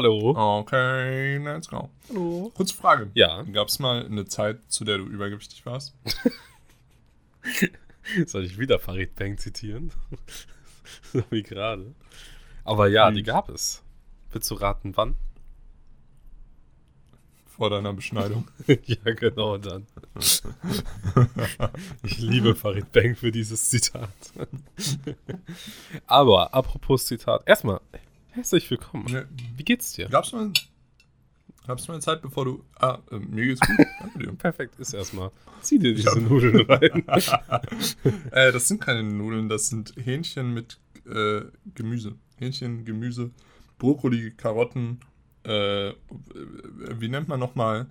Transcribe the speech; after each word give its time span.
Hallo. 0.00 0.34
Okay, 0.60 1.36
let's 1.44 1.68
go. 1.68 1.90
Hallo. 2.08 2.50
Kurze 2.54 2.74
Frage. 2.74 3.10
Ja. 3.12 3.42
Gab 3.42 3.68
es 3.68 3.78
mal 3.80 4.02
eine 4.02 4.24
Zeit, 4.24 4.60
zu 4.68 4.86
der 4.86 4.96
du 4.96 5.04
übergewichtig 5.04 5.66
warst? 5.66 5.94
Soll 8.26 8.46
ich 8.46 8.58
wieder 8.58 8.78
Farid 8.78 9.14
Bang 9.14 9.36
zitieren? 9.36 9.92
so 11.12 11.22
wie 11.28 11.42
gerade. 11.42 11.94
Aber 12.64 12.88
ja, 12.88 13.10
die 13.10 13.22
gab 13.22 13.50
es. 13.50 13.82
Willst 14.32 14.50
du 14.50 14.54
raten, 14.54 14.96
wann? 14.96 15.16
Vor 17.44 17.68
deiner 17.68 17.92
Beschneidung? 17.92 18.48
ja, 18.66 19.12
genau 19.12 19.58
dann. 19.58 19.86
ich 22.04 22.20
liebe 22.20 22.54
Farid 22.54 22.90
Bang 22.90 23.16
für 23.16 23.30
dieses 23.30 23.68
Zitat. 23.68 24.08
Aber 26.06 26.54
apropos 26.54 27.04
Zitat, 27.04 27.42
erstmal 27.46 27.82
herzlich 28.32 28.70
willkommen. 28.70 29.04
Ne, 29.10 29.28
Wie 29.56 29.64
geht's 29.64 29.92
dir? 29.92 30.08
Gab 30.08 30.24
es 30.24 30.32
mal, 30.32 30.52
gab's 31.66 31.88
mal 31.88 31.94
eine 31.94 32.02
Zeit, 32.02 32.22
bevor 32.22 32.44
du. 32.44 32.64
Ah, 32.78 32.98
äh, 33.10 33.18
mir 33.18 33.46
geht's 33.46 33.60
gut. 33.60 33.78
Danke 34.00 34.18
dir. 34.18 34.32
Perfekt 34.32 34.78
ist 34.78 34.92
erstmal. 34.94 35.30
Zieh 35.62 35.78
dir 35.78 35.94
diese 35.94 36.08
Ja. 36.18 36.20
Nudeln 36.20 36.60
rein. 36.70 37.04
äh, 38.32 38.52
das 38.52 38.68
sind 38.68 38.80
keine 38.80 39.02
Nudeln, 39.02 39.48
das 39.48 39.68
sind 39.68 39.94
Hähnchen 39.96 40.54
mit 40.54 40.78
äh, 41.06 41.42
Gemüse. 41.74 42.14
Hähnchen, 42.38 42.84
Gemüse, 42.84 43.30
Brokkoli, 43.78 44.32
Karotten. 44.32 45.00
Äh, 45.44 45.92
wie 46.34 47.08
nennt 47.08 47.28
man 47.28 47.40
nochmal? 47.40 47.86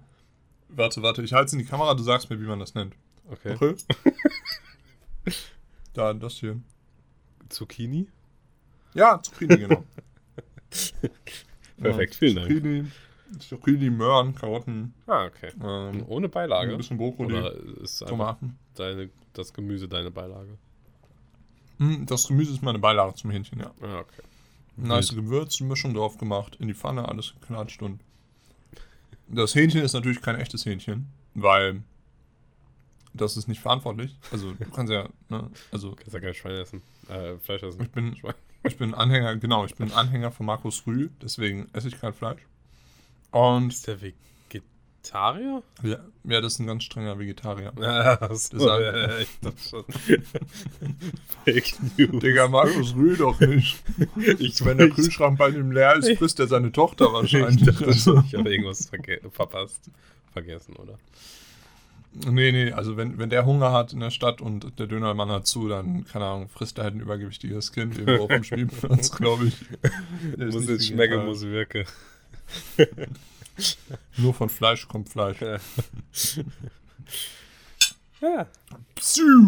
Warte, 0.70 1.02
warte, 1.02 1.24
ich 1.24 1.34
halte 1.34 1.48
es 1.48 1.54
in 1.54 1.60
die 1.60 1.66
Kamera, 1.66 1.96
du 1.96 2.04
sagst 2.04 2.30
mir, 2.30 2.40
wie 2.40 2.46
man 2.46 2.60
das 2.60 2.76
nennt. 2.76 2.96
Okay. 3.30 3.56
Okay? 3.56 3.76
da, 5.94 6.14
das 6.14 6.34
hier. 6.34 6.60
Zucchini? 7.50 8.08
Ja, 8.94 9.20
Zucchini, 9.22 9.58
genau. 9.58 9.84
Perfekt, 11.82 12.16
vielen 12.16 12.36
Dank. 12.36 12.48
Zucchini, 12.50 12.86
Zucchini, 13.40 13.90
Möhren, 13.90 14.36
Karotten, 14.36 14.94
Ah, 15.08 15.26
okay. 15.26 15.52
ähm, 15.64 16.04
Ohne 16.08 16.30
Beilage? 16.30 16.72
ein 16.72 16.78
bisschen 16.78 16.98
Brokkoli, 16.98 17.36
Oder 17.36 17.54
ist 17.82 18.00
Tomaten. 18.00 18.58
deine, 18.76 19.10
das 19.34 19.54
Gemüse 19.54 19.88
deine 19.88 20.12
Beilage? 20.12 20.58
Hm, 21.78 22.06
Das 22.06 22.28
Gemüse 22.28 22.52
ist 22.54 22.62
meine 22.62 22.80
Beilage 22.80 23.14
zum 23.16 23.32
Hähnchen, 23.32 23.60
ja. 23.60 23.72
Ah, 23.82 24.00
okay. 24.00 24.22
Nice 24.76 25.14
Gewürzmischung 25.14 25.94
drauf 25.94 26.18
gemacht, 26.18 26.56
in 26.60 26.68
die 26.68 26.74
Pfanne, 26.74 27.08
alles 27.08 27.34
geklatscht 27.40 27.82
und 27.82 28.00
das 29.28 29.54
Hähnchen 29.54 29.82
ist 29.82 29.94
natürlich 29.94 30.22
kein 30.22 30.36
echtes 30.38 30.66
Hähnchen, 30.66 31.08
weil 31.36 31.84
das 33.14 33.38
ist 33.38 33.48
nicht 33.48 33.62
verantwortlich. 33.62 34.18
Also 34.32 34.54
du 34.54 34.66
kannst 34.72 34.92
ja, 34.92 35.08
ne, 35.30 35.50
also 35.72 35.92
Kannst 35.96 36.14
ja 36.14 36.20
kein 36.20 36.34
Schwein 36.34 36.54
essen. 36.54 36.82
Äh, 37.10 37.38
Fleisch 37.38 37.62
essen. 37.64 37.82
ich 37.84 37.90
bin, 37.92 38.16
Schwein. 38.16 38.34
Ich 38.64 38.78
bin 38.78 38.94
Anhänger, 38.94 39.36
genau, 39.38 39.66
ich 39.66 39.76
bin 39.76 39.92
Anhänger 39.92 40.32
von 40.32 40.46
Markus 40.46 40.86
Rühl, 40.86 41.10
deswegen 41.22 41.68
esse 41.74 41.88
ich 41.88 42.00
kein 42.00 42.14
Fleisch. 42.14 42.42
Und 43.32 43.72
Ist 43.74 43.88
der 43.88 43.98
Vegetarier? 44.02 45.64
ja, 45.84 45.98
ja, 46.26 46.42
das 46.42 46.54
ist 46.54 46.60
ein 46.60 46.68
ganz 46.68 46.84
strenger 46.84 47.18
Vegetarier. 47.20 47.72
So, 47.78 47.82
Das 48.28 48.50
sagt- 48.50 48.82
ja, 48.84 49.18
ich 49.20 49.40
dachte 49.42 49.58
schon. 49.70 49.86
Fake 51.46 51.76
News. 51.98 52.22
Digga, 52.22 52.48
Markus 52.48 52.94
Rühl 52.96 53.18
doch 53.18 53.40
nicht. 53.40 53.82
Ich, 54.40 54.64
Wenn 54.66 54.78
der 54.78 54.90
Kühlschrank 54.90 55.38
bei 55.38 55.50
ihm 55.50 55.72
leer 55.72 55.96
ist, 55.96 56.18
frisst 56.18 56.40
er 56.40 56.48
seine 56.48 56.72
Tochter 56.72 57.12
wahrscheinlich. 57.14 57.62
ich 57.62 57.66
dachte 57.78 57.90
ich 57.92 58.36
habe 58.36 58.52
irgendwas 58.52 58.88
verge 58.90 59.22
verpasst. 59.32 59.90
Vergessen, 60.34 60.76
oder? 60.76 60.98
Nee, 62.12 62.52
nee, 62.52 62.72
also 62.72 62.98
wenn, 62.98 63.20
wenn 63.20 63.30
der 63.30 63.46
Hunger 63.46 63.72
hat 63.72 63.94
in 63.94 64.00
der 64.00 64.10
Stadt 64.10 64.42
und 64.42 64.80
der 64.80 64.88
Dönermann 64.88 65.30
hat 65.30 65.46
zu, 65.46 65.68
dann, 65.68 66.06
keine 66.06 66.26
Ahnung, 66.26 66.50
frisst 66.50 66.80
er 66.80 66.86
halt 66.86 66.96
ein 66.96 67.02
übergewichtiges 67.02 67.72
Kind 67.72 68.00
irgendwo 68.00 68.24
auf 68.24 68.30
dem 68.30 68.44
Spielplatz, 68.44 69.12
glaube 69.16 69.46
ich. 69.46 69.56
Muss 70.38 70.68
jetzt 70.68 70.88
schmecken, 70.88 71.26
muss 71.26 71.44
wirken. 71.44 71.86
Nur 74.18 74.34
von 74.34 74.50
Fleisch 74.50 74.88
kommt 74.88 75.10
Fleisch. 75.10 75.40
Ja. 75.42 75.60
ja. 78.22 78.48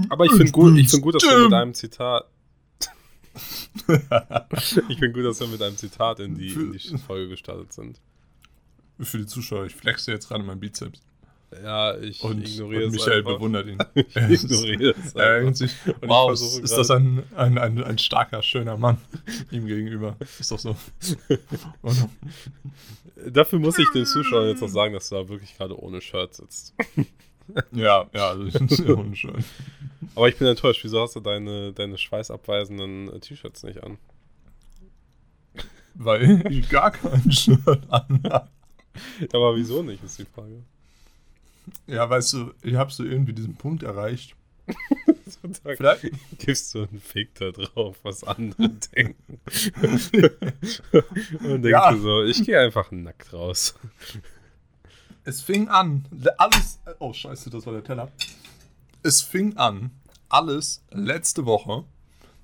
Aber 0.10 0.26
ich 0.26 0.32
finde 0.32 0.52
gut, 0.52 0.78
ich 0.78 0.90
find 0.90 1.02
gut, 1.02 1.16
dass 1.16 1.24
wir 1.24 1.44
mit 1.44 1.54
einem 1.54 1.74
Zitat. 1.74 2.28
ich 3.88 5.00
finde 5.00 5.14
gut, 5.14 5.26
dass 5.26 5.40
wir 5.40 5.48
mit 5.48 5.62
einem 5.62 5.78
Zitat 5.78 6.20
in 6.20 6.36
die, 6.36 6.52
in 6.52 6.74
die 6.74 6.98
Folge 7.00 7.30
gestartet 7.30 7.74
sind. 7.74 8.00
Für 9.00 9.18
die 9.18 9.26
Zuschauer, 9.26 9.66
ich 9.66 9.74
flexe 9.76 10.12
jetzt 10.12 10.28
gerade 10.28 10.44
meinen 10.44 10.60
Bizeps. 10.60 11.02
Ja, 11.64 11.98
ich 11.98 12.24
Und, 12.24 12.48
ignoriere 12.48 12.86
und 12.86 12.96
es 12.96 13.02
Michael 13.02 13.20
einfach. 13.20 13.34
bewundert 13.36 13.68
ihn. 13.68 13.78
Ich 13.96 14.16
Er 14.16 14.30
ignoriere 14.32 14.96
es 14.98 15.16
einfach. 15.16 15.62
ich 15.66 15.72
wow, 16.02 16.32
ist 16.32 16.78
das 16.78 16.92
ein, 16.92 17.24
ein, 17.36 17.58
ein, 17.58 17.84
ein 17.84 17.98
starker, 17.98 18.42
schöner 18.42 18.78
Mann 18.78 18.98
ihm 19.52 19.66
gegenüber. 19.68 20.16
Ist 20.40 20.52
doch 20.52 20.60
so. 20.60 20.76
Und, 21.82 22.10
Dafür 23.28 23.60
muss 23.60 23.78
ich 23.78 23.90
den 23.94 24.06
Zuschauern 24.06 24.48
jetzt 24.48 24.62
noch 24.62 24.70
sagen, 24.70 24.94
dass 24.94 25.10
du 25.10 25.16
da 25.16 25.28
wirklich 25.30 25.56
gerade 25.56 25.78
ohne 25.80 26.02
Shirt 26.02 26.34
sitzt. 26.34 26.74
ja, 27.72 28.10
ja, 28.14 28.30
also 28.30 28.46
ich 28.46 28.54
finde 28.54 28.74
es 28.74 28.80
ja 28.80 28.94
unschön. 28.94 29.44
Aber 30.16 30.28
ich 30.30 30.38
bin 30.38 30.48
enttäuscht. 30.48 30.84
Wieso 30.84 31.02
hast 31.02 31.16
du 31.16 31.20
deine, 31.20 31.72
deine 31.74 31.98
schweißabweisenden 31.98 33.14
äh, 33.14 33.20
T-Shirts 33.20 33.64
nicht 33.64 33.84
an? 33.84 33.98
Weil 35.94 36.48
ich 36.52 36.68
gar 36.70 36.92
kein 36.92 37.32
Shirt 37.32 37.84
anhabe. 37.90 38.48
Aber 39.34 39.56
wieso 39.56 39.84
nicht, 39.84 40.04
ist 40.04 40.18
die 40.18 40.26
Frage. 40.26 40.64
Ja, 41.88 42.10
weißt 42.10 42.34
du, 42.34 42.54
ich 42.62 42.76
habe 42.76 42.92
so 42.92 43.04
irgendwie 43.04 43.34
diesen 43.34 43.56
Punkt 43.56 43.84
erreicht. 43.84 44.36
So, 45.32 45.38
Vielleicht, 45.78 46.12
gibst 46.40 46.76
du 46.76 46.80
einen 46.80 47.00
Fick 47.00 47.34
da 47.36 47.52
drauf, 47.52 47.98
was 48.04 48.22
andere 48.26 48.68
denken. 48.96 49.40
Und 51.40 51.62
denkst 51.62 51.70
Ja. 51.70 51.92
du 51.92 51.98
so, 52.00 52.24
ich 52.24 52.44
gehe 52.44 52.60
einfach 52.60 52.92
nackt 52.92 53.32
raus. 53.32 53.76
es 55.24 55.42
fing 55.42 55.70
an, 55.70 56.06
alles, 56.38 56.80
oh 57.00 57.14
scheiße, 57.14 57.50
das 57.50 57.66
war 57.66 57.72
der 57.74 57.84
Teller. 57.84 58.12
Es 59.04 59.22
fing 59.22 59.56
an, 59.56 59.92
alles 60.28 60.84
letzte 60.92 61.46
Woche, 61.46 61.86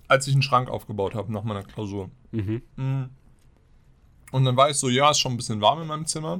als 0.07 0.27
ich 0.27 0.33
einen 0.33 0.41
Schrank 0.43 0.69
aufgebaut 0.69 1.13
habe 1.13 1.31
nach 1.33 1.43
meiner 1.43 1.63
Klausur. 1.63 2.09
Mhm. 2.31 2.61
Mhm. 2.77 3.09
Und 4.31 4.45
dann 4.45 4.55
war 4.55 4.69
ich 4.69 4.77
so, 4.77 4.87
ja, 4.87 5.11
ist 5.11 5.19
schon 5.19 5.33
ein 5.33 5.37
bisschen 5.37 5.59
warm 5.61 5.81
in 5.81 5.87
meinem 5.87 6.05
Zimmer. 6.05 6.39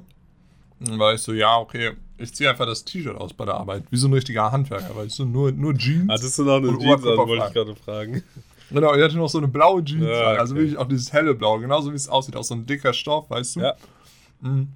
Und 0.80 0.88
dann 0.90 1.00
war 1.00 1.14
ich 1.14 1.22
so, 1.22 1.34
ja, 1.34 1.58
okay, 1.58 1.92
ich 2.18 2.34
ziehe 2.34 2.50
einfach 2.50 2.66
das 2.66 2.84
T-Shirt 2.84 3.16
aus 3.16 3.34
bei 3.34 3.46
der 3.46 3.56
Arbeit. 3.56 3.84
Wie 3.90 3.98
so 3.98 4.08
ein 4.08 4.14
richtiger 4.14 4.52
Handwerker, 4.52 4.96
weißt 4.96 5.20
du, 5.20 5.26
nur, 5.26 5.52
nur 5.52 5.76
Jeans. 5.76 6.10
Hattest 6.10 6.38
du 6.40 6.44
noch 6.44 6.58
eine 6.58 6.70
Und 6.70 6.80
Jeans 6.80 7.06
an, 7.06 7.18
wollte 7.18 7.46
ich 7.48 7.54
gerade 7.54 7.76
fragen. 7.76 8.24
Genau, 8.70 8.94
ich 8.96 9.02
hatte 9.02 9.18
noch 9.18 9.30
so 9.30 9.38
eine 9.38 9.48
blaue 9.48 9.84
Jeans, 9.84 10.04
Ja, 10.04 10.32
an, 10.32 10.38
also 10.40 10.54
okay. 10.54 10.64
wirklich 10.64 10.78
auch 10.78 10.88
dieses 10.88 11.14
helle 11.14 11.34
Blau, 11.36 11.60
genauso 11.60 11.92
wie 11.92 11.96
es 11.96 12.10
aussieht, 12.10 12.36
auch 12.36 12.44
so 12.44 12.56
ein 12.56 12.66
dicker 12.66 12.94
Stoff, 12.94 13.30
weißt 13.30 13.56
du. 13.56 13.60
Ja. 13.62 13.76
Mhm. 14.42 14.70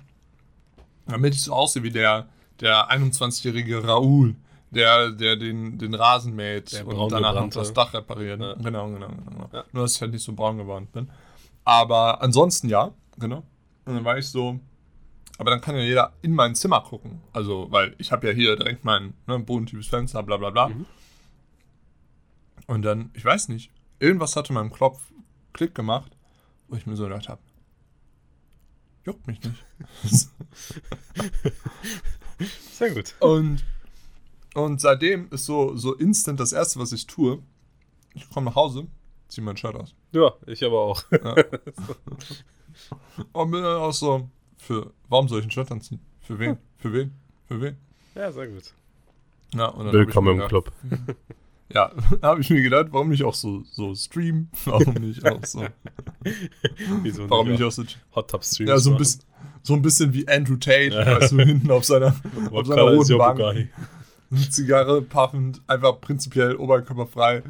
Damit 1.07 1.34
ich 1.34 1.41
so 1.41 1.53
aussehe 1.53 1.84
wie 1.84 1.91
der, 1.91 2.28
der 2.59 2.90
21-jährige 2.90 3.85
Raoul, 3.85 4.35
der, 4.69 5.12
der 5.12 5.35
den, 5.35 5.78
den 5.78 5.94
Rasen 5.94 6.35
mäht 6.35 6.72
Der 6.72 6.88
und 6.88 7.12
danach 7.12 7.50
das 7.50 7.74
Dach 7.74 7.94
repariert. 7.94 8.40
Ja. 8.40 8.53
Genau, 8.53 8.88
genau, 8.88 9.07
genau. 9.07 9.09
genau. 9.30 9.50
Ja. 9.51 9.66
Nur, 9.74 9.84
dass 9.84 9.96
ich 9.96 10.01
halt 10.01 10.12
nicht 10.12 10.24
so 10.24 10.31
braun 10.34 10.57
geworden 10.57 10.88
bin. 10.94 11.09
Aber 11.66 12.22
ansonsten 12.22 12.69
ja, 12.69 12.91
genau. 13.19 13.44
Und 13.85 13.96
dann 13.96 14.06
war 14.06 14.18
ich 14.18 14.28
so, 14.28 14.59
aber 15.41 15.50
dann 15.50 15.62
kann 15.62 15.75
ja 15.75 15.81
jeder 15.81 16.13
in 16.22 16.35
mein 16.35 16.53
Zimmer 16.53 16.81
gucken. 16.81 17.19
Also, 17.34 17.66
weil 17.72 17.96
ich 17.97 18.12
habe 18.12 18.28
ja 18.28 18.34
hier 18.34 18.56
direkt 18.56 18.85
mein 18.85 19.16
ne, 19.25 19.40
bodentiefes 19.40 19.88
Fenster, 19.88 20.22
bla 20.22 20.38
bla 20.38 20.52
bla. 20.52 20.69
Mhm. 20.69 20.85
Und 22.68 22.84
dann, 22.84 23.09
ich 23.16 23.25
weiß 23.25 23.47
nicht, 23.47 23.72
irgendwas 23.97 24.35
hatte 24.35 24.50
in 24.50 24.53
meinem 24.53 24.72
Klopf 24.72 25.01
Klick 25.51 25.74
gemacht, 25.74 26.16
wo 26.68 26.75
ich 26.75 26.85
mir 26.85 26.96
so 26.96 27.06
gedacht 27.06 27.28
habe, 27.28 27.41
juckt 29.03 29.25
mich 29.25 29.40
nicht. 29.41 29.66
Sehr 32.72 32.91
gut. 32.91 33.16
Und, 33.19 33.63
und 34.53 34.80
seitdem 34.80 35.28
ist 35.31 35.46
so, 35.46 35.75
so 35.75 35.96
instant 35.96 36.40
das 36.40 36.53
Erste, 36.53 36.80
was 36.80 36.91
ich 36.91 37.07
tue, 37.07 37.41
ich 38.13 38.30
komme 38.30 38.46
nach 38.51 38.56
Hause, 38.56 38.85
ziehe 39.28 39.44
mein 39.44 39.57
Shirt 39.57 39.74
aus. 39.74 39.96
Ja, 40.12 40.34
ich 40.46 40.63
aber 40.63 40.81
auch. 40.81 41.03
Ja. 41.12 41.34
und 43.34 43.50
bin 43.50 43.63
dann 43.63 43.81
auch 43.81 43.94
so, 43.94 44.30
für, 44.62 44.94
warum 45.10 45.28
soll 45.28 45.40
ich 45.40 45.46
ein 45.46 45.52
Shirt 45.52 45.72
anziehen? 45.72 46.00
Für 46.22 46.38
wen? 46.38 46.58
Für 46.78 46.94
wen? 46.94 47.12
Für 47.48 47.60
wen? 47.60 47.78
Ja, 48.13 48.31
sehr 48.31 48.48
gut. 48.48 48.74
Ja, 49.56 49.66
und 49.66 49.80
dann 49.80 49.88
hab 49.88 49.94
Willkommen 49.94 50.40
im 50.40 50.48
Club. 50.48 50.72
Ja, 51.74 51.90
da 52.19 52.28
habe 52.28 52.42
ich 52.42 52.50
mir 52.50 52.62
gedacht, 52.62 52.88
warum 52.92 53.08
nicht 53.08 53.24
auch 53.24 53.34
so, 53.34 53.63
so 53.63 53.96
streamen? 53.96 54.52
Warum 54.66 54.94
nicht 54.96 55.25
auch 55.25 55.40
so? 55.46 55.66
Wieso 57.02 57.30
Warum 57.30 57.48
nicht 57.48 57.63
auch 57.63 57.72
so 57.72 57.86
Hot 58.13 58.30
Top 58.30 58.44
Streams? 58.44 58.69
Ja, 58.69 58.78
so 58.78 58.92
ein, 58.92 58.98
bisschen, 58.98 59.22
so 59.63 59.75
ein 59.75 59.81
bisschen 59.81 60.13
wie 60.13 60.28
Andrew 60.28 60.58
Tate, 60.58 60.94
weißt 60.94 61.31
du, 61.31 61.38
hinten 61.38 61.72
auf 61.72 61.86
seiner, 61.86 62.14
auf 62.52 62.68
seiner 62.68 62.81
roten 62.81 63.18
Bank. 63.18 63.69
Zigarre, 64.50 65.02
puffend, 65.02 65.62
einfach 65.66 66.02
prinzipiell 66.02 66.57
oberkörperfrei. 66.57 67.42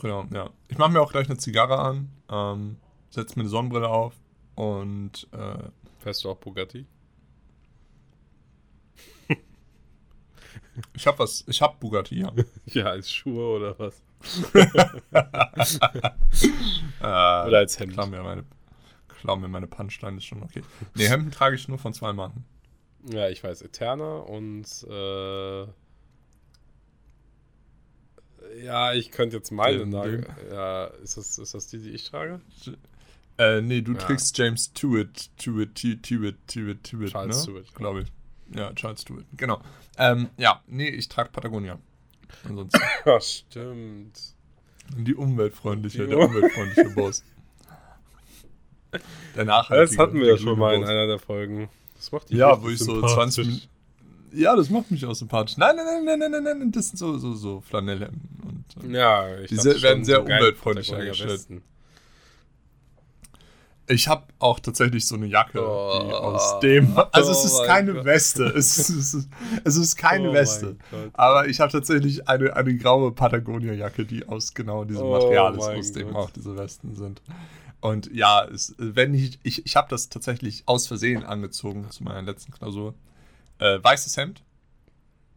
Genau, 0.00 0.26
ja. 0.32 0.50
Ich 0.68 0.78
mache 0.78 0.92
mir 0.92 1.00
auch 1.00 1.10
gleich 1.10 1.28
eine 1.28 1.38
Zigarre 1.38 1.76
an, 1.76 2.08
ähm, 2.30 2.76
setze 3.10 3.34
mir 3.34 3.42
eine 3.42 3.50
Sonnenbrille 3.50 3.88
auf 3.88 4.12
und 4.58 5.28
äh, 5.32 5.70
Fährst 6.00 6.24
du 6.24 6.30
auch 6.30 6.36
Bugatti? 6.38 6.86
ich 10.94 11.06
habe 11.06 11.18
was, 11.20 11.44
ich 11.46 11.60
habe 11.62 11.76
Bugatti, 11.78 12.20
ja. 12.20 12.32
Ja, 12.66 12.86
als 12.86 13.12
Schuhe 13.12 13.56
oder 13.56 13.78
was? 13.78 14.02
Äh, 17.00 17.04
Oder 17.04 17.58
als 17.58 17.78
Hemd? 17.78 17.92
Klar, 17.92 18.06
mir 18.06 18.22
meine, 18.22 18.44
klau 19.08 19.36
mir 19.36 19.46
meine 19.48 19.68
Punchline, 19.68 20.16
ist 20.18 20.24
schon 20.24 20.42
okay. 20.42 20.62
Nee, 20.94 21.06
Hemden 21.08 21.30
trage 21.30 21.54
ich 21.54 21.68
nur 21.68 21.78
von 21.78 21.94
zwei 21.94 22.12
Marken. 22.12 22.44
Ja, 23.08 23.28
ich 23.28 23.42
weiß, 23.44 23.62
Eterna 23.62 24.16
und 24.18 24.66
äh, 24.90 25.62
ja, 28.64 28.92
ich 28.94 29.10
könnte 29.12 29.36
jetzt 29.36 29.52
meine 29.52 29.78
den- 29.86 30.26
Ja, 30.50 30.86
ist 30.86 31.16
das, 31.16 31.38
ist 31.38 31.54
das 31.54 31.68
die, 31.68 31.78
die 31.78 31.90
ich 31.90 32.04
trage? 32.10 32.40
Äh, 33.38 33.60
nee, 33.62 33.80
du 33.82 33.92
Ja. 33.92 33.98
trägst 33.98 34.36
James 34.36 34.72
Tewitt, 34.72 35.30
Tewitt, 35.38 35.74
Tewitt, 35.76 36.02
Tewitt, 36.02 36.36
Tewitt, 36.48 36.82
Tewitt, 36.84 37.12
Charles 37.12 37.36
ne? 37.36 37.42
Stewart. 37.42 37.74
Glaube 37.74 38.00
ich. 38.02 38.08
Ja, 38.56 38.72
Charles 38.74 39.02
Stewart, 39.02 39.24
genau. 39.36 39.60
Ähm, 39.98 40.28
ja, 40.36 40.60
nee, 40.66 40.88
ich 40.88 41.08
trage 41.08 41.30
Patagonia. 41.30 41.78
Ansonsten 42.44 42.80
Ja, 43.06 43.20
stimmt. 43.20 44.18
die 44.96 45.14
umweltfreundliche, 45.14 46.02
Die 46.04 46.08
der 46.08 46.18
Um- 46.18 46.26
umweltfreundliche 46.26 46.90
Boss. 46.90 47.24
Der 49.36 49.44
nachhaltige. 49.44 49.86
Das 49.90 49.98
hatten 49.98 50.18
wir 50.18 50.26
ja 50.28 50.38
schon 50.38 50.58
mal 50.58 50.74
in 50.74 50.82
einer 50.84 51.06
der 51.06 51.18
Folgen. 51.18 51.68
Das 51.96 52.10
macht 52.10 52.30
dich 52.30 52.38
Ja, 52.38 52.60
wo 52.62 52.68
ich 52.70 52.78
so 52.78 52.86
sympathisch. 52.94 53.14
20 53.14 53.46
Minuten. 53.46 53.68
Ja, 54.32 54.56
das 54.56 54.70
macht 54.70 54.90
mich 54.90 55.04
auch 55.04 55.14
sympathisch. 55.14 55.56
Nein, 55.58 55.76
nein, 55.76 56.04
nein, 56.04 56.18
nein, 56.18 56.30
nein, 56.30 56.42
nein, 56.42 56.58
nein, 56.58 56.72
das 56.72 56.88
sind 56.88 56.96
so, 56.98 57.18
so, 57.18 57.34
so 57.34 57.60
Flanellhemden. 57.60 58.20
Und, 58.74 58.90
äh, 58.90 58.96
Ja, 58.96 59.38
ich 59.40 59.50
Die 59.50 59.56
werden 59.82 60.04
sehr 60.04 60.22
umweltfreundlich 60.22 60.90
hergestellt. 60.90 61.46
Ich 63.90 64.06
habe 64.08 64.24
auch 64.38 64.60
tatsächlich 64.60 65.06
so 65.06 65.14
eine 65.16 65.26
Jacke, 65.26 65.58
die 65.58 65.58
Oh, 65.58 66.12
aus 66.14 66.60
dem. 66.60 66.94
Also, 67.12 67.30
es 67.32 67.38
oh 67.38 67.46
ist 67.46 67.58
mein 67.58 67.66
keine 67.66 67.94
Gott. 67.94 68.04
Weste. 68.04 68.44
Es 68.44 68.78
ist, 68.90 69.28
es 69.64 69.76
ist, 69.76 69.96
keine 69.96 70.30
Oh 70.30 70.32
Weste. 70.34 70.76
Aber 71.14 71.48
ich 71.48 71.60
habe 71.60 71.72
tatsächlich 71.72 72.28
eine, 72.28 72.54
eine 72.54 72.76
graue 72.76 73.12
Patagonia-Jacke, 73.12 74.04
die 74.04 74.26
aus 74.28 74.52
genau 74.54 74.84
diesem 74.84 75.04
Oh 75.04 75.12
Material 75.12 75.54
ist, 75.56 75.64
aus 75.64 75.92
dem 75.92 76.08
Gott. 76.08 76.16
auch 76.16 76.30
diese 76.30 76.56
Westen 76.56 76.94
sind. 76.96 77.22
Und 77.80 78.10
ja, 78.12 78.44
es, 78.44 78.74
wenn 78.78 79.14
ich, 79.14 79.38
ich, 79.42 79.64
ich 79.64 79.76
habe 79.76 79.88
das 79.88 80.08
tatsächlich 80.08 80.64
aus 80.66 80.86
Versehen 80.86 81.24
angezogen 81.24 81.86
zu 81.90 82.02
meiner 82.04 82.22
letzten 82.22 82.52
Klausur. 82.52 82.94
Äh, 83.60 83.78
weißes 83.82 84.16
Hemd 84.16 84.42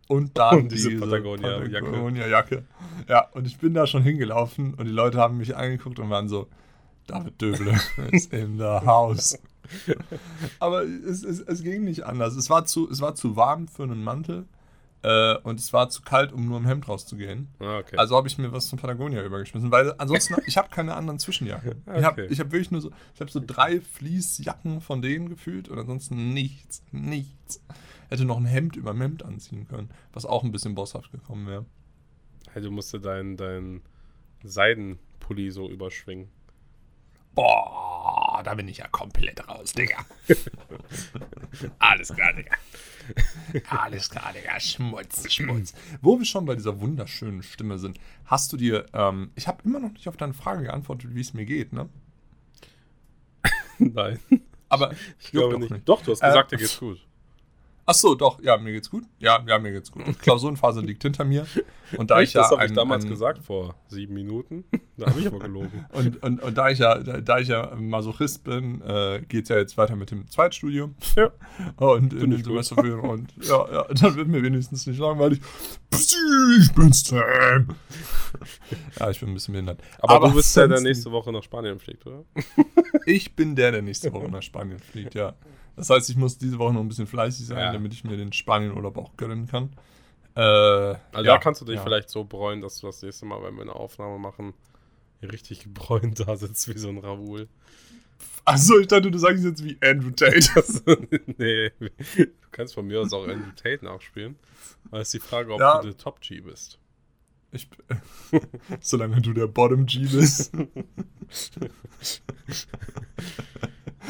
und 0.07 0.37
dann 0.37 0.59
Und 0.59 0.71
diese 0.71 0.91
Patagonia-Jacke. 0.91 1.85
Patagonia-Jacke. 1.85 2.65
Ja, 3.07 3.27
und 3.31 3.47
ich 3.47 3.57
bin 3.59 3.73
da 3.73 3.87
schon 3.87 4.03
hingelaufen 4.03 4.73
und 4.73 4.85
die 4.85 4.91
Leute 4.91 5.17
haben 5.19 5.37
mich 5.37 5.55
angeguckt 5.55 5.99
und 5.99 6.09
waren 6.09 6.27
so, 6.27 6.47
David 7.11 7.41
Döble 7.41 7.79
ist 8.11 8.33
in 8.33 8.57
the 8.57 8.63
house. 8.63 9.37
Aber 10.59 10.83
es, 10.83 11.23
es, 11.23 11.39
es 11.39 11.63
ging 11.63 11.83
nicht 11.83 12.03
anders. 12.05 12.35
Es 12.35 12.49
war 12.49 12.65
zu, 12.65 12.89
es 12.89 13.01
war 13.01 13.15
zu 13.15 13.35
warm 13.35 13.67
für 13.67 13.83
einen 13.83 14.03
Mantel 14.03 14.45
äh, 15.03 15.37
und 15.39 15.59
es 15.59 15.71
war 15.73 15.89
zu 15.89 16.01
kalt, 16.01 16.31
um 16.33 16.47
nur 16.47 16.57
im 16.57 16.65
Hemd 16.65 16.87
rauszugehen. 16.87 17.47
Ah, 17.59 17.79
okay. 17.79 17.95
Also 17.97 18.15
habe 18.15 18.27
ich 18.27 18.37
mir 18.37 18.51
was 18.51 18.69
von 18.69 18.79
Patagonia 18.79 19.23
übergeschmissen, 19.23 19.71
weil 19.71 19.93
ansonsten, 19.97 20.35
ich 20.45 20.57
habe 20.57 20.69
keine 20.69 20.95
anderen 20.95 21.19
Zwischenjacken. 21.19 21.83
Ich 21.97 22.03
habe 22.03 22.21
Okay. 22.23 22.27
ich 22.33 22.39
hab 22.39 22.51
wirklich 22.51 22.71
nur 22.71 22.81
so, 22.81 22.91
ich 23.15 23.21
habe 23.21 23.31
so 23.31 23.41
drei 23.45 23.79
Fließjacken 23.81 24.81
von 24.81 25.01
denen 25.01 25.29
gefühlt 25.29 25.69
und 25.69 25.79
ansonsten 25.79 26.33
nichts, 26.33 26.83
nichts. 26.91 27.61
Hätte 28.09 28.25
noch 28.25 28.37
ein 28.37 28.45
Hemd 28.45 28.75
über 28.75 28.91
dem 28.91 29.01
Hemd 29.01 29.23
anziehen 29.23 29.67
können, 29.69 29.89
was 30.11 30.25
auch 30.25 30.43
ein 30.43 30.51
bisschen 30.51 30.75
bosshaft 30.75 31.11
gekommen 31.13 31.47
wäre. 31.47 31.65
hey, 32.51 32.61
du 32.61 32.69
musst 32.71 32.93
deinen 33.05 33.37
dein 33.37 33.81
Seidenpulli 34.43 35.49
so 35.51 35.69
überschwingen. 35.69 36.27
Boah, 37.33 38.41
da 38.43 38.53
bin 38.55 38.67
ich 38.67 38.77
ja 38.77 38.87
komplett 38.87 39.47
raus, 39.47 39.73
Digga. 39.73 40.05
Alles 41.79 42.13
klar, 42.13 42.33
Digga. 42.33 42.55
Alles 43.69 44.09
klar, 44.09 44.33
Digga. 44.33 44.59
Schmutz, 44.59 45.31
Schmutz. 45.31 45.73
Wo 46.01 46.17
wir 46.19 46.25
schon 46.25 46.45
bei 46.45 46.55
dieser 46.55 46.79
wunderschönen 46.81 47.43
Stimme 47.43 47.77
sind, 47.79 47.99
hast 48.25 48.51
du 48.53 48.57
dir, 48.57 48.85
ähm, 48.93 49.31
ich 49.35 49.47
habe 49.47 49.61
immer 49.63 49.79
noch 49.79 49.91
nicht 49.91 50.07
auf 50.07 50.17
deine 50.17 50.33
Frage 50.33 50.63
geantwortet, 50.63 51.13
wie 51.15 51.21
es 51.21 51.33
mir 51.33 51.45
geht, 51.45 51.73
ne? 51.73 51.89
Nein, 53.79 54.19
Aber 54.69 54.91
ich 55.19 55.31
glaube 55.31 55.57
juckt 55.57 55.71
nicht. 55.71 55.89
doch 55.89 56.01
du 56.03 56.11
hast 56.11 56.21
Äh, 56.21 56.27
gesagt, 56.27 56.51
dir 56.51 56.57
geht's 56.57 56.79
gut. 56.79 56.99
Ach 57.85 57.93
so, 57.95 58.15
doch, 58.15 58.41
ja, 58.41 58.57
mir 58.57 58.71
geht's 58.73 58.89
gut. 58.89 59.03
Ja, 59.19 59.43
ja, 59.47 59.57
mir 59.59 59.71
geht's 59.71 59.91
gut. 59.91 60.07
Die 60.07 60.13
Klausurenphase 60.13 60.81
liegt 60.81 61.01
hinter 61.03 61.25
mir. 61.25 61.45
Und 61.97 62.09
da 62.11 62.17
ich 62.21 62.27
Echt? 62.29 62.35
ja 62.35 62.41
das 62.43 62.51
habe 62.51 62.65
ich 62.65 62.71
damals 62.73 63.03
ein- 63.03 63.09
gesagt, 63.09 63.43
vor 63.43 63.75
sieben 63.89 64.13
Minuten. 64.13 64.63
Da 64.97 65.07
habe 65.07 65.19
ich 65.19 65.27
aber 65.27 65.39
gelogen. 65.39 65.85
Und, 65.93 66.21
und, 66.23 66.41
und 66.43 66.57
da, 66.57 66.69
ich 66.69 66.79
ja, 66.79 66.99
da, 66.99 67.19
da 67.19 67.39
ich 67.39 67.47
ja 67.49 67.75
Masochist 67.75 68.43
bin, 68.43 68.81
äh, 68.81 69.21
geht 69.27 69.43
es 69.43 69.49
ja 69.49 69.57
jetzt 69.57 69.75
weiter 69.77 69.95
mit 69.95 70.11
dem 70.11 70.29
Zweitstudium. 70.29 70.95
Ja. 71.17 71.31
Und 71.77 72.13
in 72.13 72.29
den 72.29 72.39
ich. 72.39 72.45
Semesterferien. 72.45 72.99
Und 72.99 73.33
ja, 73.41 73.65
ja, 73.73 73.85
dann 73.93 74.15
wird 74.15 74.27
mir 74.27 74.41
wenigstens 74.43 74.85
nicht 74.85 74.99
langweilig. 74.99 75.41
Ich 75.91 76.71
bin 76.73 76.93
Sam. 76.93 77.67
ja, 78.99 79.09
ich 79.09 79.19
bin 79.19 79.29
ein 79.29 79.33
bisschen 79.33 79.53
behindert. 79.53 79.81
Aber, 79.99 80.29
du 80.29 80.35
bist 80.35 80.55
ja 80.55 80.61
der 80.61 80.77
ansonsten- 80.77 80.87
nächste 80.87 81.11
Woche 81.11 81.31
nach 81.31 81.43
Spanien 81.43 81.79
fliegt, 81.79 82.05
oder? 82.05 82.23
Ich 83.05 83.35
bin 83.35 83.55
der, 83.55 83.71
der 83.71 83.81
nächste 83.81 84.13
Woche 84.13 84.29
nach 84.29 84.41
Spanien 84.43 84.79
fliegt, 84.79 85.15
ja. 85.15 85.33
Das 85.75 85.89
heißt, 85.89 86.09
ich 86.09 86.15
muss 86.17 86.37
diese 86.37 86.59
Woche 86.59 86.73
noch 86.73 86.81
ein 86.81 86.87
bisschen 86.87 87.07
fleißig 87.07 87.45
sein, 87.47 87.57
Ja. 87.57 87.71
damit 87.73 87.93
ich 87.93 88.03
mir 88.03 88.17
den 88.17 88.33
Spanienurlaub 88.33 88.97
auch 88.97 89.15
gönnen 89.17 89.47
kann. 89.47 89.71
Äh, 90.35 90.39
Also 90.41 90.97
ja, 91.15 91.23
da 91.23 91.37
kannst 91.37 91.61
du 91.61 91.65
dich 91.65 91.75
ja. 91.75 91.83
vielleicht 91.83 92.09
so 92.09 92.23
bräunen, 92.23 92.61
dass 92.61 92.79
du 92.79 92.87
das 92.87 93.01
nächste 93.01 93.25
Mal, 93.25 93.41
wenn 93.43 93.55
wir 93.55 93.63
eine 93.63 93.73
Aufnahme 93.75 94.17
machen, 94.19 94.53
richtig 95.21 95.63
gebräunt 95.63 96.19
da 96.27 96.35
sitzt 96.35 96.67
wie 96.73 96.77
so 96.77 96.89
ein 96.89 96.97
Raoul. 96.97 97.47
Achso, 98.45 98.79
ich 98.79 98.87
dachte, 98.87 99.11
du 99.11 99.17
sagst 99.17 99.43
jetzt 99.43 99.63
wie 99.63 99.77
Andrew 99.81 100.11
Tate. 100.11 100.49
Das, 100.55 100.83
nee, 101.37 101.69
du 101.79 102.29
kannst 102.51 102.73
von 102.73 102.85
mir 102.87 103.01
aus 103.01 103.13
auch 103.13 103.27
Andrew 103.27 103.51
Tate 103.55 103.83
nachspielen. 103.85 104.35
Aber 104.89 105.01
ist 105.01 105.13
die 105.13 105.19
Frage, 105.19 105.53
ob 105.53 105.59
Ja. 105.59 105.79
du 105.81 105.87
der 105.89 105.97
Top 105.97 106.21
G 106.21 106.41
bist. 106.41 106.79
Ich, 107.51 107.67
solange 108.81 109.21
du 109.21 109.33
der 109.33 109.47
Bottom 109.47 109.85
G 109.85 109.99
bist. 110.07 110.51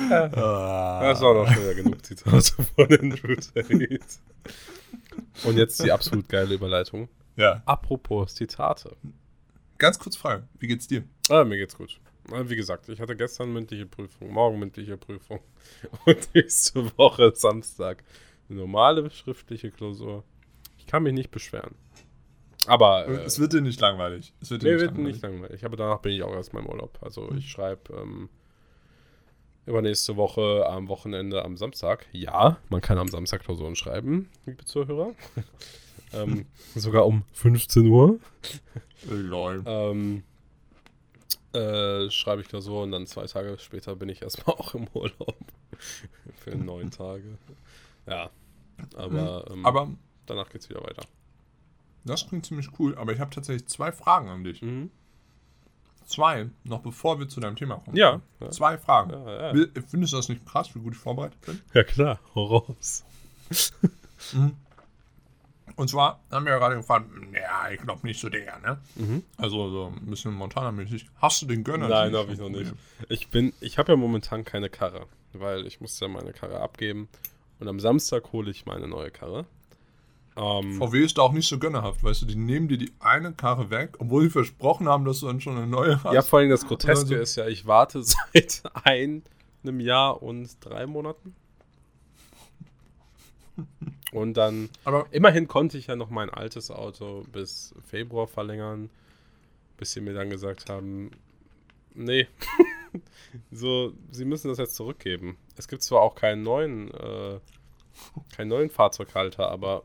Ah. 0.10 1.00
Das 1.04 1.22
war 1.22 1.34
doch 1.34 1.48
schon 1.52 1.64
wieder 1.64 1.76
genug 1.76 2.06
Zitate 2.06 2.42
von 2.76 2.86
Andrew 2.86 3.36
Tate. 3.36 4.00
Und 5.46 5.58
jetzt 5.58 5.84
die 5.84 5.92
absolut 5.92 6.30
geile 6.30 6.56
Überleitung. 6.56 7.10
Ja. 7.36 7.62
Apropos 7.66 8.36
Zitate. 8.36 8.96
Ganz 9.78 10.00
kurz 10.00 10.16
Frage. 10.16 10.48
Wie 10.60 10.68
geht's 10.68 10.88
dir? 10.88 11.04
Ah, 11.30 11.44
mir 11.44 11.58
geht's 11.58 11.76
gut. 11.78 12.00
Ah, 12.32 12.44
Wie 12.46 12.56
gesagt, 12.56 12.88
ich 12.90 13.00
hatte 13.02 13.16
gestern 13.16 13.52
mündliche 13.52 13.86
Prüfung, 13.86 14.32
morgen 14.32 14.60
mündliche 14.60 14.96
Prüfung 14.98 15.40
und 16.06 16.34
nächste 16.36 16.98
Woche 16.98 17.32
Samstag 17.36 18.04
eine 18.50 18.60
normale 18.60 19.10
schriftliche 19.10 19.72
Klausur. 19.72 20.24
Ich 20.78 20.86
kann 20.86 21.04
mich 21.04 21.14
nicht 21.14 21.32
beschweren. 21.32 21.76
Aber 22.68 23.08
äh, 23.08 23.24
es 23.24 23.40
wird 23.40 23.54
dir 23.54 23.62
nicht 23.62 23.82
langweilig. 23.82 24.34
Es 24.40 24.52
wird 24.52 24.62
dir 24.62 24.68
mir 24.68 24.74
nicht 24.74 24.82
wird 24.82 24.92
langweilig. 24.92 25.14
nicht 25.14 25.24
langweilig. 25.24 25.66
Aber 25.66 25.78
danach 25.78 26.00
bin 26.00 26.14
ich 26.14 26.22
auch 26.24 26.34
erstmal 26.34 26.64
im 26.64 26.70
Urlaub. 26.70 27.00
Also 27.02 27.32
ich 27.36 27.50
schreibe 27.50 27.94
ähm, 27.94 28.30
übernächste 29.66 30.16
Woche 30.16 30.66
am 30.68 30.88
Wochenende 30.88 31.44
am 31.44 31.58
Samstag. 31.58 32.08
Ja, 32.12 32.58
man 32.70 32.82
kann 32.82 32.98
am 32.98 33.08
Samstag 33.08 33.44
Klausuren 33.44 33.76
schreiben, 33.76 34.30
liebe 34.46 34.66
Zuhörer. 34.66 35.14
ähm, 36.14 36.46
sogar 36.76 37.06
um 37.06 37.24
15 37.34 37.88
Uhr. 37.88 38.20
Lol. 39.10 39.64
Ähm, 39.66 40.24
äh, 41.54 42.10
schreibe 42.10 42.42
ich 42.42 42.48
Klausur 42.48 42.84
und 42.84 42.92
dann 42.92 43.08
zwei 43.08 43.26
Tage 43.26 43.58
später 43.60 43.96
bin 43.96 44.10
ich 44.10 44.22
erstmal 44.22 44.56
auch 44.58 44.74
im 44.74 44.88
Urlaub. 44.94 45.36
Für 46.38 46.56
neun 46.56 46.92
Tage. 46.92 47.38
Ja. 48.08 48.30
Aber, 48.96 49.46
ähm, 49.52 49.66
Aber 49.66 49.90
danach 50.26 50.50
geht's 50.50 50.70
wieder 50.70 50.82
weiter. 50.82 51.04
das 52.04 52.28
klingt 52.28 52.46
ziemlich 52.46 52.70
cool. 52.80 52.96
Aber 52.98 53.14
ich 53.14 53.20
habe 53.20 53.30
tatsächlich 53.34 53.68
zwei 53.68 53.92
Fragen 53.92 54.30
an 54.30 54.44
dich. 54.44 54.62
Mhm. 54.62 54.92
Zwei, 56.12 56.50
noch 56.66 56.82
bevor 56.82 57.20
wir 57.20 57.28
zu 57.30 57.40
deinem 57.40 57.56
Thema 57.56 57.76
kommen. 57.76 57.96
Ja. 57.96 58.22
Ja, 58.40 58.50
Zwei 58.52 58.78
Fragen. 58.78 59.12
ja, 59.12 59.54
ja. 59.56 59.66
Findest 59.88 60.14
du 60.14 60.18
das 60.18 60.30
nicht 60.30 60.46
krass, 60.46 60.74
wie 60.76 60.80
gut 60.80 60.94
ich 60.94 61.00
vorbereitet 61.00 61.40
bin? 61.42 61.62
ja 61.74 61.84
klar. 61.84 62.20
Horrors. 62.36 63.06
Und 65.76 65.90
zwar 65.90 66.20
haben 66.30 66.46
wir 66.46 66.52
ja 66.52 66.60
gerade 66.60 66.76
gefragt, 66.76 67.10
ja, 67.34 67.72
ich 67.72 67.80
glaube 67.82 68.06
nicht 68.06 68.20
so 68.20 68.30
der, 68.30 68.60
ne? 68.60 68.78
Mhm. 68.96 69.24
Also 69.38 69.70
so 69.70 69.94
ein 69.96 70.06
bisschen 70.06 70.34
Montana-mäßig. 70.34 71.08
Hast 71.22 71.42
du 71.42 71.46
den 71.46 71.64
Gönner? 71.64 71.88
Nein, 71.88 72.14
habe 72.16 72.34
ich 72.34 72.40
noch 72.40 72.50
nicht. 72.50 72.74
Ich 73.10 73.30
bin, 73.30 73.54
ich 73.62 73.78
habe 73.78 73.94
ja 73.94 73.96
momentan 73.96 74.44
keine 74.44 74.70
Karre, 74.70 75.08
weil 75.34 75.66
ich 75.66 75.80
musste 75.80 76.06
ja 76.06 76.12
meine 76.12 76.34
Karre 76.34 76.60
abgeben 76.60 77.08
und 77.60 77.68
am 77.68 77.80
Samstag 77.80 78.32
hole 78.34 78.52
ich 78.52 78.66
meine 78.66 78.88
neue 78.88 79.12
Karre. 79.12 79.46
Ähm, 80.38 80.74
VW 80.78 81.04
ist 81.04 81.18
da 81.18 81.24
auch 81.24 81.34
nicht 81.34 81.48
so 81.48 81.60
gönnerhaft, 81.60 82.04
weißt 82.04 82.22
du, 82.22 82.26
die 82.26 82.36
nehmen 82.38 82.68
dir 82.70 82.78
die 82.78 82.92
eine 83.00 83.34
Karre 83.34 83.70
weg, 83.70 83.96
obwohl 84.00 84.24
sie 84.24 84.30
versprochen 84.30 84.88
haben, 84.88 85.04
dass 85.04 85.20
du 85.20 85.28
dann 85.28 85.42
schon 85.42 85.58
eine 85.58 85.68
neue 85.68 86.02
hast. 86.04 86.14
ja, 86.14 86.22
vor 86.22 86.40
allem 86.40 86.50
das 86.50 86.66
Groteske 86.66 86.94
Also- 86.96 87.16
ist 87.16 87.36
ja, 87.36 87.48
ich 87.48 87.66
warte 87.68 88.02
seit 88.34 88.64
einem 88.86 89.22
Jahr 89.80 90.24
und 90.24 90.50
drei 90.62 90.88
Monaten. 90.88 91.36
Und 94.12 94.36
dann, 94.36 94.70
Aber 94.86 95.06
immerhin 95.12 95.48
konnte 95.48 95.78
ich 95.78 95.88
ja 95.88 95.96
noch 95.96 96.10
mein 96.10 96.30
altes 96.30 96.72
Auto 96.72 97.26
bis 97.32 97.74
Februar 97.86 98.28
verlängern, 98.28 98.90
bis 99.78 99.92
sie 99.94 100.02
mir 100.02 100.14
dann 100.14 100.30
gesagt 100.30 100.70
haben, 100.70 101.12
nee, 101.94 102.28
so, 103.52 103.94
sie 104.12 104.26
müssen 104.26 104.48
das 104.48 104.58
jetzt 104.58 104.76
zurückgeben. 104.76 105.38
Es 105.58 105.68
gibt 105.68 105.84
zwar 105.84 106.02
auch 106.02 106.16
keinen 106.16 106.44
neuen, 106.44 106.92
äh, 106.92 107.40
keinen 108.36 108.48
neuen 108.50 108.70
Fahrzeughalter, 108.70 109.50
aber 109.50 109.84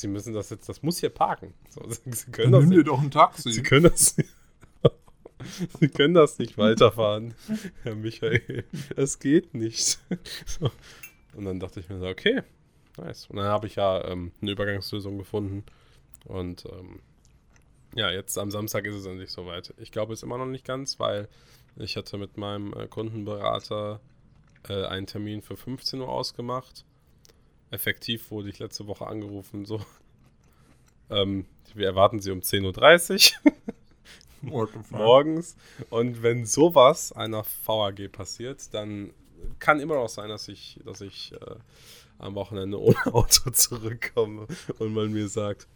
sie 0.00 0.08
müssen 0.08 0.34
das 0.34 0.50
jetzt, 0.50 0.68
das 0.68 0.82
muss 0.82 0.98
hier 0.98 1.10
parken. 1.10 1.54
So, 1.70 1.82
sie, 1.88 2.30
können 2.30 2.52
dann 2.52 2.60
das 2.60 2.62
nimm 2.62 2.70
dir 2.70 2.76
nicht. 2.78 2.88
doch 2.88 3.00
ein 3.00 3.10
Taxi. 3.10 3.52
Sie 3.52 3.62
können 3.62 3.84
das 3.84 4.16
Sie 5.80 5.88
können 5.88 6.14
das 6.14 6.38
nicht 6.38 6.58
weiterfahren, 6.58 7.34
Herr 7.82 7.94
Michael. 7.94 8.64
Es 8.96 9.18
geht 9.18 9.54
nicht. 9.54 10.00
So. 10.46 10.70
Und 11.34 11.44
dann 11.44 11.60
dachte 11.60 11.80
ich 11.80 11.88
mir 11.88 11.98
so, 11.98 12.06
okay, 12.06 12.42
nice. 12.96 13.26
Und 13.28 13.36
dann 13.36 13.46
habe 13.46 13.66
ich 13.66 13.76
ja 13.76 14.04
ähm, 14.04 14.32
eine 14.40 14.50
Übergangslösung 14.52 15.18
gefunden. 15.18 15.64
Und 16.24 16.64
ähm, 16.66 17.00
ja, 17.94 18.10
jetzt 18.10 18.38
am 18.38 18.50
Samstag 18.50 18.84
ist 18.86 18.96
es 18.96 19.06
endlich 19.06 19.30
soweit. 19.30 19.72
Ich 19.78 19.92
glaube 19.92 20.12
es 20.12 20.22
immer 20.22 20.38
noch 20.38 20.46
nicht 20.46 20.64
ganz, 20.64 20.98
weil 20.98 21.28
ich 21.76 21.96
hatte 21.96 22.18
mit 22.18 22.36
meinem 22.36 22.72
äh, 22.72 22.88
Kundenberater 22.88 24.00
äh, 24.68 24.84
einen 24.84 25.06
Termin 25.06 25.42
für 25.42 25.56
15 25.56 26.00
Uhr 26.00 26.08
ausgemacht. 26.08 26.84
Effektiv 27.70 28.30
wurde 28.30 28.48
ich 28.48 28.58
letzte 28.58 28.86
Woche 28.86 29.06
angerufen, 29.06 29.64
so. 29.64 29.80
Ähm, 31.10 31.46
wir 31.72 31.86
erwarten 31.86 32.20
Sie 32.20 32.30
um 32.30 32.40
10.30 32.40 33.32
Uhr 34.42 34.68
morgens. 34.90 35.56
Und 35.88 36.22
wenn 36.22 36.44
sowas 36.44 37.12
einer 37.12 37.44
VAG 37.64 38.12
passiert, 38.12 38.74
dann 38.74 39.14
kann 39.58 39.80
immer 39.80 39.94
noch 39.94 40.10
sein, 40.10 40.28
dass 40.28 40.48
ich, 40.48 40.78
dass 40.84 41.00
ich 41.00 41.32
äh, 41.32 41.54
am 42.18 42.34
Wochenende 42.34 42.78
ohne 42.82 43.06
Auto 43.06 43.50
zurückkomme 43.50 44.46
und 44.78 44.92
man 44.92 45.12
mir 45.12 45.28
sagt, 45.28 45.66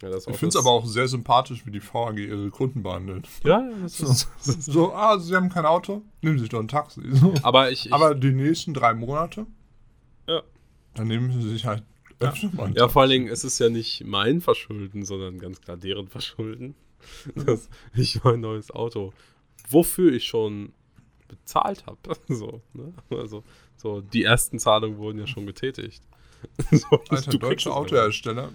ja, 0.00 0.16
ich 0.16 0.24
finde 0.36 0.48
es 0.48 0.56
aber 0.56 0.70
auch 0.70 0.86
sehr 0.86 1.08
sympathisch, 1.08 1.66
wie 1.66 1.72
die 1.72 1.82
VAG 1.82 2.18
ihre 2.18 2.50
Kunden 2.50 2.84
behandelt. 2.84 3.28
Ja, 3.42 3.68
das 3.82 3.98
ist 3.98 4.28
so, 4.38 4.52
so 4.58 4.92
ah, 4.94 5.18
sie 5.18 5.34
haben 5.34 5.48
kein 5.48 5.66
Auto, 5.66 6.02
nehmen 6.22 6.38
Sie 6.38 6.42
sich 6.42 6.50
doch 6.50 6.60
ein 6.60 6.68
Taxi. 6.68 7.02
So. 7.10 7.34
Aber, 7.42 7.72
ich, 7.72 7.86
ich, 7.86 7.92
aber 7.92 8.14
die 8.14 8.30
nächsten 8.30 8.74
drei 8.74 8.94
Monate. 8.94 9.46
Dann 10.98 11.08
nehmen 11.08 11.32
Sie 11.32 11.48
sich 11.48 11.64
halt 11.66 11.82
ja. 12.20 12.32
ja, 12.74 12.88
vor 12.88 13.02
allen 13.02 13.10
Dingen 13.10 13.28
ist 13.28 13.44
es 13.44 13.58
ja 13.58 13.68
nicht 13.68 14.04
mein 14.04 14.40
Verschulden, 14.40 15.04
sondern 15.04 15.38
ganz 15.38 15.60
klar 15.60 15.76
deren 15.76 16.08
Verschulden, 16.08 16.74
dass 17.34 17.68
ich 17.94 18.22
mein 18.24 18.40
neues 18.40 18.70
Auto, 18.70 19.12
wofür 19.68 20.12
ich 20.12 20.24
schon 20.24 20.72
bezahlt 21.28 21.86
habe. 21.86 21.98
So, 22.28 22.62
ne? 22.72 22.92
Also, 23.10 23.44
so, 23.76 24.00
die 24.00 24.24
ersten 24.24 24.58
Zahlungen 24.58 24.98
wurden 24.98 25.18
ja 25.18 25.26
schon 25.26 25.46
getätigt. 25.46 26.02
so, 26.70 27.02
Alter, 27.08 27.36
deutsche 27.36 27.74
Autohersteller, 27.74 28.50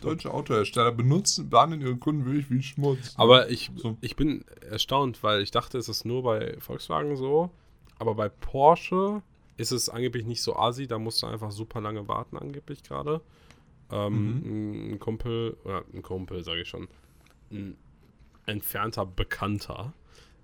deutsche 0.00 0.32
Autohersteller 0.32 0.92
benutzen, 0.92 1.50
behandeln 1.50 1.82
ihre 1.82 1.96
Kunden 1.96 2.24
wirklich 2.24 2.50
wie 2.50 2.62
Schmutz. 2.62 3.14
Aber 3.16 3.50
ich, 3.50 3.70
so. 3.76 3.96
ich 4.00 4.14
bin 4.16 4.44
erstaunt, 4.68 5.22
weil 5.22 5.42
ich 5.42 5.50
dachte, 5.50 5.78
es 5.78 5.88
ist 5.88 6.04
nur 6.04 6.22
bei 6.22 6.56
Volkswagen 6.60 7.16
so, 7.16 7.50
aber 7.98 8.14
bei 8.14 8.28
Porsche 8.28 9.22
ist 9.56 9.72
es 9.72 9.88
angeblich 9.88 10.26
nicht 10.26 10.42
so 10.42 10.56
assi, 10.56 10.86
da 10.86 10.98
musst 10.98 11.22
du 11.22 11.26
einfach 11.26 11.50
super 11.50 11.80
lange 11.80 12.08
warten, 12.08 12.36
angeblich 12.36 12.82
gerade. 12.82 13.20
Ähm, 13.90 14.40
mhm. 14.40 14.92
Ein 14.92 14.98
Kumpel, 14.98 15.56
oder 15.64 15.84
ein 15.92 16.02
Kumpel, 16.02 16.44
sage 16.44 16.62
ich 16.62 16.68
schon, 16.68 16.88
ein 17.50 17.76
entfernter 18.46 19.06
Bekannter, 19.06 19.92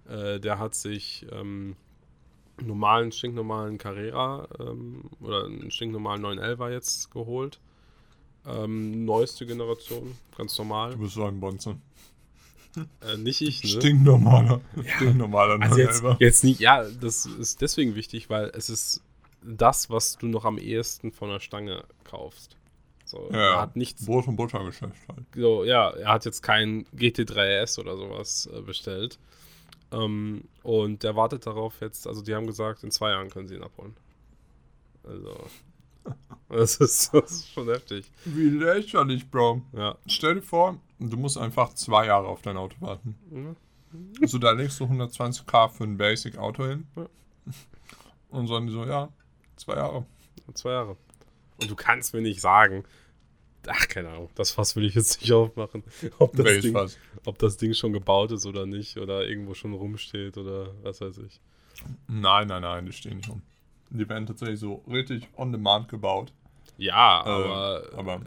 äh, 0.08 0.38
der 0.40 0.58
hat 0.58 0.74
sich 0.74 1.26
ähm, 1.30 1.76
normalen, 2.60 3.12
stinknormalen 3.12 3.78
Carrera 3.78 4.48
ähm, 4.60 5.04
oder 5.20 5.44
einen 5.44 5.70
stinknormalen 5.70 6.24
911er 6.24 6.70
jetzt 6.70 7.10
geholt. 7.10 7.60
Ähm, 8.46 9.04
neueste 9.04 9.46
Generation, 9.46 10.16
ganz 10.36 10.58
normal. 10.58 10.92
Du 10.92 10.98
bist 10.98 11.14
so 11.14 11.24
ein 11.24 11.38
Bonze. 11.40 11.76
Äh, 13.02 13.18
nicht 13.18 13.42
ich, 13.42 13.62
ne? 13.62 13.68
Stinknormaler. 13.68 14.60
Ja. 14.76 14.82
Stinknormaler 14.96 15.60
also 15.60 15.78
jetzt, 15.78 16.02
jetzt 16.20 16.44
nicht, 16.44 16.60
ja, 16.60 16.84
das 16.84 17.26
ist 17.26 17.60
deswegen 17.60 17.94
wichtig, 17.94 18.30
weil 18.30 18.50
es 18.54 18.70
ist 18.70 19.02
das, 19.42 19.90
was 19.90 20.16
du 20.16 20.26
noch 20.26 20.44
am 20.44 20.56
ehesten 20.58 21.12
von 21.12 21.28
der 21.28 21.40
Stange 21.40 21.84
kaufst. 22.04 22.56
So, 23.04 23.28
ja, 23.30 23.56
er 23.56 23.60
hat 23.60 23.76
nichts. 23.76 24.06
Brot- 24.06 24.26
und 24.26 24.36
Buttergeschäft 24.36 25.06
halt. 25.08 25.26
So, 25.34 25.64
ja, 25.64 25.90
er 25.90 26.08
hat 26.08 26.24
jetzt 26.24 26.42
kein 26.42 26.86
GT3S 26.96 27.78
oder 27.78 27.96
sowas 27.96 28.48
äh, 28.50 28.62
bestellt. 28.62 29.18
Ähm, 29.92 30.44
und 30.62 31.02
der 31.02 31.14
wartet 31.14 31.46
darauf 31.46 31.80
jetzt, 31.80 32.06
also 32.06 32.22
die 32.22 32.34
haben 32.34 32.46
gesagt, 32.46 32.82
in 32.84 32.90
zwei 32.90 33.10
Jahren 33.10 33.28
können 33.28 33.48
sie 33.48 33.56
ihn 33.56 33.62
abholen. 33.62 33.94
Also. 35.04 35.36
Das 36.48 36.76
ist, 36.76 37.14
das 37.14 37.30
ist 37.30 37.52
schon 37.52 37.68
heftig. 37.68 38.04
Wie 38.26 38.50
lächerlich, 38.50 39.30
Bro. 39.30 39.62
Ja. 39.72 39.96
Stell 40.06 40.34
dir 40.34 40.42
vor, 40.42 40.78
du 40.98 41.16
musst 41.16 41.38
einfach 41.38 41.72
zwei 41.74 42.06
Jahre 42.06 42.26
auf 42.26 42.42
dein 42.42 42.58
Auto 42.58 42.76
warten. 42.80 43.16
Mhm. 43.30 43.56
Also 44.20 44.38
da 44.38 44.52
legst 44.52 44.78
du 44.80 44.84
120k 44.84 45.68
für 45.70 45.84
ein 45.84 45.96
Basic-Auto 45.96 46.66
hin. 46.66 46.86
Ja. 46.96 47.06
Und 48.30 48.48
sagen 48.48 48.66
die 48.66 48.72
so, 48.72 48.84
ja, 48.84 49.08
zwei 49.56 49.76
Jahre. 49.76 50.06
Zwei 50.54 50.72
Jahre. 50.72 50.96
Und 51.60 51.70
du 51.70 51.76
kannst 51.76 52.12
mir 52.14 52.20
nicht 52.20 52.40
sagen, 52.40 52.84
ach, 53.66 53.88
keine 53.88 54.10
Ahnung, 54.10 54.30
das 54.34 54.50
Fass 54.50 54.76
will 54.76 54.84
ich 54.84 54.94
jetzt 54.94 55.20
nicht 55.20 55.32
aufmachen. 55.32 55.84
Ob 56.18 56.36
das, 56.36 56.60
Ding, 56.60 56.76
ob 57.24 57.38
das 57.38 57.56
Ding 57.56 57.74
schon 57.74 57.92
gebaut 57.92 58.32
ist 58.32 58.46
oder 58.46 58.66
nicht 58.66 58.98
oder 58.98 59.26
irgendwo 59.26 59.54
schon 59.54 59.72
rumsteht 59.72 60.36
oder 60.36 60.74
was 60.82 61.00
weiß 61.00 61.18
ich. 61.18 61.40
Nein, 62.08 62.48
nein, 62.48 62.62
nein, 62.62 62.86
die 62.86 62.92
stehen 62.92 63.18
nicht 63.18 63.28
rum. 63.28 63.42
Die 63.94 64.08
werden 64.08 64.26
tatsächlich 64.26 64.58
so 64.58 64.82
richtig 64.90 65.28
on 65.36 65.52
demand 65.52 65.88
gebaut. 65.88 66.32
Ja, 66.78 67.22
aber, 67.24 67.84
äh, 67.92 67.96
aber 67.96 68.20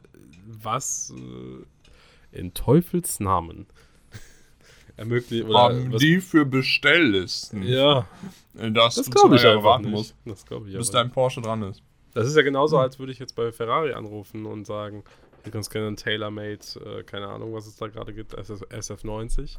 was 0.45 1.13
äh, 1.15 2.37
in 2.37 2.53
Teufels 2.53 3.19
Namen 3.19 3.65
ermöglicht 4.97 5.45
oder 5.45 5.59
haben 5.59 5.93
was, 5.93 5.99
die 5.99 6.21
für 6.21 6.45
Bestelllisten? 6.45 7.63
Ja, 7.63 8.07
das, 8.53 8.95
das 8.95 9.09
glaube 9.09 9.35
ich 9.37 9.45
einfach 9.45 9.63
warten 9.63 9.89
musst, 9.89 10.15
das 10.25 10.45
ich 10.67 10.77
bis 10.77 10.91
dein 10.91 11.11
Porsche 11.11 11.41
dran 11.41 11.63
ist. 11.63 11.81
Das 12.13 12.27
ist 12.27 12.35
ja 12.37 12.43
genauso, 12.43 12.77
als 12.77 12.97
würde 12.97 13.11
ich 13.11 13.19
jetzt 13.19 13.35
bei 13.35 13.51
Ferrari 13.51 13.91
anrufen 13.91 14.45
und 14.45 14.65
sagen, 14.65 15.03
wir 15.43 15.51
können 15.51 15.63
gerne 15.63 15.87
ein 15.87 15.97
TaylorMade, 15.97 16.59
äh, 16.85 17.03
keine 17.03 17.27
Ahnung, 17.27 17.53
was 17.53 17.67
es 17.67 17.75
da 17.75 17.87
gerade 17.87 18.13
gibt, 18.13 18.33
SF, 18.33 18.61
SF90. 18.69 19.57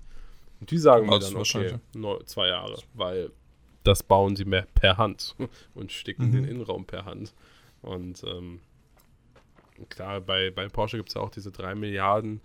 Und 0.60 0.70
die 0.70 0.78
sagen 0.78 1.06
mir 1.06 1.18
dann, 1.18 1.36
okay, 1.36 1.74
zwei 2.24 2.48
Jahre, 2.48 2.78
weil 2.94 3.30
das 3.86 4.02
bauen 4.02 4.36
sie 4.36 4.44
mehr 4.44 4.66
per 4.74 4.98
Hand 4.98 5.34
und 5.74 5.92
sticken 5.92 6.28
mhm. 6.28 6.32
den 6.32 6.44
Innenraum 6.44 6.84
per 6.84 7.04
Hand. 7.04 7.34
Und 7.82 8.22
ähm, 8.24 8.60
klar, 9.88 10.20
bei, 10.20 10.50
bei 10.50 10.68
Porsche 10.68 10.96
gibt 10.96 11.10
es 11.10 11.14
ja 11.14 11.20
auch 11.20 11.30
diese 11.30 11.52
drei 11.52 11.74
Milliarden 11.74 12.40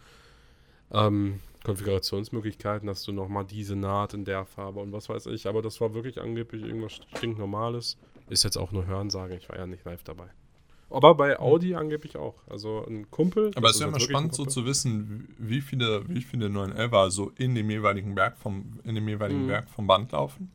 ähm, 0.92 1.40
Konfigurationsmöglichkeiten, 1.64 2.88
dass 2.88 3.04
du 3.04 3.12
nochmal 3.12 3.46
diese 3.46 3.76
Naht 3.76 4.14
in 4.14 4.26
der 4.26 4.46
Farbe 4.46 4.80
und 4.80 4.92
was 4.92 5.10
weiß 5.10 5.28
ich. 5.28 5.48
Aber 5.48 5.62
das 5.62 5.80
war 5.80 5.94
wirklich 5.94 6.20
angeblich 6.20 6.64
irgendwas 6.64 7.00
stinknormales. 7.16 7.98
Ist 8.30 8.44
jetzt 8.44 8.58
auch 8.58 8.72
nur 8.72 8.86
Hörensagen, 8.86 9.38
ich 9.38 9.50
war 9.50 9.58
ja 9.58 9.68
nicht 9.68 9.86
live 9.86 10.04
dabei. 10.04 10.28
Aber 10.90 11.16
bei 11.16 11.40
Audi 11.40 11.76
angeblich 11.76 12.18
auch. 12.18 12.36
Also 12.50 12.86
ein 12.86 13.10
Kumpel. 13.10 13.52
Aber 13.56 13.70
es 13.70 13.76
ist 13.76 13.82
ja 13.82 13.88
immer 13.88 14.00
spannend, 14.00 14.36
so 14.36 14.46
zu 14.46 14.66
wissen, 14.66 15.34
wie 15.38 15.62
viele, 15.62 16.08
wie 16.10 16.22
viele 16.22 16.48
911er 16.48 17.10
so 17.10 17.32
in 17.38 17.56
dem 17.56 17.70
jeweiligen 17.70 18.16
Werk 18.16 18.38
vom, 18.38 18.80
in 18.84 18.96
dem 18.96 19.08
jeweiligen 19.08 19.46
mhm. 19.46 19.50
Werk 19.50 19.70
vom 19.70 19.88
Band 19.88 20.12
laufen. 20.12 20.52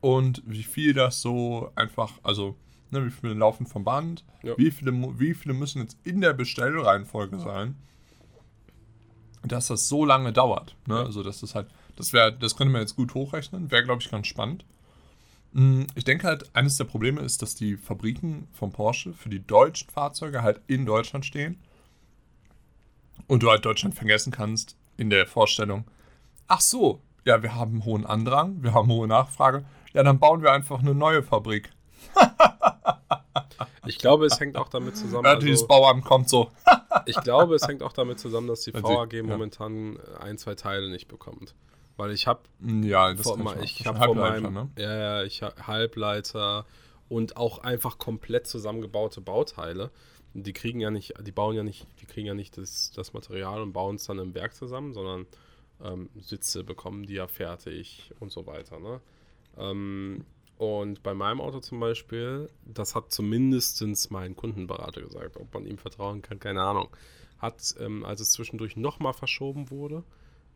Und 0.00 0.42
wie 0.46 0.62
viel 0.62 0.94
das 0.94 1.20
so 1.20 1.72
einfach, 1.74 2.12
also, 2.22 2.56
ne, 2.90 3.04
wie 3.04 3.10
viele 3.10 3.34
laufen 3.34 3.66
vom 3.66 3.84
Band, 3.84 4.24
ja. 4.42 4.56
wie, 4.56 4.70
viele, 4.70 4.92
wie 5.18 5.34
viele 5.34 5.54
müssen 5.54 5.82
jetzt 5.82 5.98
in 6.04 6.20
der 6.20 6.32
Bestellreihenfolge 6.32 7.38
sein, 7.38 7.74
dass 9.42 9.68
das 9.68 9.88
so 9.88 10.04
lange 10.04 10.32
dauert. 10.32 10.76
Ne? 10.86 10.96
Ja. 10.96 11.04
Also, 11.04 11.22
dass 11.22 11.40
das 11.40 11.54
halt, 11.54 11.68
das 11.96 12.12
wäre, 12.12 12.32
das 12.32 12.56
könnte 12.56 12.72
man 12.72 12.82
jetzt 12.82 12.96
gut 12.96 13.14
hochrechnen, 13.14 13.70
wäre, 13.70 13.84
glaube 13.84 14.02
ich, 14.02 14.10
ganz 14.10 14.26
spannend. 14.26 14.64
Mm, 15.52 15.84
ich 15.94 16.04
denke 16.04 16.26
halt, 16.26 16.54
eines 16.54 16.76
der 16.76 16.84
Probleme 16.84 17.20
ist, 17.22 17.42
dass 17.42 17.54
die 17.54 17.76
Fabriken 17.76 18.48
von 18.52 18.70
Porsche 18.70 19.12
für 19.12 19.28
die 19.28 19.44
deutschen 19.44 19.90
Fahrzeuge 19.90 20.42
halt 20.42 20.60
in 20.66 20.86
Deutschland 20.86 21.24
stehen. 21.24 21.58
Und 23.26 23.42
du 23.42 23.50
halt 23.50 23.64
Deutschland 23.64 23.94
vergessen 23.94 24.32
kannst 24.32 24.76
in 24.96 25.10
der 25.10 25.26
Vorstellung, 25.26 25.84
ach 26.46 26.60
so, 26.60 27.02
ja, 27.24 27.42
wir 27.42 27.54
haben 27.54 27.84
hohen 27.84 28.06
Andrang, 28.06 28.62
wir 28.62 28.72
haben 28.72 28.88
hohe 28.88 29.06
Nachfrage, 29.06 29.64
ja, 29.92 30.02
dann 30.02 30.18
bauen 30.18 30.42
wir 30.42 30.52
einfach 30.52 30.80
eine 30.80 30.94
neue 30.94 31.22
Fabrik. 31.22 31.70
ich 33.86 33.98
glaube, 33.98 34.26
es 34.26 34.38
hängt 34.38 34.56
auch 34.56 34.68
damit 34.68 34.96
zusammen. 34.96 35.24
Ja, 35.24 35.36
dieses 35.36 35.62
also, 35.62 35.68
Bauamt 35.68 36.04
kommt 36.04 36.28
so. 36.28 36.50
ich 37.06 37.20
glaube, 37.22 37.54
es 37.54 37.66
hängt 37.66 37.82
auch 37.82 37.92
damit 37.92 38.18
zusammen, 38.20 38.46
dass 38.46 38.62
die 38.62 38.74
VAG 38.74 39.12
ja. 39.12 39.22
momentan 39.22 39.98
ein, 40.20 40.38
zwei 40.38 40.54
Teile 40.54 40.90
nicht 40.90 41.08
bekommt. 41.08 41.54
Weil 41.96 42.12
ich 42.12 42.28
habe 42.28 42.40
ja, 42.62 43.12
das 43.12 43.22
vor, 43.22 43.38
ich, 43.62 43.80
ich 43.80 43.86
habe 43.86 43.98
vor 43.98 44.14
meinem 44.14 44.52
ne? 44.52 44.70
ja, 44.78 44.96
ja, 44.98 45.22
ich 45.24 45.42
habe 45.42 45.66
Halbleiter 45.66 46.64
und 47.08 47.36
auch 47.36 47.58
einfach 47.58 47.98
komplett 47.98 48.46
zusammengebaute 48.46 49.20
Bauteile. 49.20 49.90
Die 50.34 50.52
kriegen 50.52 50.78
ja 50.78 50.92
nicht, 50.92 51.14
die 51.20 51.32
bauen 51.32 51.56
ja 51.56 51.64
nicht, 51.64 51.86
die 52.00 52.06
kriegen 52.06 52.26
ja 52.28 52.34
nicht 52.34 52.56
das, 52.56 52.92
das 52.92 53.14
Material 53.14 53.62
und 53.62 53.72
bauen 53.72 53.96
es 53.96 54.04
dann 54.04 54.20
im 54.20 54.34
Werk 54.34 54.54
zusammen, 54.54 54.92
sondern 54.92 55.26
ähm, 55.82 56.10
Sitze 56.20 56.62
bekommen 56.62 57.04
die 57.04 57.14
ja 57.14 57.26
fertig 57.26 58.12
und 58.20 58.30
so 58.30 58.46
weiter. 58.46 58.78
Ne? 58.78 59.00
Ähm, 59.58 60.24
und 60.56 61.02
bei 61.02 61.14
meinem 61.14 61.40
Auto 61.40 61.60
zum 61.60 61.78
Beispiel, 61.78 62.50
das 62.64 62.94
hat 62.94 63.12
zumindest 63.12 64.10
mein 64.10 64.34
Kundenberater 64.34 65.00
gesagt, 65.00 65.36
ob 65.36 65.54
man 65.54 65.66
ihm 65.66 65.78
vertrauen 65.78 66.20
kann, 66.20 66.40
keine 66.40 66.62
Ahnung. 66.62 66.88
Hat, 67.38 67.74
ähm, 67.78 68.04
als 68.04 68.20
es 68.20 68.32
zwischendurch 68.32 68.76
nochmal 68.76 69.12
verschoben 69.12 69.70
wurde, 69.70 70.02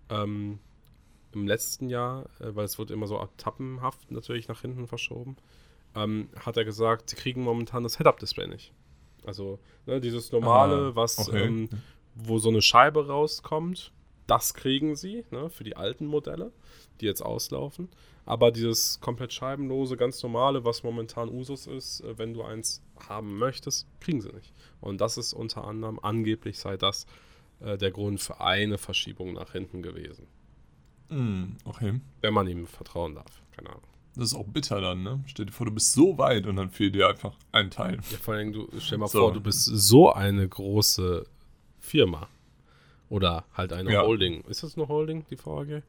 ähm, 0.09 0.59
im 1.33 1.47
letzten 1.47 1.89
Jahr, 1.89 2.25
äh, 2.41 2.55
weil 2.55 2.65
es 2.65 2.79
wird 2.79 2.91
immer 2.91 3.07
so 3.07 3.21
etappenhaft 3.21 4.11
natürlich 4.11 4.49
nach 4.49 4.61
hinten 4.61 4.89
verschoben, 4.89 5.37
ähm, 5.95 6.29
hat 6.37 6.57
er 6.57 6.65
gesagt, 6.65 7.11
sie 7.11 7.17
kriegen 7.17 7.43
momentan 7.43 7.85
das 7.85 7.97
Head-Up-Display 7.99 8.49
nicht. 8.49 8.73
Also 9.25 9.59
ne, 9.87 10.01
dieses 10.01 10.33
normale, 10.33 10.89
ah, 10.89 10.97
was, 10.97 11.29
okay. 11.29 11.45
ähm, 11.45 11.69
wo 12.15 12.39
so 12.39 12.49
eine 12.49 12.63
Scheibe 12.63 13.07
rauskommt, 13.07 13.93
das 14.27 14.55
kriegen 14.55 14.97
sie 14.97 15.25
ne, 15.31 15.51
für 15.51 15.65
die 15.65 15.77
alten 15.77 16.07
Modelle, 16.07 16.53
die 17.01 17.07
jetzt 17.07 17.23
auslaufen. 17.23 17.89
Aber 18.25 18.53
dieses 18.53 19.01
komplett 19.01 19.33
scheibenlose, 19.33 19.97
ganz 19.97 20.23
normale, 20.23 20.65
was 20.65 20.83
momentan 20.85 21.29
Usus 21.29 21.67
ist, 21.67 22.01
äh, 22.03 22.17
wenn 22.19 22.35
du 22.35 22.43
eins 22.43 22.83
haben 23.09 23.39
möchtest, 23.39 23.87
kriegen 24.01 24.21
sie 24.21 24.33
nicht. 24.33 24.53
Und 24.81 25.01
das 25.01 25.17
ist 25.17 25.33
unter 25.33 25.65
anderem, 25.65 25.99
angeblich 26.01 26.59
sei 26.59 26.77
das 26.77 27.07
äh, 27.61 27.77
der 27.77 27.91
Grund 27.91 28.21
für 28.21 28.41
eine 28.41 28.79
Verschiebung 28.79 29.33
nach 29.33 29.53
hinten 29.53 29.83
gewesen. 29.83 30.27
Mm, 31.09 31.57
okay. 31.65 32.01
Wenn 32.21 32.35
man 32.35 32.47
ihm 32.47 32.67
vertrauen 32.67 33.15
darf. 33.17 33.43
Keine 33.57 33.71
Ahnung. 33.71 33.83
Das 34.15 34.27
ist 34.27 34.35
auch 34.35 34.47
bitter 34.47 34.81
dann, 34.81 35.03
ne? 35.03 35.25
Stell 35.27 35.47
dir 35.47 35.53
vor, 35.53 35.67
du 35.67 35.73
bist 35.73 35.93
so 35.95 36.19
weit 36.19 36.47
und 36.47 36.57
dann 36.57 36.71
fehlt 36.71 36.95
dir 36.95 37.09
einfach 37.09 37.35
ein 37.51 37.71
Teil. 37.71 37.99
Ja, 38.11 38.19
vor 38.19 38.35
allem, 38.35 38.53
du 38.53 38.69
stell 38.79 38.99
mal 38.99 39.09
So. 39.09 39.21
vor, 39.21 39.33
du 39.33 39.41
bist 39.41 39.65
so 39.65 40.13
eine 40.13 40.47
große 40.49 41.25
Firma. 41.81 42.29
Oder 43.09 43.45
halt 43.55 43.73
eine 43.73 43.93
Ja. 43.93 44.03
Holding. 44.03 44.43
Ist 44.43 44.63
das 44.63 44.77
eine 44.77 44.87
Holding, 44.89 45.25
die 45.31 45.39
VAG? 45.39 45.83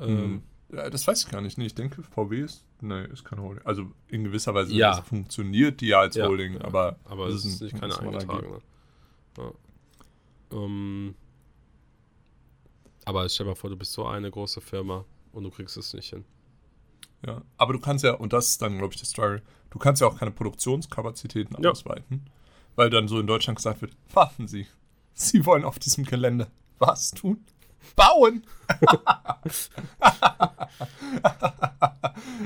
Ähm, 0.00 0.42
Ja, 0.70 0.90
das 0.90 1.06
weiß 1.06 1.24
ich 1.24 1.30
gar 1.30 1.40
nicht. 1.40 1.56
Nee, 1.56 1.66
ich 1.66 1.74
denke, 1.74 2.02
VW 2.02 2.42
ist. 2.42 2.64
Nee, 2.82 3.04
ist 3.06 3.24
keine 3.24 3.42
Holding. 3.42 3.64
Also 3.66 3.90
in 4.08 4.22
gewisser 4.24 4.52
Weise 4.54 4.74
Ja. 4.74 5.00
funktioniert 5.00 5.80
die 5.80 5.88
ja 5.88 6.00
als 6.00 6.14
Ja, 6.14 6.26
Holding, 6.28 6.54
ja. 6.54 6.64
aber. 6.64 6.98
aber 7.06 7.26
es 7.28 7.44
ist 7.44 7.60
nicht 7.62 7.74
ein 7.74 7.80
keine 7.80 7.98
eingetragene. 7.98 8.58
Ja. 9.38 9.50
Ähm, 10.52 11.14
aber 13.04 13.28
stell 13.28 13.46
mal 13.46 13.54
vor, 13.54 13.70
du 13.70 13.76
bist 13.76 13.92
so 13.92 14.06
eine 14.06 14.30
große 14.30 14.60
Firma 14.60 15.04
und 15.32 15.44
du 15.44 15.50
kriegst 15.50 15.76
es 15.76 15.94
nicht 15.94 16.10
hin. 16.10 16.24
Ja, 17.26 17.42
aber 17.56 17.72
du 17.72 17.80
kannst 17.80 18.04
ja, 18.04 18.12
und 18.14 18.32
das 18.32 18.48
ist 18.50 18.62
dann, 18.62 18.78
glaube 18.78 18.92
ich, 18.94 19.00
der 19.00 19.06
Struggle, 19.06 19.42
du 19.70 19.78
kannst 19.78 20.00
ja 20.02 20.06
auch 20.06 20.18
keine 20.18 20.30
Produktionskapazitäten 20.30 21.56
Ja. 21.62 21.70
ausweiten, 21.70 22.26
weil 22.76 22.90
dann 22.90 23.08
so 23.08 23.18
in 23.18 23.26
Deutschland 23.26 23.56
gesagt 23.56 23.80
wird, 23.80 23.96
warten 24.12 24.46
Sie, 24.46 24.66
Sie 25.14 25.44
wollen 25.46 25.64
auf 25.64 25.78
diesem 25.78 26.04
Gelände 26.04 26.48
was 26.78 27.10
tun? 27.10 27.44
Bauen! 27.96 28.44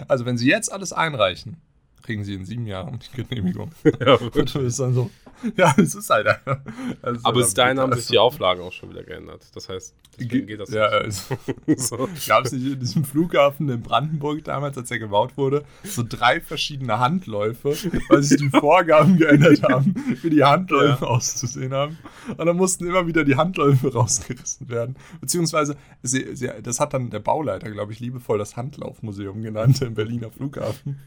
also 0.08 0.24
wenn 0.24 0.38
Sie 0.38 0.48
jetzt 0.48 0.72
alles 0.72 0.92
einreichen, 0.92 1.56
kriegen 2.02 2.24
Sie 2.24 2.34
in 2.34 2.44
sieben 2.44 2.66
Jahren 2.66 3.00
die 3.00 3.22
Genehmigung. 3.22 3.72
ja, 4.00 4.14
Und 4.14 4.36
das 4.36 4.54
ist 4.54 4.80
dann 4.80 4.94
so, 4.94 5.10
ja, 5.56 5.74
es 5.76 5.94
ist 5.94 6.10
halt 6.10 6.26
einfach. 6.26 6.60
ist 6.64 7.24
aber 7.24 7.24
halt 7.24 7.34
bis 7.34 7.54
dahin 7.54 7.80
haben 7.80 7.92
sich 7.94 8.06
die 8.06 8.18
Auflagen 8.18 8.62
auch 8.62 8.72
schon 8.72 8.90
wieder 8.90 9.02
geändert. 9.02 9.44
Das 9.54 9.68
heißt, 9.68 9.94
deswegen 10.18 10.46
geht 10.46 10.60
das 10.60 10.70
ja, 10.70 11.04
nicht. 11.04 11.30
also, 11.30 11.36
so. 11.96 12.08
Gab 12.26 12.44
es 12.44 12.52
nicht 12.52 12.66
in 12.66 12.80
diesem 12.80 13.04
Flughafen 13.04 13.68
in 13.68 13.82
Brandenburg 13.82 14.44
damals, 14.44 14.76
als 14.78 14.90
er 14.90 14.98
gebaut 14.98 15.36
wurde, 15.36 15.64
so 15.84 16.04
drei 16.06 16.40
verschiedene 16.40 16.98
Handläufe, 16.98 17.70
weil 18.08 18.22
sich 18.22 18.38
die 18.38 18.50
Vorgaben 18.60 19.16
geändert 19.16 19.62
haben, 19.62 19.94
wie 20.22 20.30
die 20.30 20.44
Handläufe 20.44 21.06
auszusehen 21.06 21.72
haben. 21.72 21.98
Und 22.28 22.46
dann 22.46 22.56
mussten 22.56 22.86
immer 22.86 23.06
wieder 23.06 23.24
die 23.24 23.36
Handläufe 23.36 23.92
rausgerissen 23.92 24.68
werden. 24.68 24.96
Beziehungsweise, 25.20 25.76
sie, 26.02 26.34
sie, 26.36 26.50
das 26.62 26.80
hat 26.80 26.94
dann 26.94 27.10
der 27.10 27.20
Bauleiter, 27.20 27.70
glaube 27.70 27.92
ich, 27.92 28.00
liebevoll 28.00 28.38
das 28.38 28.56
Handlaufmuseum 28.56 29.42
genannt 29.42 29.82
im 29.82 29.94
Berliner 29.94 30.30
Flughafen. 30.30 31.00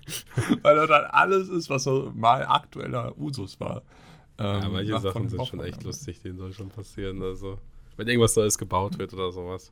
weil 0.62 0.76
da 0.76 0.88
dann 0.88 1.06
alles 1.06 1.50
ist, 1.50 1.70
was 1.70 1.84
so 1.84 2.12
mal 2.16 2.46
aktueller 2.46 3.18
Usus 3.18 3.60
war. 3.60 3.84
Ähm, 4.38 4.62
Ja, 4.62 4.70
manche 4.70 5.00
Sachen 5.00 5.30
sind 5.30 5.46
schon 5.48 5.64
echt 5.64 5.84
lustig, 5.84 6.22
die 6.22 6.30
in 6.30 6.38
Deutschland 6.38 6.76
passieren. 6.76 7.22
Also, 7.22 7.58
wenn 7.98 8.08
irgendwas 8.08 8.36
Neues 8.36 8.58
gebaut 8.58 8.98
wird 8.98 9.14
oder 9.14 9.32
sowas. 9.32 9.72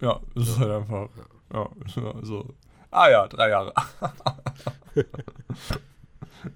Ja, 0.00 0.20
das 0.34 0.48
ist 0.48 0.58
halt 0.58 0.70
einfach. 0.70 1.08
Ja, 1.52 1.70
so. 2.22 2.54
Ah 2.90 3.08
ja, 3.08 3.28
drei 3.28 3.50
Jahre. 3.50 3.72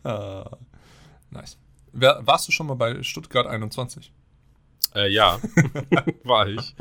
äh, 0.04 0.44
nice. 1.30 1.58
Warst 1.92 2.48
du 2.48 2.52
schon 2.52 2.66
mal 2.66 2.74
bei 2.74 3.02
Stuttgart 3.02 3.46
21? 3.46 4.12
Äh, 4.94 5.08
ja, 5.12 5.38
war 6.24 6.48
ich. 6.48 6.74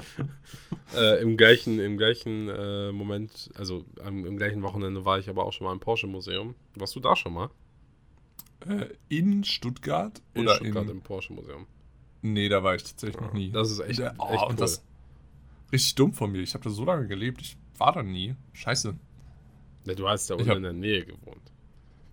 Äh, 0.95 1.21
Im 1.21 1.37
gleichen, 1.37 1.79
im 1.79 1.97
gleichen 1.97 2.49
äh, 2.49 2.91
Moment, 2.91 3.51
also 3.55 3.85
am, 4.03 4.25
im 4.25 4.37
gleichen 4.37 4.63
Wochenende 4.63 5.05
war 5.05 5.19
ich 5.19 5.29
aber 5.29 5.45
auch 5.45 5.53
schon 5.53 5.65
mal 5.65 5.73
im 5.73 5.79
Porsche-Museum. 5.79 6.55
Warst 6.75 6.95
du 6.95 6.99
da 6.99 7.15
schon 7.15 7.33
mal? 7.33 7.49
Äh, 8.67 8.87
in 9.09 9.43
Stuttgart? 9.43 10.21
In 10.33 10.41
oder 10.43 10.55
Stuttgart 10.55 10.83
in. 10.85 10.89
im 10.91 11.01
Porsche-Museum. 11.01 11.65
Nee, 12.21 12.49
da 12.49 12.63
war 12.63 12.75
ich 12.75 12.83
tatsächlich 12.83 13.19
noch 13.21 13.33
nie. 13.33 13.51
Das 13.51 13.71
ist 13.71 13.79
echt, 13.79 13.99
oh, 14.01 14.27
echt 14.33 14.43
cool. 14.49 14.55
das 14.57 14.83
richtig 15.71 15.95
dumm 15.95 16.13
von 16.13 16.31
mir. 16.31 16.41
Ich 16.41 16.53
habe 16.53 16.63
da 16.63 16.69
so 16.69 16.83
lange 16.83 17.07
gelebt. 17.07 17.41
Ich 17.41 17.57
war 17.77 17.93
da 17.93 18.03
nie. 18.03 18.35
Scheiße. 18.53 18.93
ja, 19.85 19.93
du 19.95 20.09
hast 20.09 20.29
ja 20.29 20.35
unten 20.35 20.49
hab- 20.49 20.57
in 20.57 20.63
der 20.63 20.73
Nähe 20.73 21.05
gewohnt. 21.05 21.41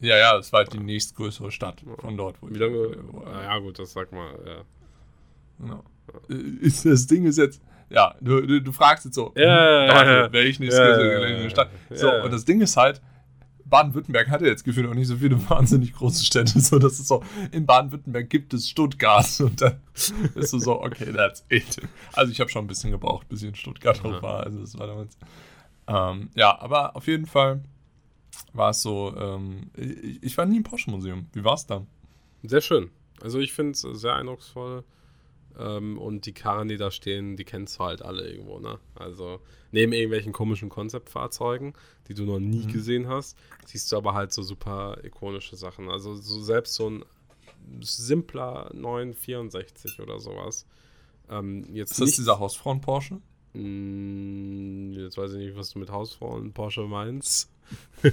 Ja, 0.01 0.17
ja, 0.17 0.37
das 0.37 0.53
war 0.53 0.59
halt 0.59 0.73
die 0.75 0.79
nächstgrößere 0.79 1.51
Stadt 1.51 1.83
von 1.99 2.17
dort, 2.19 2.41
wo 2.43 2.49
Wie 2.51 2.53
ich 2.53 2.59
lange? 2.61 2.97
ja, 3.43 3.59
gut, 3.59 3.79
das 3.79 3.93
sag 3.95 4.13
mal. 4.13 4.35
Ja. 4.47 4.63
Genau. 5.59 5.85
Äh, 6.29 6.71
das 6.85 7.07
Ding 7.07 7.25
ist 7.25 7.39
jetzt, 7.39 7.63
ja, 7.89 8.15
du, 8.21 8.43
du, 8.43 8.61
du 8.63 8.73
fragst 8.73 9.07
jetzt 9.07 9.15
so, 9.15 9.33
Ja, 9.35 9.43
ja, 9.87 10.01
hm, 10.03 10.07
ja, 10.09 10.17
ja. 10.25 10.33
welche 10.33 10.65
Ja, 10.67 11.01
ja, 11.01 11.29
ja, 11.43 11.51
Stadt? 11.51 11.71
ja. 11.91 11.97
So, 11.97 12.07
Ja. 12.09 12.23
und 12.25 12.31
das 12.33 12.45
Ding 12.45 12.61
ist 12.61 12.77
halt, 12.77 13.01
Baden-Württemberg 13.69 14.29
hat 14.29 14.41
ja 14.43 14.49
jetzt 14.49 14.65
gefühlt 14.65 14.89
auch 14.89 14.95
nicht 14.95 15.09
so 15.09 15.17
viele 15.17 15.39
wahnsinnig 15.51 15.93
große 15.93 16.25
Städte, 16.25 16.61
so 16.61 16.79
das 16.79 16.99
ist 17.01 17.09
so, 17.09 17.23
in 17.53 17.67
Baden-Württemberg 17.67 18.31
gibt 18.31 18.55
es 18.55 18.69
Stuttgart 18.69 19.29
und 19.41 19.61
dann 19.61 19.81
ist 20.35 20.51
so, 20.51 20.59
so 20.59 20.83
okay, 20.83 21.13
that's 21.13 21.45
it. 21.49 21.77
Also 22.13 22.33
ich 22.33 22.41
habe 22.41 22.51
schon 22.51 22.65
ein 22.65 22.69
bisschen 22.69 22.91
gebraucht, 22.91 23.29
bis 23.29 23.43
ich 23.43 23.49
in 23.49 23.55
Stuttgart 23.55 24.05
auch 24.05 24.23
war, 24.23 24.45
also 24.45 24.61
das 24.61 24.79
war 24.79 24.87
damals, 24.87 25.19
ähm, 25.89 26.31
ja, 26.35 26.59
aber 26.61 26.97
auf 26.97 27.07
jeden 27.07 27.27
Fall 27.27 27.63
war 28.53 28.71
es 28.71 28.83
so, 28.83 29.15
ähm, 29.17 29.71
ich, 29.77 30.23
ich 30.23 30.39
war 30.39 30.47
nie 30.47 30.59
im 30.59 30.63
Porsche-Museum, 30.63 31.27
wie 31.33 31.45
war 31.45 31.55
es 31.55 31.67
da? 31.67 31.87
Sehr 32.43 32.61
schön. 32.61 32.91
Also 33.23 33.39
ich 33.39 33.53
finde 33.53 33.73
es 33.73 33.81
sehr 33.81 34.15
eindrucksvoll. 34.15 34.85
Ähm, 35.59 35.99
und 35.99 36.27
die 36.27 36.33
Karren, 36.35 36.69
die 36.69 36.77
da 36.77 36.91
stehen, 36.91 37.37
die 37.37 37.45
kennst 37.45 37.79
du 37.79 37.85
halt 37.85 38.03
alle 38.03 38.29
irgendwo, 38.31 38.59
ne? 38.59 38.79
Also 38.95 39.41
neben 39.73 39.93
irgendwelchen 39.93 40.33
komischen 40.33 40.69
Konzeptfahrzeugen, 40.69 41.73
die 42.09 42.15
du 42.15 42.25
noch 42.25 42.39
nie 42.41 42.65
Mhm. 42.67 42.73
gesehen 42.73 43.09
hast, 43.09 43.37
siehst 43.65 43.91
du 43.91 43.97
aber 43.97 44.15
halt 44.15 44.33
so 44.33 44.43
super 44.43 44.99
ikonische 45.03 45.57
Sachen. 45.57 45.89
Also 45.91 46.15
so 46.15 46.41
selbst 46.43 46.75
so 46.75 46.91
ein 46.91 47.05
simpler 47.81 48.71
964 48.75 50.01
oder 50.01 50.19
sowas. 50.21 50.67
Ähm, 51.31 51.67
jetzt 51.75 51.93
Ist 51.93 52.01
das 52.01 52.07
nicht, 52.07 52.19
dieser 52.19 52.39
Hausfrauen-Porsche? 52.39 53.21
Mm, 53.55 54.93
Jetzt 54.93 55.17
weiß 55.19 55.33
ich 55.33 55.39
nicht, 55.39 55.57
was 55.57 55.71
du 55.71 55.79
mit 55.79 55.91
Hausfrauen 55.91 56.53
Porsche 56.53 56.83
meinst. 56.83 57.51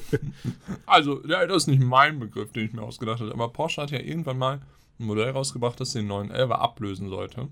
Also, 0.86 1.24
ja, 1.28 1.46
das 1.46 1.64
ist 1.64 1.68
nicht 1.68 1.82
mein 1.82 2.20
Begriff, 2.20 2.52
den 2.52 2.66
ich 2.66 2.74
mir 2.74 2.82
ausgedacht 2.82 3.20
habe. 3.20 3.32
Aber 3.34 3.50
Porsche 3.50 3.82
hat 3.84 3.92
ja 3.92 4.00
irgendwann 4.00 4.38
mal 4.38 4.62
ein 5.00 5.06
Modell 5.06 5.30
rausgebracht, 5.32 5.80
das 5.80 5.94
den 5.94 6.08
911 6.08 6.52
ablösen 6.52 7.10
sollte. 7.10 7.50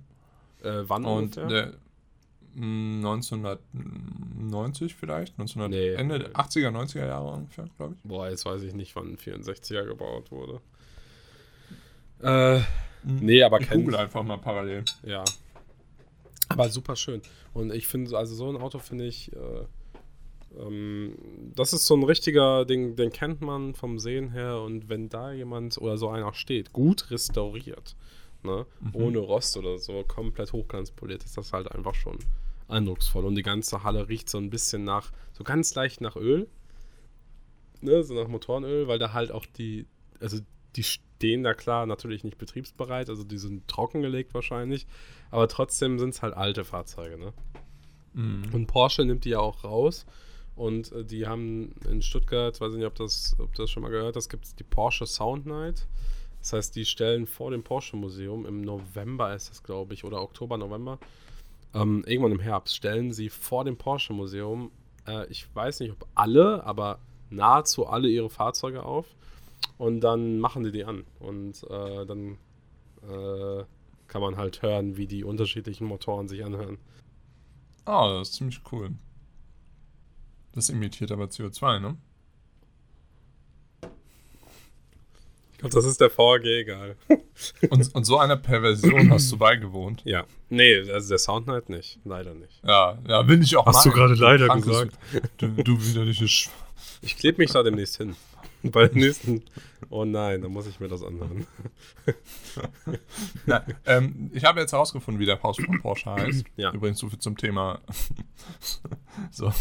Äh, 0.64 0.84
wann 0.88 1.06
Und 1.06 1.38
ungefähr? 1.38 1.48
der 1.48 1.74
mh, 2.54 2.98
1990 3.10 4.96
vielleicht? 4.96 5.34
1900, 5.40 5.70
Nee. 5.72 5.94
Ende 5.94 6.20
der 6.20 6.32
80er, 6.34 6.70
90er 6.70 7.06
Jahre 7.08 7.30
ungefähr, 7.30 7.66
glaube 7.78 7.96
ich. 7.98 8.04
Boah, 8.08 8.30
jetzt 8.30 8.46
weiß 8.46 8.62
ich 8.64 8.74
nicht, 8.74 8.96
wann 8.96 9.08
ein 9.14 9.18
64er 9.18 9.86
gebaut 9.86 10.32
wurde. 10.32 10.62
Äh, 12.22 12.60
Mhm. 13.04 13.18
nee, 13.26 13.42
aber 13.42 13.60
Ich 13.60 13.68
kennt, 13.68 13.84
google 13.86 13.96
einfach 14.00 14.22
mal 14.22 14.38
parallel. 14.38 14.84
ja. 15.04 15.24
Aber 16.50 16.70
super 16.70 16.96
schön. 16.96 17.22
Und 17.54 17.74
ich 17.74 17.88
finde, 17.88 18.16
also 18.18 18.36
so 18.36 18.48
ein 18.50 18.58
Auto 18.58 18.78
finde 18.78 19.06
ich, 19.08 19.32
äh, 19.34 19.66
das 21.56 21.74
ist 21.74 21.88
so 21.88 21.96
ein 21.96 22.04
richtiger 22.04 22.66
Ding, 22.66 22.96
den 22.96 23.12
kennt 23.12 23.42
man 23.42 23.74
vom 23.74 24.00
Sehen 24.00 24.32
her. 24.32 24.62
Und 24.62 24.90
wenn 24.90 25.10
da 25.10 25.32
jemand 25.32 25.78
oder 25.78 25.98
so 25.98 26.10
einer 26.10 26.34
steht, 26.34 26.74
gut 26.74 27.10
restauriert, 27.12 27.96
ne, 28.44 28.66
Mhm. 28.82 28.96
ohne 28.96 29.20
Rost 29.20 29.56
oder 29.58 29.78
so, 29.78 30.04
komplett 30.04 30.52
hochglanzpoliert, 30.52 31.24
ist 31.24 31.38
das 31.38 31.54
halt 31.54 31.72
einfach 31.72 31.96
schon 31.96 32.20
eindrucksvoll. 32.68 33.26
Und 33.26 33.36
die 33.36 33.44
ganze 33.44 33.84
Halle 33.84 34.10
riecht 34.10 34.30
so 34.30 34.38
ein 34.38 34.50
bisschen 34.50 34.84
nach, 34.84 35.12
so 35.34 35.44
ganz 35.44 35.74
leicht 35.76 36.02
nach 36.02 36.16
Öl. 36.16 36.48
Ne, 37.82 38.04
so 38.04 38.14
nach 38.14 38.28
Motorenöl, 38.28 38.88
weil 38.88 39.00
da 39.00 39.14
halt 39.14 39.32
auch 39.32 39.46
die, 39.46 39.88
also 40.20 40.38
die 40.76 40.84
stehen 40.84 41.44
da 41.44 41.54
klar 41.54 41.86
natürlich 41.86 42.24
nicht 42.24 42.38
betriebsbereit, 42.38 43.10
also 43.10 43.24
die 43.24 43.38
sind 43.40 43.68
trockengelegt 43.68 44.34
wahrscheinlich, 44.34 44.86
aber 45.32 45.48
trotzdem 45.48 45.98
sind 45.98 46.10
es 46.10 46.22
halt 46.22 46.36
alte 46.36 46.64
Fahrzeuge, 46.64 47.18
ne? 47.18 47.34
Mhm. 48.14 48.54
Und 48.54 48.68
Porsche 48.68 49.04
nimmt 49.04 49.26
die 49.26 49.30
ja 49.30 49.40
auch 49.40 49.64
raus 49.64 50.06
und 50.56 50.92
äh, 50.92 51.04
die 51.04 51.28
haben 51.28 51.74
in 51.90 52.02
Stuttgart, 52.02 52.60
weiß 52.60 52.74
ich 52.74 52.78
nicht, 52.80 52.88
ob 52.88 52.96
das, 52.96 53.36
ob 53.40 53.54
du 53.54 53.64
das 53.64 53.72
schon 53.72 53.84
mal 53.84 53.90
gehört 53.90 54.16
hast, 54.16 54.30
gibt 54.30 54.46
es 54.46 54.56
die 54.56 54.64
Porsche 54.64 55.06
Sound 55.06 55.46
Night. 55.46 55.88
Das 56.40 56.54
heißt, 56.54 56.76
die 56.76 56.86
stellen 56.86 57.28
vor 57.28 57.52
dem 57.52 57.64
Porsche 57.64 57.96
Museum, 57.96 58.46
im 58.46 58.62
November 58.62 59.34
ist 59.36 59.50
das, 59.50 59.64
glaube 59.64 59.94
ich, 59.94 60.04
oder 60.04 60.22
Oktober, 60.22 60.58
November, 60.58 60.98
ähm, 61.74 62.04
irgendwann 62.08 62.32
im 62.32 62.40
Herbst, 62.40 62.76
stellen 62.76 63.14
sie 63.14 63.30
vor 63.30 63.64
dem 63.64 63.78
Porsche 63.78 64.14
Museum, 64.14 64.72
äh, 65.08 65.28
ich 65.28 65.54
weiß 65.56 65.82
nicht, 65.82 65.92
ob 65.92 66.08
alle, 66.16 66.64
aber 66.64 67.00
nahezu 67.30 67.88
alle 67.88 68.10
ihre 68.10 68.30
Fahrzeuge 68.30 68.84
auf 68.84 69.06
und 69.78 70.02
dann 70.02 70.40
machen 70.40 70.64
die 70.64 70.72
die 70.72 70.84
an 70.84 71.06
und 71.20 71.64
äh, 71.70 72.06
dann 72.06 72.38
äh, 73.04 73.64
kann 74.08 74.22
man 74.22 74.36
halt 74.36 74.62
hören, 74.62 74.98
wie 74.98 75.08
die 75.08 75.24
unterschiedlichen 75.24 75.86
Motoren 75.88 76.28
sich 76.28 76.44
anhören. 76.44 76.78
Ah, 77.86 78.10
das 78.10 78.30
ist 78.30 78.36
ziemlich 78.36 78.62
cool. 78.72 78.92
Das 80.54 80.70
imitiert 80.70 81.12
aber 81.12 81.26
CO2, 81.26 81.80
ne? 81.80 81.98
glaube, 85.62 85.76
das 85.76 85.86
ist 85.86 86.02
der 86.02 86.10
VAG 86.16 86.44
egal. 86.44 86.96
Und, 87.70 87.96
und 87.96 88.04
so 88.04 88.20
einer 88.20 88.38
Perversion 88.38 89.10
hast 89.12 89.32
du 89.32 89.38
beigewohnt. 89.38 90.02
Ja. 90.06 90.26
Nee, 90.50 90.78
also 90.92 91.10
der 91.10 91.18
Soundnight 91.18 91.70
nicht. 91.70 92.00
Leider 92.04 92.34
nicht. 92.36 92.62
Ja, 92.64 93.00
ja, 93.08 93.28
will 93.28 93.42
ich 93.42 93.56
auch 93.58 93.66
Hast 93.66 93.86
du 93.86 93.90
meinen. 93.90 93.98
gerade 93.98 94.14
leider 94.16 94.48
Krankes- 94.48 94.68
gesagt? 94.68 94.98
Du, 95.38 95.48
du 95.48 95.84
widerliche 95.84 96.28
Sch 96.28 96.50
Ich 97.02 97.18
klebe 97.18 97.40
mich 97.40 97.52
da 97.52 97.64
demnächst 97.64 97.98
hin. 97.98 98.16
Bei 98.64 98.88
der 98.88 98.96
nächsten. 98.96 99.44
Oh 99.90 100.06
nein, 100.06 100.42
dann 100.42 100.52
muss 100.52 100.68
ich 100.68 100.80
mir 100.80 100.88
das 100.88 101.02
anhören. 101.02 101.48
Na, 103.48 103.66
ähm, 103.86 104.30
ich 104.34 104.44
habe 104.46 104.60
jetzt 104.60 104.74
herausgefunden, 104.74 105.20
wie 105.20 105.26
der 105.26 105.42
Haus 105.42 105.58
von 105.58 105.82
Porsche 105.82 106.12
heißt. 106.12 106.46
Ja. 106.58 106.72
Übrigens 106.74 107.00
so 107.00 107.10
viel 107.10 107.18
zum 107.20 107.38
Thema. 107.38 107.80
so, 109.32 109.52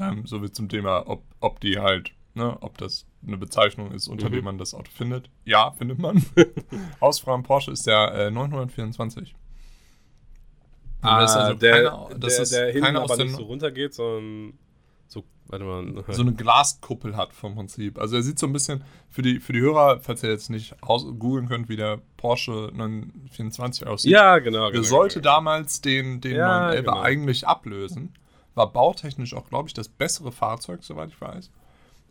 ähm, 0.00 0.26
so 0.26 0.38
viel 0.40 0.52
zum 0.52 0.68
Thema, 0.68 1.06
ob, 1.08 1.22
ob 1.40 1.60
die 1.60 1.78
halt, 1.78 2.12
ne, 2.34 2.56
ob 2.60 2.78
das 2.78 3.06
eine 3.26 3.36
Bezeichnung 3.36 3.92
ist, 3.92 4.08
unter 4.08 4.28
Mhm. 4.28 4.32
dem 4.34 4.44
man 4.44 4.58
das 4.58 4.74
Auto 4.74 4.90
findet. 4.92 5.28
Ja, 5.44 5.72
findet 5.72 5.98
man. 5.98 6.24
Hausfrau 7.00 7.34
am 7.34 7.42
Porsche 7.42 7.72
ist 7.72 7.86
der 7.86 8.12
äh, 8.14 8.30
924. 8.30 9.34
Und 11.00 11.04
das 11.10 11.30
ist 11.30 11.36
also 11.36 11.52
Ah, 11.52 11.54
der, 11.54 11.90
keine- 11.90 12.18
das 12.18 12.34
der, 12.34 12.42
ist 12.42 12.52
der 12.52 12.72
hinten 12.72 12.96
aber 12.96 13.16
nicht 13.16 13.36
so 13.36 13.42
runtergeht, 13.44 13.94
sondern 13.94 14.58
so, 15.06 15.22
warte 15.46 15.64
mal. 15.64 16.04
so 16.12 16.22
eine 16.22 16.34
Glaskuppel 16.34 17.16
hat 17.16 17.32
vom 17.32 17.54
Prinzip. 17.54 17.98
Also 17.98 18.16
er 18.16 18.22
sieht 18.22 18.38
so 18.38 18.46
ein 18.46 18.52
bisschen, 18.52 18.82
für 19.08 19.22
die, 19.22 19.38
für 19.40 19.52
die 19.52 19.60
Hörer, 19.60 20.00
falls 20.00 20.22
ihr 20.24 20.30
jetzt 20.30 20.50
nicht 20.50 20.80
aus 20.82 21.04
googeln 21.18 21.48
könnt, 21.48 21.68
wie 21.68 21.76
der 21.76 22.00
Porsche 22.16 22.70
924 22.74 23.86
aussieht. 23.86 24.10
ja, 24.12 24.38
genau. 24.40 24.64
Der 24.64 24.72
genau, 24.72 24.82
sollte 24.84 25.20
genau. 25.20 25.34
damals 25.36 25.80
den, 25.80 26.20
den 26.20 26.34
Ja, 26.36 26.48
911 26.72 26.84
genau. 26.84 27.00
eigentlich 27.00 27.46
ablösen. 27.46 28.14
War 28.58 28.72
bautechnisch 28.72 29.34
auch, 29.34 29.48
glaube 29.48 29.68
ich, 29.68 29.74
das 29.74 29.88
bessere 29.88 30.32
Fahrzeug, 30.32 30.82
soweit 30.82 31.10
ich 31.10 31.20
weiß. 31.20 31.48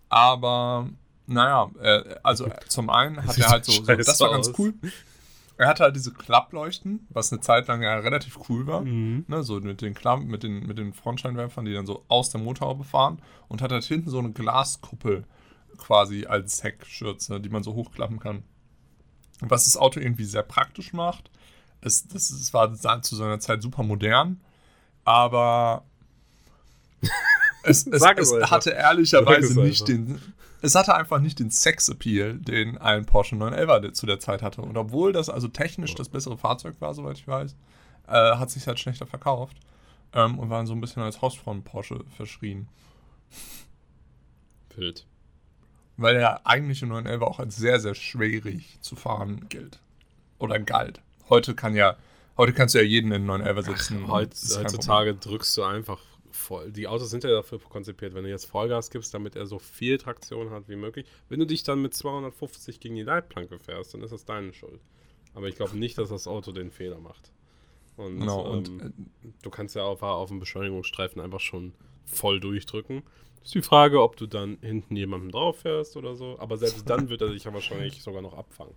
Aber, 0.08 0.90
naja, 1.26 1.70
äh, 1.82 2.16
also 2.24 2.46
äh, 2.46 2.56
zum 2.70 2.90
einen 2.90 3.22
hat 3.22 3.38
er 3.38 3.50
halt 3.50 3.66
so, 3.66 3.74
so 3.74 3.82
das 3.84 4.18
war 4.22 4.32
ganz 4.32 4.54
cool. 4.58 4.74
Er 5.58 5.68
hatte 5.68 5.84
halt 5.84 5.98
diese 5.98 6.14
Klappleuchten, 6.14 7.06
was 7.10 7.34
eine 7.34 7.42
Zeit 7.42 7.68
lang 7.68 7.82
ja 7.82 7.98
relativ 7.98 8.40
cool 8.48 8.66
war. 8.66 8.82
Mhm. 8.82 9.26
Ne, 9.28 9.44
so 9.44 9.60
mit 9.60 9.82
den 9.82 9.94
Klamm, 9.94 10.28
mit 10.28 10.44
den, 10.44 10.66
mit 10.66 10.78
den 10.78 10.94
Frontscheinwerfern, 10.94 11.66
die 11.66 11.74
dann 11.74 11.86
so 11.86 12.06
aus 12.08 12.30
der 12.30 12.40
Motorhaube 12.40 12.86
fahren 12.86 13.22
und 13.50 13.62
hat 13.62 13.74
halt 13.74 13.84
hinten 13.84 14.10
so 14.10 14.20
eine 14.20 14.32
Glaskuppel 14.32 15.26
quasi 15.78 16.28
als 16.28 16.64
Heckschürze, 16.64 17.42
die 17.42 17.50
man 17.50 17.64
so 17.64 17.74
hochklappen 17.74 18.20
kann. 18.20 18.44
Was 19.42 19.66
das 19.66 19.76
Auto 19.76 20.00
irgendwie 20.00 20.24
sehr 20.24 20.44
praktisch 20.44 20.94
macht. 20.94 21.30
Es, 21.82 22.08
das, 22.08 22.30
es 22.30 22.54
war 22.54 22.72
zu 23.02 23.16
seiner 23.18 23.40
Zeit 23.40 23.62
super 23.62 23.84
modern, 23.84 24.40
aber 25.04 25.84
es, 27.64 27.88
es, 27.88 28.02
es 28.02 28.52
hatte 28.52 28.72
ehrlicherweise 28.72 29.62
nicht 29.62 29.88
den. 29.88 30.22
Es 30.60 30.74
hatte 30.74 30.96
einfach 30.96 31.20
nicht 31.20 31.38
den 31.38 31.52
Sex-Appeal, 31.52 32.40
den 32.40 32.80
ein 32.80 33.06
Porsche 33.06 33.36
911 33.36 33.94
zu 33.94 34.08
der 34.08 34.20
Zeit 34.20 34.42
hatte. 34.42 34.62
Und 34.64 34.76
obwohl 34.76 35.14
das 35.14 35.30
also 35.30 35.48
technisch 35.48 35.94
das 35.94 36.10
bessere 36.10 36.36
Fahrzeug 36.36 36.76
war, 36.80 36.96
soweit 36.96 37.18
ich 37.18 37.28
weiß, 37.28 37.56
äh, 38.08 38.12
hat 38.12 38.50
sich 38.50 38.66
halt 38.66 38.80
schlechter 38.80 39.06
verkauft 39.06 39.58
ähm, 40.14 40.40
und 40.40 40.50
waren 40.50 40.66
so 40.66 40.74
ein 40.74 40.82
bisschen 40.82 41.04
als 41.04 41.22
Hausfrauen-Porsche 41.22 42.04
verschrien. 42.16 42.68
Wild. 44.76 45.06
Weil 45.98 46.16
der 46.16 46.46
eigentliche 46.46 46.86
911 46.86 47.22
auch 47.22 47.40
als 47.40 47.56
sehr, 47.56 47.80
sehr 47.80 47.96
schwierig 47.96 48.80
zu 48.82 48.96
fahren 48.96 49.46
gilt. 49.50 49.80
Oder 50.40 50.60
galt. 50.60 51.02
Heute 51.30 51.56
kann 51.56 51.76
ja, 51.76 51.98
heute 52.38 52.54
kannst 52.54 52.76
du 52.76 52.80
ja 52.80 52.86
jeden 52.86 53.12
in 53.12 53.16
einen 53.16 53.26
911 53.26 53.66
setzen. 53.66 54.08
Heut, 54.08 54.32
Das 54.32 54.44
ist 54.44 54.56
kein 54.56 54.66
heutzutage 54.66 55.16
drückst 55.16 55.58
du 55.58 55.64
einfach 55.64 56.00
voll. 56.38 56.72
Die 56.72 56.88
Autos 56.88 57.10
sind 57.10 57.24
ja 57.24 57.30
dafür 57.30 57.60
konzipiert, 57.60 58.14
wenn 58.14 58.24
du 58.24 58.30
jetzt 58.30 58.46
Vollgas 58.46 58.90
gibst, 58.90 59.14
damit 59.14 59.36
er 59.36 59.46
so 59.46 59.60
viel 59.60 59.98
Traktion 59.98 60.52
hat 60.52 60.70
wie 60.70 60.76
möglich. 60.76 61.06
Wenn 61.30 61.40
du 61.40 61.46
dich 61.46 61.64
dann 61.64 61.82
mit 61.82 61.94
250 61.94 62.80
gegen 62.80 62.96
die 62.96 63.04
Leitplanke 63.04 63.60
fährst, 63.60 63.94
dann 63.94 64.02
ist 64.02 64.12
das 64.12 64.26
deine 64.26 64.54
Schuld. 64.54 64.80
Aber 65.34 65.48
ich 65.48 65.56
glaube 65.56 65.78
nicht, 65.78 65.98
dass 65.98 66.10
das 66.10 66.28
Auto 66.28 66.52
den 66.52 66.72
Fehler 66.72 67.00
macht. 67.00 67.32
Und, 67.98 68.20
Genau, 68.20 68.46
ähm, 68.46 68.52
und 68.52 68.82
äh, 68.82 68.92
du 69.42 69.50
kannst 69.50 69.76
ja 69.76 69.84
auf, 69.84 70.02
auf 70.04 70.30
dem 70.30 70.40
Beschleunigungsstreifen 70.40 71.22
einfach 71.22 71.40
schon 71.40 71.74
voll 72.06 72.40
durchdrücken. 72.40 73.04
Ist 73.44 73.56
die 73.56 73.62
Frage, 73.62 74.02
ob 74.02 74.18
du 74.18 74.28
dann 74.28 74.58
hinten 74.62 74.96
jemanden 74.96 75.30
drauf 75.30 75.60
fährst 75.60 75.98
oder 75.98 76.16
so. 76.16 76.38
Aber 76.40 76.58
selbst 76.58 76.90
dann 76.90 77.10
wird 77.10 77.22
er 77.22 77.32
sich 77.32 77.44
ja 77.44 77.54
wahrscheinlich 77.54 78.02
sogar 78.02 78.22
noch 78.22 78.34
abfangen. 78.34 78.76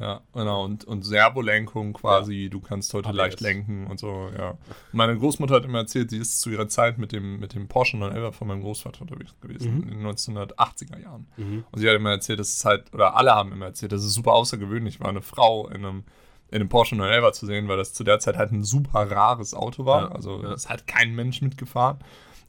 Ja, 0.00 0.22
genau. 0.32 0.64
Und, 0.64 0.84
und 0.84 1.02
Servolenkung 1.02 1.92
quasi, 1.92 2.48
du 2.50 2.60
kannst 2.60 2.94
heute 2.94 3.10
ABS. 3.10 3.16
leicht 3.18 3.40
lenken 3.42 3.86
und 3.86 3.98
so, 4.00 4.30
ja. 4.36 4.56
Meine 4.92 5.16
Großmutter 5.18 5.56
hat 5.56 5.64
immer 5.66 5.78
erzählt, 5.80 6.08
sie 6.10 6.16
ist 6.18 6.40
zu 6.40 6.48
ihrer 6.48 6.68
Zeit 6.68 6.96
mit 6.96 7.12
dem, 7.12 7.38
mit 7.38 7.54
dem 7.54 7.68
Porsche 7.68 7.98
911 7.98 8.34
von 8.34 8.48
meinem 8.48 8.62
Großvater 8.62 9.02
unterwegs 9.02 9.34
gewesen, 9.40 9.76
Mhm. 9.76 9.82
in 9.82 9.90
den 9.90 10.06
1980er 10.06 10.98
Jahren. 10.98 11.26
Und 11.36 11.78
sie 11.80 11.86
hat 11.88 11.94
immer 11.96 12.10
erzählt, 12.12 12.40
dass 12.40 12.54
es 12.56 12.64
halt, 12.64 12.92
oder 12.94 13.14
alle 13.16 13.32
haben 13.34 13.52
immer 13.52 13.66
erzählt, 13.66 13.92
dass 13.92 14.02
es 14.02 14.14
super 14.14 14.32
außergewöhnlich 14.32 15.00
war, 15.00 15.08
eine 15.08 15.20
Frau 15.22 15.68
in 15.68 15.84
einem, 15.84 16.04
in 16.48 16.56
einem 16.56 16.68
Porsche 16.70 16.96
911 16.96 17.32
zu 17.32 17.44
sehen, 17.46 17.68
weil 17.68 17.76
das 17.76 17.92
zu 17.92 18.02
der 18.02 18.18
Zeit 18.20 18.36
halt 18.38 18.52
ein 18.52 18.64
super 18.64 19.10
rares 19.10 19.52
Auto 19.54 19.84
war. 19.84 20.04
Ja, 20.08 20.12
also 20.12 20.42
ja. 20.42 20.52
es 20.52 20.68
hat 20.70 20.86
kein 20.86 21.14
Mensch 21.14 21.42
mitgefahren. 21.42 21.98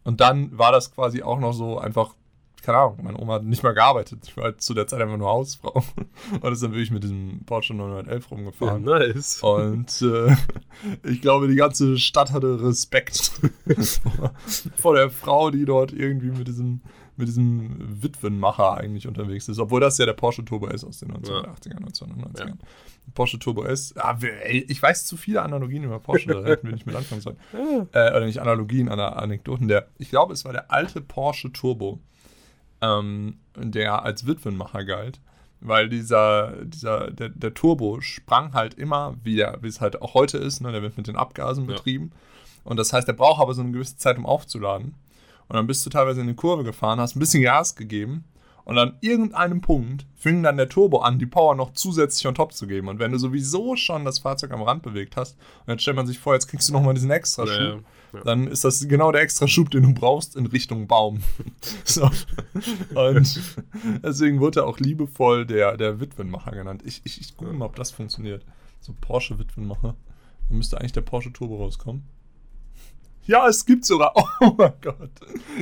Und 0.03 0.21
dann 0.21 0.57
war 0.57 0.71
das 0.71 0.93
quasi 0.95 1.21
auch 1.21 1.37
noch 1.39 1.51
so 1.53 1.77
einfach, 1.77 2.15
keine 2.61 2.77
Ahnung, 2.77 2.99
meine 3.03 3.17
Oma 3.19 3.33
hat 3.35 3.43
nicht 3.43 3.63
mal 3.63 3.73
gearbeitet. 3.73 4.19
Ich 4.27 4.37
war 4.37 4.45
halt 4.45 4.61
zu 4.61 4.73
der 4.73 4.87
Zeit 4.87 5.01
einfach 5.01 5.17
nur 5.17 5.29
Hausfrau. 5.29 5.83
Und 6.41 6.51
ist 6.53 6.61
dann 6.63 6.71
wirklich 6.71 6.91
mit 6.91 7.03
diesem 7.03 7.41
Porsche 7.45 7.73
911 7.73 8.23
Ja, 8.29 8.35
rumgefahren. 8.35 8.83
nice. 8.83 9.41
Und 9.41 10.01
äh, 10.01 10.35
ich 11.03 11.21
glaube, 11.21 11.47
die 11.47 11.55
ganze 11.55 11.97
Stadt 11.97 12.31
hatte 12.31 12.61
Respekt 12.61 13.31
vor, 14.03 14.31
vor 14.75 14.95
der 14.95 15.09
Frau, 15.09 15.49
die 15.51 15.65
dort 15.65 15.91
irgendwie 15.91 16.31
mit 16.31 16.47
diesem, 16.47 16.81
mit 17.17 17.27
diesem 17.27 18.01
Witwenmacher 18.03 18.77
eigentlich 18.77 19.07
unterwegs 19.07 19.47
ist. 19.49 19.59
Obwohl 19.59 19.81
das 19.81 19.97
ja 19.97 20.05
der 20.05 20.13
Porsche 20.13 20.45
Turbo 20.45 20.67
S 20.67 20.83
aus 20.83 20.99
den 20.99 21.11
1980er, 21.13 21.77
1990ern. 21.79 22.47
Ja. 22.47 22.53
Porsche 23.13 23.39
Turbo 23.39 23.63
S. 23.65 23.93
Ah, 23.97 24.17
ich 24.47 24.81
weiß 24.81 25.05
zu 25.05 25.17
viele 25.17 25.41
Analogien 25.41 25.83
über 25.83 25.99
Porsche, 25.99 26.27
da 26.29 26.43
hätten 26.45 26.67
wir 26.67 26.73
nicht 26.73 26.85
mit 26.85 26.95
anfangen 26.95 27.21
sollen. 27.21 27.37
Äh, 27.93 28.11
oder 28.11 28.25
nicht 28.25 28.39
Analogien, 28.39 28.87
Anekdoten. 28.89 29.67
Der, 29.67 29.87
ich 29.97 30.09
glaube, 30.09 30.33
es 30.33 30.45
war 30.45 30.53
der 30.53 30.71
alte 30.71 31.01
Porsche 31.01 31.51
Turbo, 31.51 31.99
ähm, 32.81 33.37
der 33.55 34.03
als 34.03 34.25
Witwenmacher 34.27 34.83
galt. 34.85 35.19
Weil 35.63 35.89
dieser, 35.89 36.53
dieser, 36.65 37.11
der, 37.11 37.29
der 37.29 37.53
Turbo 37.53 38.01
sprang 38.01 38.53
halt 38.53 38.73
immer 38.73 39.15
wieder, 39.23 39.59
wie 39.61 39.67
es 39.67 39.79
halt 39.79 40.01
auch 40.01 40.15
heute 40.15 40.39
ist, 40.39 40.59
ne? 40.61 40.71
der 40.71 40.81
wird 40.81 40.97
mit 40.97 41.07
den 41.07 41.15
Abgasen 41.15 41.69
Ja. 41.69 41.75
betrieben. 41.75 42.11
Und 42.63 42.77
das 42.77 42.93
heißt, 42.93 43.07
der 43.07 43.13
braucht 43.13 43.39
aber 43.41 43.53
so 43.53 43.61
eine 43.61 43.71
gewisse 43.71 43.97
Zeit, 43.97 44.17
um 44.17 44.25
aufzuladen. 44.25 44.95
Und 45.47 45.55
dann 45.55 45.67
bist 45.67 45.85
du 45.85 45.89
teilweise 45.91 46.21
in 46.21 46.27
die 46.27 46.33
Kurve 46.33 46.63
gefahren, 46.63 46.99
hast 46.99 47.15
ein 47.15 47.19
bisschen 47.19 47.43
Gas 47.43 47.75
gegeben 47.75 48.23
und 48.63 48.77
an 48.77 48.97
irgendeinem 49.01 49.61
Punkt 49.61 50.05
fing 50.15 50.43
dann 50.43 50.57
der 50.57 50.69
Turbo 50.69 50.99
an, 50.99 51.19
die 51.19 51.25
Power 51.25 51.55
noch 51.55 51.73
zusätzlich 51.73 52.27
on 52.27 52.35
top 52.35 52.53
zu 52.53 52.67
geben. 52.67 52.87
Und 52.87 52.99
wenn 52.99 53.11
du 53.11 53.17
sowieso 53.17 53.75
schon 53.75 54.05
das 54.05 54.19
Fahrzeug 54.19 54.51
am 54.51 54.61
Rand 54.61 54.83
bewegt 54.83 55.17
hast, 55.17 55.37
und 55.65 55.71
jetzt 55.71 55.81
stellt 55.81 55.97
man 55.97 56.07
sich 56.07 56.19
vor, 56.19 56.33
jetzt 56.33 56.47
kriegst 56.47 56.69
du 56.69 56.73
nochmal 56.73 56.93
diesen 56.93 57.11
extra 57.11 57.47
Schub, 57.47 57.83
Ja, 58.13 58.19
ja. 58.19 58.23
dann 58.23 58.47
ist 58.47 58.63
das 58.63 58.87
genau 58.87 59.11
der 59.11 59.21
extra 59.21 59.47
Schub, 59.47 59.71
den 59.71 59.83
du 59.83 59.93
brauchst 59.93 60.35
in 60.35 60.45
Richtung 60.45 60.87
Baum. 60.87 61.21
so. 61.83 62.09
Und 62.93 63.41
deswegen 64.03 64.39
wurde 64.39 64.61
er 64.61 64.67
auch 64.67 64.79
liebevoll 64.79 65.45
der, 65.45 65.77
der 65.77 65.99
Witwenmacher 65.99 66.51
genannt. 66.51 66.83
Ich, 66.85 67.01
ich, 67.03 67.19
ich 67.19 67.35
gucke 67.35 67.53
mal, 67.53 67.65
ob 67.65 67.75
das 67.75 67.91
funktioniert. 67.91 68.45
So 68.79 68.93
Porsche 68.99 69.39
Witwenmacher. 69.39 69.95
Dann 70.49 70.57
müsste 70.57 70.79
eigentlich 70.79 70.91
der 70.91 71.01
Porsche 71.01 71.31
Turbo 71.31 71.57
rauskommen. 71.57 72.03
Ja, 73.25 73.47
es 73.47 73.65
gibt 73.65 73.85
sogar. 73.85 74.13
Oh 74.41 74.53
mein 74.57 74.73
Gott. 74.81 75.11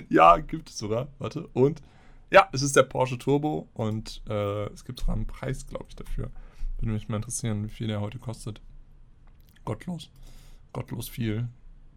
Ja, 0.10 0.38
gibt 0.38 0.70
es 0.70 0.78
sogar. 0.78 1.10
Warte. 1.20 1.48
Und 1.54 1.82
ja, 2.32 2.48
es 2.52 2.62
ist 2.62 2.76
der 2.76 2.84
Porsche 2.84 3.18
Turbo 3.18 3.70
und 3.74 4.22
äh, 4.30 4.66
es 4.74 4.86
gibt 4.86 5.00
sogar 5.00 5.16
einen 5.16 5.28
Preis, 5.28 5.66
glaube 5.68 5.86
ich, 5.90 5.96
dafür. 5.96 6.30
Würde 6.80 6.92
mich 6.94 7.10
mal 7.10 7.18
interessieren, 7.18 7.64
wie 7.64 7.70
viel 7.70 7.88
der 7.88 8.02
heute 8.02 8.20
kostet. 8.20 8.62
Gottlos. 9.66 10.10
Gottlos 10.74 11.10
viel. 11.10 11.48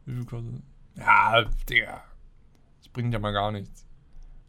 Wie 0.06 0.14
viel 0.14 0.24
kostet? 0.24 0.54
Ja, 0.96 1.44
Digga. 1.68 2.02
Das 2.78 2.88
bringt 2.88 3.12
ja 3.12 3.18
mal 3.20 3.32
gar 3.32 3.52
nichts. 3.52 3.86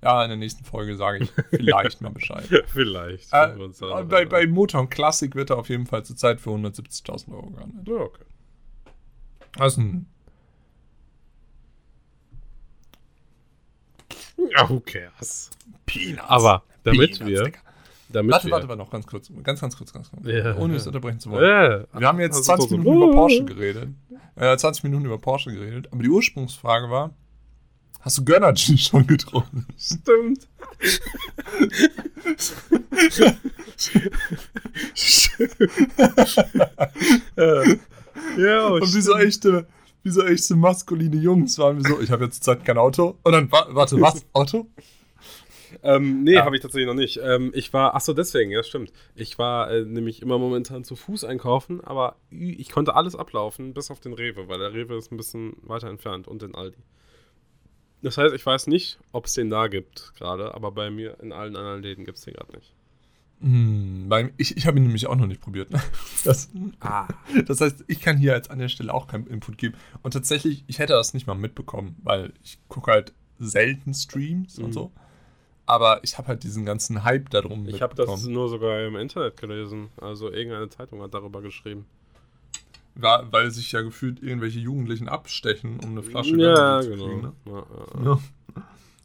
Ja, 0.01 0.21
in 0.23 0.29
der 0.29 0.37
nächsten 0.37 0.65
Folge 0.65 0.97
sage 0.97 1.19
ich 1.23 1.31
vielleicht 1.51 2.01
mal 2.01 2.09
Bescheid. 2.11 2.45
Vielleicht. 2.67 3.31
Äh, 3.31 3.55
da- 3.79 4.01
bei, 4.03 4.25
bei 4.25 4.47
Motor 4.47 4.89
Classic 4.89 5.33
wird 5.35 5.49
er 5.51 5.57
auf 5.57 5.69
jeden 5.69 5.85
Fall 5.85 6.03
zurzeit 6.03 6.41
für 6.41 6.49
170.000 6.49 7.31
Euro 7.33 7.51
gehandelt. 7.51 7.87
Ja, 7.87 7.95
okay. 7.95 8.23
Das 9.55 9.73
ist 9.73 9.77
ein 9.79 10.07
Ja, 14.57 14.69
who 14.69 14.79
cares? 14.79 15.49
Peanuts. 15.85 16.23
Aber 16.27 16.63
damit 16.83 17.17
Peanuts, 17.17 17.25
wir, 17.25 17.51
damit 18.09 18.31
Warte, 18.31 18.45
wir, 18.47 18.51
warte, 18.51 18.67
warte, 18.67 18.79
noch 18.81 18.89
ganz 18.91 19.07
kurz. 19.07 19.31
Ganz, 19.43 19.61
ganz 19.61 19.77
kurz, 19.77 19.93
ganz 19.93 20.09
kurz. 20.11 20.25
Ja. 20.25 20.55
Ohne 20.57 20.75
es 20.75 20.85
unterbrechen 20.85 21.19
zu 21.19 21.31
wollen. 21.31 21.43
Äh, 21.43 21.85
Wir 21.99 22.07
haben 22.07 22.19
jetzt 22.19 22.35
hast 22.37 22.45
20 22.45 22.69
du 22.69 22.75
so- 22.75 22.77
Minuten 22.77 23.03
über 23.03 23.11
Porsche 23.13 23.45
geredet. 23.45 23.89
Äh, 24.35 24.57
20 24.57 24.83
Minuten 24.83 25.05
über 25.05 25.17
Porsche 25.19 25.51
geredet. 25.51 25.87
Aber 25.91 26.03
die 26.03 26.09
Ursprungsfrage 26.09 26.89
war: 26.89 27.11
Hast 28.01 28.17
du 28.19 28.25
Gönnergy 28.25 28.77
schon 28.77 29.07
getrunken? 29.07 29.65
Stimmt. 29.77 30.47
ja, 38.37 38.67
oh, 38.69 38.75
Und 38.75 38.95
wie 38.95 39.01
so 39.01 39.15
echte, 39.17 39.65
wie 40.03 40.09
so 40.09 40.21
echte 40.23 40.55
maskuline 40.55 41.15
Jungs 41.17 41.57
waren 41.57 41.77
wir 41.77 41.89
so: 41.89 42.01
Ich 42.01 42.11
habe 42.11 42.25
jetzt 42.25 42.43
Zeit 42.43 42.63
kein 42.65 42.77
Auto. 42.77 43.17
Und 43.23 43.31
dann, 43.31 43.51
wa 43.51 43.67
warte, 43.69 43.99
was? 44.01 44.25
Auto? 44.33 44.67
ähm, 45.81 46.23
nee, 46.23 46.33
Ja. 46.33 46.45
habe 46.45 46.55
ich 46.55 46.61
tatsächlich 46.61 46.87
noch 46.87 46.93
nicht. 46.93 47.19
Ähm, 47.23 47.51
ich 47.55 47.73
war, 47.73 47.95
ach 47.95 48.01
so, 48.01 48.13
deswegen, 48.13 48.51
ja, 48.51 48.61
stimmt. 48.63 48.91
Ich 49.15 49.37
war 49.39 49.71
äh, 49.71 49.83
nämlich 49.83 50.21
immer 50.21 50.37
momentan 50.37 50.83
zu 50.83 50.95
Fuß 50.95 51.23
einkaufen, 51.23 51.81
aber 51.81 52.17
ich 52.29 52.69
konnte 52.69 52.95
alles 52.95 53.15
ablaufen, 53.15 53.73
bis 53.73 53.89
auf 53.89 53.99
den 53.99 54.13
Rewe, 54.13 54.47
weil 54.47 54.59
der 54.59 54.73
Rewe 54.73 54.95
ist 54.97 55.11
ein 55.11 55.17
bisschen 55.17 55.55
weiter 55.63 55.89
entfernt 55.89 56.27
und 56.27 56.41
den 56.41 56.53
Aldi. 56.55 56.77
Das 58.03 58.17
heißt, 58.17 58.35
ich 58.35 58.45
weiß 58.45 58.67
nicht, 58.67 58.99
ob 59.13 59.25
es 59.25 59.33
den 59.33 59.49
da 59.49 59.67
gibt 59.67 60.13
gerade, 60.17 60.53
aber 60.53 60.71
bei 60.71 60.91
mir 60.91 61.17
in 61.21 61.31
allen 61.31 61.55
anderen 61.55 61.81
Läden 61.81 62.03
gibt 62.05 62.17
es 62.17 62.25
den 62.25 62.33
gerade 62.33 62.51
nicht. 62.53 62.73
Hm, 63.43 64.09
ich 64.37 64.55
ich 64.55 64.65
habe 64.65 64.77
ihn 64.77 64.83
nämlich 64.83 65.07
auch 65.07 65.15
noch 65.15 65.27
nicht 65.27 65.41
probiert. 65.41 65.67
Das, 66.23 66.49
Ah. 66.79 67.07
das 67.45 67.59
heißt, 67.59 67.83
ich 67.87 67.99
kann 67.99 68.17
hier 68.17 68.33
jetzt 68.33 68.49
an 68.49 68.59
der 68.59 68.69
Stelle 68.69 68.93
auch 68.93 69.07
keinen 69.07 69.27
Input 69.27 69.57
geben. 69.57 69.75
Und 70.01 70.11
tatsächlich, 70.11 70.63
ich 70.67 70.79
hätte 70.79 70.93
das 70.93 71.13
nicht 71.13 71.27
mal 71.27 71.33
mitbekommen, 71.35 71.97
weil 72.03 72.31
ich 72.43 72.57
gucke 72.69 72.91
halt 72.91 73.13
selten 73.39 73.93
Streams 73.93 74.57
und 74.57 74.67
Mhm. 74.67 74.73
so. 74.73 74.91
Aber 75.65 76.01
ich 76.03 76.17
habe 76.17 76.29
halt 76.29 76.43
diesen 76.43 76.65
ganzen 76.65 77.03
Hype 77.03 77.29
darum 77.29 77.67
Ich 77.67 77.81
habe 77.81 77.95
das 77.95 78.23
nur 78.25 78.47
sogar 78.49 78.81
im 78.85 78.95
Internet 78.95 79.35
gelesen. 79.37 79.89
Also 79.97 80.31
irgendeine 80.31 80.69
Zeitung 80.69 81.01
hat 81.01 81.13
darüber 81.13 81.41
geschrieben. 81.41 81.85
War, 82.95 83.31
weil 83.31 83.49
sich 83.51 83.71
ja 83.71 83.81
gefühlt 83.81 84.21
irgendwelche 84.21 84.59
Jugendlichen 84.59 85.09
abstechen, 85.09 85.79
um 85.79 85.91
eine 85.91 86.03
Flasche 86.03 86.37
ja, 86.37 86.81
Gönnergy 86.81 86.89
genau. 86.89 87.03
zu 87.03 87.09
kriegen. 87.09 87.21
Ne? 87.21 87.33
Ja. 87.45 88.03
Ja. 88.05 88.21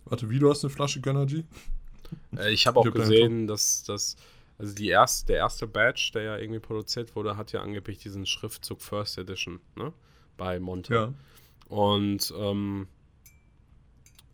Warte, 0.04 0.30
wie 0.30 0.38
du 0.38 0.50
hast 0.50 0.62
eine 0.64 0.70
Flasche 0.70 1.00
Gönnergy? 1.00 1.44
Äh, 2.38 2.50
Ich 2.52 2.66
habe 2.66 2.80
auch 2.80 2.90
gesehen, 2.90 3.46
dass 3.46 3.82
das, 3.84 4.16
also 4.58 4.74
die 4.74 4.88
erste, 4.88 5.26
der 5.26 5.36
erste 5.38 5.66
Badge, 5.66 6.10
der 6.14 6.22
ja 6.22 6.36
irgendwie 6.38 6.60
produziert 6.60 7.14
wurde, 7.16 7.36
hat 7.36 7.52
ja 7.52 7.60
angeblich 7.62 7.98
diesen 7.98 8.26
Schriftzug 8.26 8.80
First 8.80 9.18
Edition, 9.18 9.60
ne? 9.76 9.92
Bei 10.36 10.60
Monte. 10.60 10.94
Ja. 10.94 11.14
Und 11.68 12.32
ähm, 12.36 12.86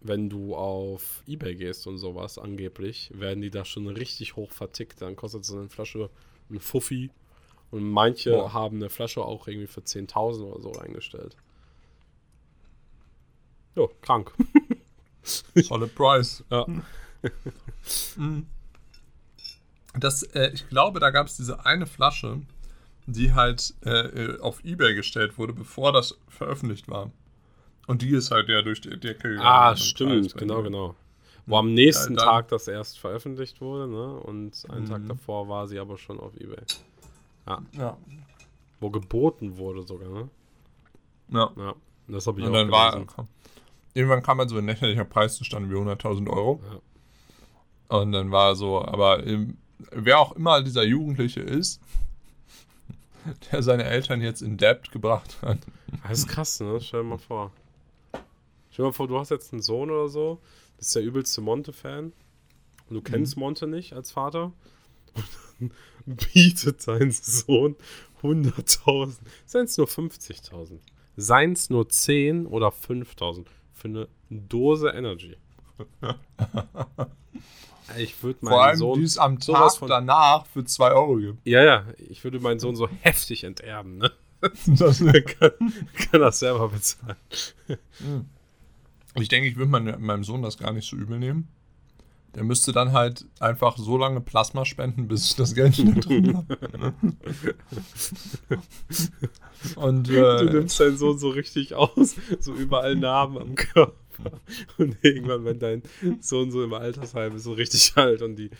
wenn 0.00 0.28
du 0.28 0.54
auf 0.54 1.22
Ebay 1.26 1.54
gehst 1.56 1.86
und 1.86 1.98
sowas, 1.98 2.38
angeblich, 2.38 3.10
werden 3.14 3.40
die 3.40 3.50
da 3.50 3.64
schon 3.64 3.88
richtig 3.88 4.36
hoch 4.36 4.52
vertickt. 4.52 5.00
Dann 5.00 5.16
kostet 5.16 5.44
so 5.46 5.56
eine 5.58 5.68
Flasche 5.70 6.10
ein 6.50 6.60
Fuffi. 6.60 7.10
Und 7.70 7.84
manche 7.90 8.30
Boah. 8.30 8.52
haben 8.52 8.76
eine 8.76 8.90
Flasche 8.90 9.24
auch 9.24 9.48
irgendwie 9.48 9.66
für 9.66 9.80
10.000 9.80 10.42
oder 10.42 10.60
so 10.62 10.70
reingestellt. 10.72 11.36
Jo, 13.74 13.90
krank. 14.02 14.32
Solid 15.56 15.94
Price. 15.94 16.44
Ja. 16.50 16.66
Mhm. 18.16 18.46
Das, 19.98 20.22
äh, 20.22 20.50
ich 20.52 20.68
glaube, 20.68 20.98
da 21.00 21.10
gab 21.10 21.26
es 21.28 21.36
diese 21.36 21.64
eine 21.66 21.86
Flasche, 21.86 22.40
die 23.06 23.32
halt 23.34 23.74
äh, 23.84 24.38
auf 24.40 24.64
Ebay 24.64 24.94
gestellt 24.94 25.38
wurde, 25.38 25.52
bevor 25.52 25.92
das 25.92 26.18
veröffentlicht 26.28 26.88
war. 26.88 27.10
Und 27.86 28.02
die 28.02 28.10
ist 28.10 28.30
halt 28.30 28.48
ja 28.48 28.62
durch 28.62 28.80
die 28.80 28.90
Decke 28.98 29.28
gegangen. 29.28 29.46
Ah, 29.46 29.70
im 29.72 29.76
stimmt, 29.76 30.34
genau, 30.36 30.62
genau. 30.62 30.94
Wo 31.46 31.58
am 31.58 31.74
nächsten 31.74 32.16
dann- 32.16 32.24
Tag 32.26 32.48
das 32.48 32.66
erst 32.66 32.98
veröffentlicht 32.98 33.60
wurde, 33.60 33.86
ne? 33.86 34.14
Und 34.20 34.64
einen 34.70 34.86
Tag 34.88 35.02
Mhm. 35.02 35.08
davor 35.08 35.48
war 35.48 35.68
sie 35.68 35.78
aber 35.78 35.98
schon 35.98 36.18
auf 36.18 36.34
Ebay. 36.40 36.56
Ja. 37.76 37.96
Wo 38.80 38.90
geboten 38.90 39.58
wurde 39.58 39.82
sogar, 39.86 40.08
ne? 40.08 40.28
ja. 41.28 41.52
Ja, 41.56 41.74
das 42.08 42.26
habe 42.26 42.40
ich 42.40 42.46
Und 42.46 42.52
auch 42.52 42.56
dann 42.56 42.70
war. 42.70 42.92
gelesen. 42.92 43.28
Irgendwann 43.92 44.22
kam 44.22 44.38
halt 44.38 44.48
so 44.50 44.56
ein 44.56 44.66
lächerlicher 44.66 45.04
Preis 45.04 45.36
zustande 45.36 45.68
wie 45.70 45.74
100.000 45.76 46.28
Euro. 46.30 46.60
Ja. 46.68 46.80
Und 47.88 48.12
dann 48.12 48.30
war 48.30 48.54
so, 48.54 48.82
aber 48.82 49.22
wer 49.90 50.18
auch 50.18 50.32
immer 50.32 50.62
dieser 50.62 50.84
Jugendliche 50.84 51.40
ist, 51.40 51.80
der 53.52 53.62
seine 53.62 53.84
Eltern 53.84 54.20
jetzt 54.20 54.42
in 54.42 54.56
Debt 54.56 54.90
gebracht 54.90 55.36
hat. 55.42 55.58
Das 56.02 56.18
ist 56.18 56.28
krass, 56.28 56.60
ne? 56.60 56.80
Stell 56.80 57.02
dir 57.02 57.08
mal 57.08 57.18
vor. 57.18 57.52
Stell 58.70 58.84
dir 58.84 58.88
mal 58.88 58.92
vor, 58.92 59.08
du 59.08 59.18
hast 59.18 59.30
jetzt 59.30 59.52
einen 59.52 59.62
Sohn 59.62 59.90
oder 59.90 60.08
so, 60.08 60.40
das 60.78 60.88
ist 60.88 60.96
der 60.96 61.02
übelste 61.02 61.40
Monte-Fan 61.40 62.12
und 62.88 62.94
du 62.94 63.00
kennst 63.00 63.36
Monte 63.36 63.66
nicht 63.66 63.92
als 63.92 64.10
Vater 64.10 64.52
und 65.60 65.72
dann 66.06 66.16
bietet 66.32 66.82
sein 66.82 67.10
Sohn 67.12 67.76
100.000. 68.22 69.14
Seien 69.46 69.64
es 69.64 69.76
nur 69.76 69.86
50.000. 69.86 70.78
Seien 71.16 71.52
es 71.52 71.70
nur 71.70 71.88
10 71.88 72.46
oder 72.46 72.68
5.000 72.68 73.46
für 73.72 73.88
eine 73.88 74.08
Dose 74.30 74.88
Energy. 74.88 75.36
Ich 77.98 78.22
würde 78.22 78.38
Vor 78.40 78.50
meinen 78.50 78.60
allem, 78.60 78.76
Sohn. 78.78 78.98
die 78.98 79.04
es 79.04 79.18
am 79.18 79.38
Tag 79.40 79.76
von- 79.76 79.88
danach 79.88 80.46
für 80.46 80.64
2 80.64 80.92
Euro 80.92 81.16
gibt. 81.16 81.46
Ja, 81.46 81.62
ja, 81.62 81.84
ich 82.08 82.22
würde 82.24 82.40
meinen 82.40 82.60
Sohn 82.60 82.76
so 82.76 82.88
heftig 83.00 83.44
enterben, 83.44 83.98
ne? 83.98 84.10
Das, 84.66 84.98
kann, 85.38 85.50
kann 86.10 86.20
das 86.20 86.38
selber 86.38 86.68
bezahlen. 86.68 87.16
ich 89.14 89.28
denke, 89.28 89.48
ich 89.48 89.56
würde 89.56 89.70
mein, 89.70 90.00
meinem 90.02 90.24
Sohn 90.24 90.42
das 90.42 90.58
gar 90.58 90.72
nicht 90.72 90.88
so 90.88 90.96
übel 90.96 91.18
nehmen. 91.18 91.48
Der 92.34 92.42
müsste 92.44 92.72
dann 92.72 92.92
halt 92.92 93.24
einfach 93.38 93.78
so 93.78 93.96
lange 93.96 94.20
Plasma 94.20 94.64
spenden, 94.64 95.06
bis 95.08 95.26
ich 95.30 95.36
das 95.36 95.54
Geld 95.54 95.78
wieder 95.78 96.00
drin 96.00 96.36
habe. 96.36 96.58
Und 99.76 100.08
Du 100.08 100.12
äh, 100.14 100.44
nimmst 100.44 100.78
deinen 100.80 100.96
Sohn 100.98 101.18
so 101.18 101.28
richtig 101.30 101.74
aus, 101.74 102.16
so 102.40 102.52
überall 102.54 102.96
Narben 102.96 103.38
am 103.38 103.54
Körper. 103.54 103.92
Und 104.78 104.96
irgendwann, 105.02 105.44
wenn 105.44 105.58
dein 105.58 105.82
Sohn 106.20 106.50
so 106.50 106.62
im 106.62 106.74
Altersheim 106.74 107.36
ist, 107.36 107.44
so 107.44 107.52
richtig 107.52 107.92
alt 107.96 108.22
und 108.22 108.36
die, 108.36 108.50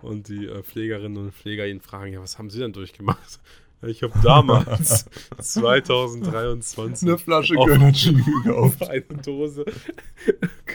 und 0.00 0.28
die 0.28 0.46
äh, 0.46 0.62
Pflegerinnen 0.62 1.16
und 1.16 1.34
Pfleger 1.34 1.66
ihn 1.66 1.80
fragen, 1.80 2.12
ja, 2.12 2.20
was 2.20 2.38
haben 2.38 2.50
sie 2.50 2.60
denn 2.60 2.72
durchgemacht? 2.72 3.40
Ich 3.84 4.04
habe 4.04 4.14
damals, 4.22 5.06
2023, 5.40 7.08
eine 7.08 7.18
Flasche 7.18 7.56
Gönnergy 7.56 8.12
gekauft. 8.12 8.80
auf 8.80 8.88
eine 8.88 9.02
Dose 9.02 9.64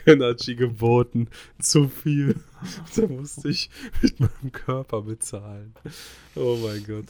Gönnergy 0.03 0.55
geboten. 0.55 1.29
Zu 1.57 1.87
viel. 1.87 2.35
Da 2.97 3.07
musste 3.07 3.47
ich 3.47 3.69
mit 4.01 4.19
meinem 4.19 4.51
Körper 4.51 5.01
bezahlen. 5.03 5.73
Oh 6.35 6.57
mein 6.61 6.83
Gott. 6.85 7.05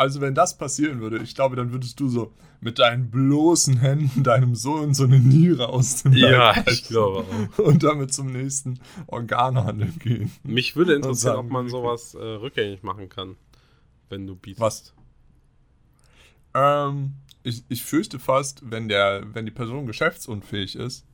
Also 0.00 0.22
wenn 0.22 0.34
das 0.34 0.56
passieren 0.56 1.02
würde, 1.02 1.18
ich 1.18 1.34
glaube, 1.34 1.56
dann 1.56 1.72
würdest 1.72 2.00
du 2.00 2.08
so 2.08 2.32
mit 2.62 2.78
deinen 2.78 3.10
bloßen 3.10 3.76
Händen 3.76 4.22
deinem 4.22 4.54
Sohn 4.54 4.94
so 4.94 5.04
eine 5.04 5.18
Niere 5.20 5.68
aus 5.68 6.02
dem 6.02 6.14
Leib 6.14 6.32
Ja, 6.32 6.72
ich 6.72 6.84
glaube 6.84 7.26
auch. 7.26 7.58
Und 7.58 7.82
damit 7.82 8.14
zum 8.14 8.32
nächsten 8.32 8.80
Organhandel 9.08 9.92
gehen. 9.98 10.32
Mich 10.42 10.74
würde 10.74 10.94
interessieren, 10.94 11.36
ob 11.36 11.50
man 11.50 11.68
sowas 11.68 12.14
äh, 12.14 12.18
rückgängig 12.18 12.82
machen 12.82 13.10
kann, 13.10 13.36
wenn 14.08 14.26
du 14.26 14.36
bietest. 14.36 14.62
Was? 14.62 14.94
Ähm, 16.54 17.12
ich, 17.42 17.62
ich 17.68 17.84
fürchte 17.84 18.18
fast, 18.18 18.62
wenn, 18.70 18.88
der, 18.88 19.22
wenn 19.34 19.44
die 19.44 19.52
Person 19.52 19.86
geschäftsunfähig 19.86 20.76
ist, 20.76 21.04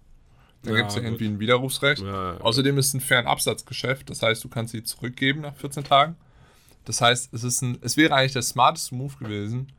dann 0.63 0.75
Ja, 0.75 0.79
gibt 0.79 0.91
es 0.91 0.97
ja 0.97 1.03
irgendwie 1.03 1.27
ein 1.27 1.41
Widerrufsrecht. 1.41 2.03
Ja, 2.03 2.35
ja. 2.35 2.41
Außerdem 2.41 2.79
ist 2.79 2.87
es 2.87 2.95
ein 2.95 3.01
Fernabsatzgeschäft, 3.01 4.11
das 4.11 4.23
heißt, 4.23 4.45
du 4.45 4.49
kannst 4.49 4.71
sie 4.71 4.85
zurückgeben 4.85 5.41
nach 5.41 5.57
14 5.57 5.83
Tagen. 5.83 6.15
Das 6.87 7.01
heißt, 7.03 7.35
es, 7.35 7.45
ist 7.45 7.61
ein, 7.63 7.79
es 7.83 7.97
wäre 7.99 8.15
eigentlich 8.15 8.33
der 8.33 8.43
smarteste 8.43 8.95
Move 8.95 9.15
gewesen, 9.19 9.71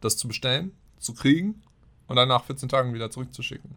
das 0.00 0.16
zu 0.16 0.26
bestellen, 0.28 0.72
zu 0.98 1.12
kriegen 1.12 1.60
und 2.06 2.16
dann 2.16 2.28
nach 2.28 2.44
14 2.44 2.68
Tagen 2.68 2.94
wieder 2.94 3.10
zurückzuschicken. 3.10 3.70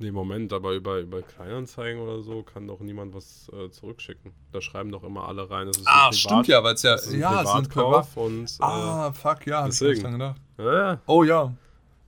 Nee, 0.00 0.12
Moment, 0.12 0.52
aber 0.52 0.74
über, 0.74 1.00
über 1.00 1.22
Kleinanzeigen 1.22 2.00
oder 2.00 2.22
so 2.22 2.44
kann 2.44 2.68
doch 2.68 2.78
niemand 2.78 3.14
was 3.14 3.50
äh, 3.52 3.68
zurückschicken. 3.70 4.30
Da 4.52 4.60
schreiben 4.60 4.92
doch 4.92 5.02
immer 5.02 5.26
alle 5.26 5.50
rein. 5.50 5.66
Das 5.66 5.76
ist 5.78 5.86
ein 5.88 5.92
Ah, 5.92 6.08
Privat- 6.10 6.14
stimmt 6.14 6.46
ja, 6.48 6.62
weil 6.62 6.74
es 6.74 6.82
ja, 6.82 6.94
ist 6.94 7.08
ein 7.12 7.18
ja, 7.18 7.42
es 7.42 7.52
sind 7.52 7.68
Privat. 7.68 8.06
und 8.16 8.44
äh, 8.44 8.56
Ah, 8.60 9.12
fuck, 9.12 9.44
ja, 9.46 9.58
hab 9.62 9.68
ich 9.70 9.78
deswegen. 9.78 9.92
nicht 9.94 10.02
dran 10.04 10.12
gedacht. 10.12 10.40
ja. 10.58 11.00
Oh 11.06 11.24
ja. 11.24 11.52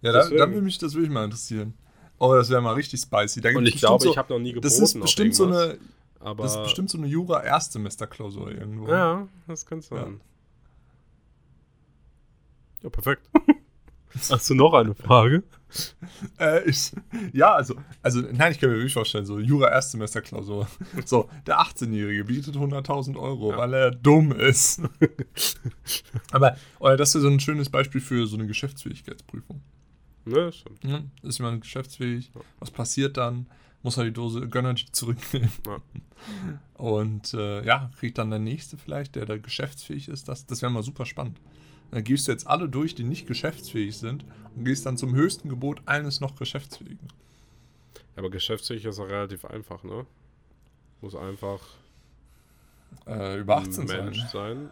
Ja, 0.03 0.13
da, 0.13 0.29
dann 0.29 0.53
will 0.55 0.63
mich, 0.63 0.79
das 0.79 0.95
würde 0.95 1.09
mich 1.09 1.15
mal 1.15 1.25
interessieren. 1.25 1.75
Oh, 2.19 2.33
das 2.35 2.49
wäre 2.49 2.63
mal 2.63 2.75
richtig 2.75 3.01
spicy. 3.01 3.41
Da 3.41 3.49
Und 3.51 3.67
ich 3.67 3.77
glaube, 3.79 3.97
bestimmt 3.97 4.13
ich 4.13 4.19
habe 4.19 4.33
noch 4.35 4.41
nie 4.41 4.53
geboten 4.53 4.63
Das 4.69 4.79
ist 4.79 4.95
auf 4.95 5.03
bestimmt 5.03 5.35
so 5.35 5.47
eine, 5.47 5.77
aber 6.21 6.45
das 6.45 6.55
ist 6.55 6.63
bestimmt 6.63 6.91
so 6.91 6.99
eine 6.99 7.07
Jura-Erstsemester-Klausur 7.07 8.53
irgendwo. 8.53 8.89
Ja, 8.89 9.27
das 9.47 9.67
könnte 9.67 9.87
sein. 9.87 10.21
Ja, 12.83 12.91
perfekt. 12.91 13.29
Hast 14.31 14.51
du 14.51 14.55
noch 14.55 14.75
eine 14.75 14.95
Frage? 14.95 15.43
Äh, 16.41 16.69
ich, 16.69 16.91
ja, 17.33 17.55
also, 17.55 17.77
also, 18.03 18.23
nein, 18.33 18.51
ich 18.51 18.59
kann 18.59 18.71
mir 18.71 18.75
wirklich 18.77 18.93
vorstellen, 18.93 19.25
so 19.25 19.39
Jura-Erstsemester-Klausur. 19.39 20.67
So, 21.07 21.31
der 21.47 21.61
18-Jährige 21.61 22.25
bietet 22.25 22.57
100.000 22.57 23.17
Euro, 23.17 23.53
Ja. 23.53 23.59
weil 23.59 23.75
er 23.75 23.91
dumm 23.93 24.33
ist. 24.33 24.83
Aber, 26.33 26.57
oder 26.81 26.97
das 26.97 27.15
ist 27.15 27.23
so 27.23 27.29
ein 27.29 27.39
schönes 27.39 27.71
Beispiel 27.71 28.01
für 28.01 28.27
so 28.27 28.37
eine 28.37 28.49
Geschäftsfähigkeitsprüfung. 28.49 29.63
Ne, 30.25 30.51
stimmt. 30.53 30.83
Ne? 30.83 31.09
Ist 31.23 31.39
jemand 31.39 31.61
geschäftsfähig? 31.61 32.33
Was 32.59 32.73
passiert 32.73 33.17
dann? 33.17 33.47
Muss 33.83 33.97
er 33.97 34.05
die 34.05 34.13
Dose 34.13 34.47
Gönnergy 34.49 34.87
zurücknehmen? 34.93 35.51
Ja. 35.67 35.81
Und 36.75 37.33
äh, 37.35 37.65
ja, 37.65 37.91
kriegt 37.99 38.19
dann 38.19 38.31
der 38.31 38.39
Nächste 38.39 38.77
vielleicht, 38.77 39.17
der 39.17 39.25
da 39.27 39.39
geschäftsfähig 39.39 40.09
ist. 40.09 40.29
Das, 40.29 40.45
das 40.47 40.61
wäre 40.63 40.71
mal 40.71 40.83
super 40.83 41.07
spannend. 41.07 41.41
Dann 41.91 42.05
gehst 42.05 42.29
du 42.29 42.33
jetzt 42.33 42.47
alle 42.47 42.69
durch, 42.69 42.95
die 42.95 43.05
nicht 43.05 43.27
geschäftsfähig 43.27 43.97
sind 43.97 44.25
und 44.55 44.65
gehst 44.65 44.87
dann 44.87 44.97
zum 44.99 45.15
höchsten 45.15 45.49
Gebot 45.49 45.81
eines 45.87 46.21
noch 46.21 46.37
geschäftsfähigen. 46.37 47.09
Aber 48.17 48.31
geschäftsfähig 48.31 48.85
ist 48.85 48.99
auch 49.01 49.09
relativ 49.09 49.45
einfach, 49.47 49.83
ne? 49.83 50.07
Muss 51.01 51.15
einfach 51.15 51.61
Äh, 53.07 53.39
über 53.39 53.57
ein 53.57 53.63
18 53.69 53.85
Mensch 53.87 54.21
sein. 54.27 54.71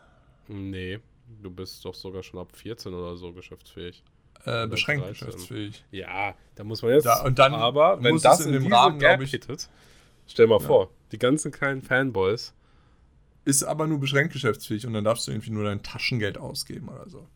sein. 0.49 0.71
Nee, 0.71 0.99
du 1.43 1.51
bist 1.51 1.85
doch 1.85 1.95
sogar 1.95 2.23
schon 2.23 2.41
ab 2.41 2.55
14 2.55 2.93
oder 2.93 3.17
so 3.17 3.33
geschäftsfähig. 3.33 4.03
Äh, 4.45 4.67
beschränkt 4.67 5.05
13. 5.07 5.13
geschäftsfähig. 5.27 5.85
Ja, 5.91 6.35
da 6.55 6.65
muss 6.65 6.83
man 6.83 6.93
jetzt. 6.93 7.05
Da- 7.05 7.23
und 7.25 7.39
dann 7.39 7.55
aber 7.55 8.03
wenn 8.03 8.19
das 8.19 8.41
es 8.41 8.47
in, 8.47 8.55
in 8.55 8.63
dem 8.65 8.73
Rahmen, 8.73 8.99
Gap 8.99 9.17
glaub 9.19 9.25
ich- 9.25 9.31
hittet, 9.33 9.69
Stell 10.27 10.47
mal 10.47 10.61
Ja. 10.61 10.67
vor, 10.67 10.91
die 11.13 11.19
ganzen 11.19 11.51
kleinen 11.53 11.81
Fanboys. 11.83 12.53
Ist 13.45 13.63
aber 13.65 13.87
nur 13.87 13.99
beschränkt 13.99 14.35
geschäftsfähig 14.35 14.87
und 14.87 14.93
dann 14.93 15.05
darfst 15.05 15.27
du 15.27 15.31
irgendwie 15.33 15.51
nur 15.51 15.65
dein 15.65 15.83
Taschengeld 15.83 16.37
ausgeben 16.37 16.89
oder 16.91 17.09
so. 17.09 17.27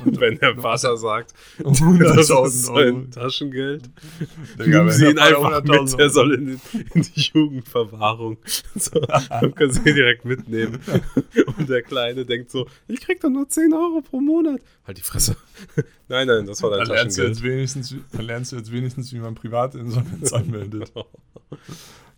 Und 0.00 0.20
wenn 0.20 0.38
der 0.38 0.56
Vater 0.56 0.96
sagt, 0.98 1.32
das 1.58 1.80
100.000 1.80 2.46
ist 2.46 2.66
sein 2.66 3.10
Taschengeld, 3.10 3.90
Digga, 4.58 4.78
nehmen 4.78 4.90
sie 4.90 5.06
ihn 5.10 5.18
einfach 5.18 5.62
100.000 5.62 5.90
mit, 5.90 5.98
der 6.00 6.10
soll 6.10 6.34
in, 6.34 6.46
die- 6.46 6.84
in 6.94 7.02
die 7.02 7.20
Jugendverwahrung. 7.20 8.38
So, 8.74 9.00
dann 9.00 9.54
können 9.54 9.72
sie 9.72 9.80
ihn 9.88 9.94
direkt 9.94 10.24
mitnehmen. 10.24 10.78
Und 11.58 11.68
der 11.68 11.82
Kleine 11.82 12.24
denkt 12.24 12.50
so, 12.50 12.66
ich 12.88 13.00
krieg 13.00 13.20
doch 13.20 13.30
nur 13.30 13.48
10 13.48 13.72
Euro 13.72 14.00
pro 14.02 14.20
Monat. 14.20 14.60
Halt 14.86 14.98
die 14.98 15.02
Fresse. 15.02 15.36
Nein, 16.08 16.26
nein, 16.26 16.46
das 16.46 16.62
war 16.62 16.70
dein 16.70 16.80
Dann 16.80 16.88
lernst, 16.88 17.18
du 17.18 17.22
jetzt 17.22 17.36
Taschengeld. 17.38 17.54
wenigstens, 17.56 17.94
dann 18.12 18.24
lernst 18.26 18.52
du 18.52 18.56
jetzt 18.56 18.72
wenigstens, 18.72 19.12
wie 19.12 19.18
man 19.18 19.34
Privatinsolvenz 19.34 20.32
anmeldet. 20.32 20.92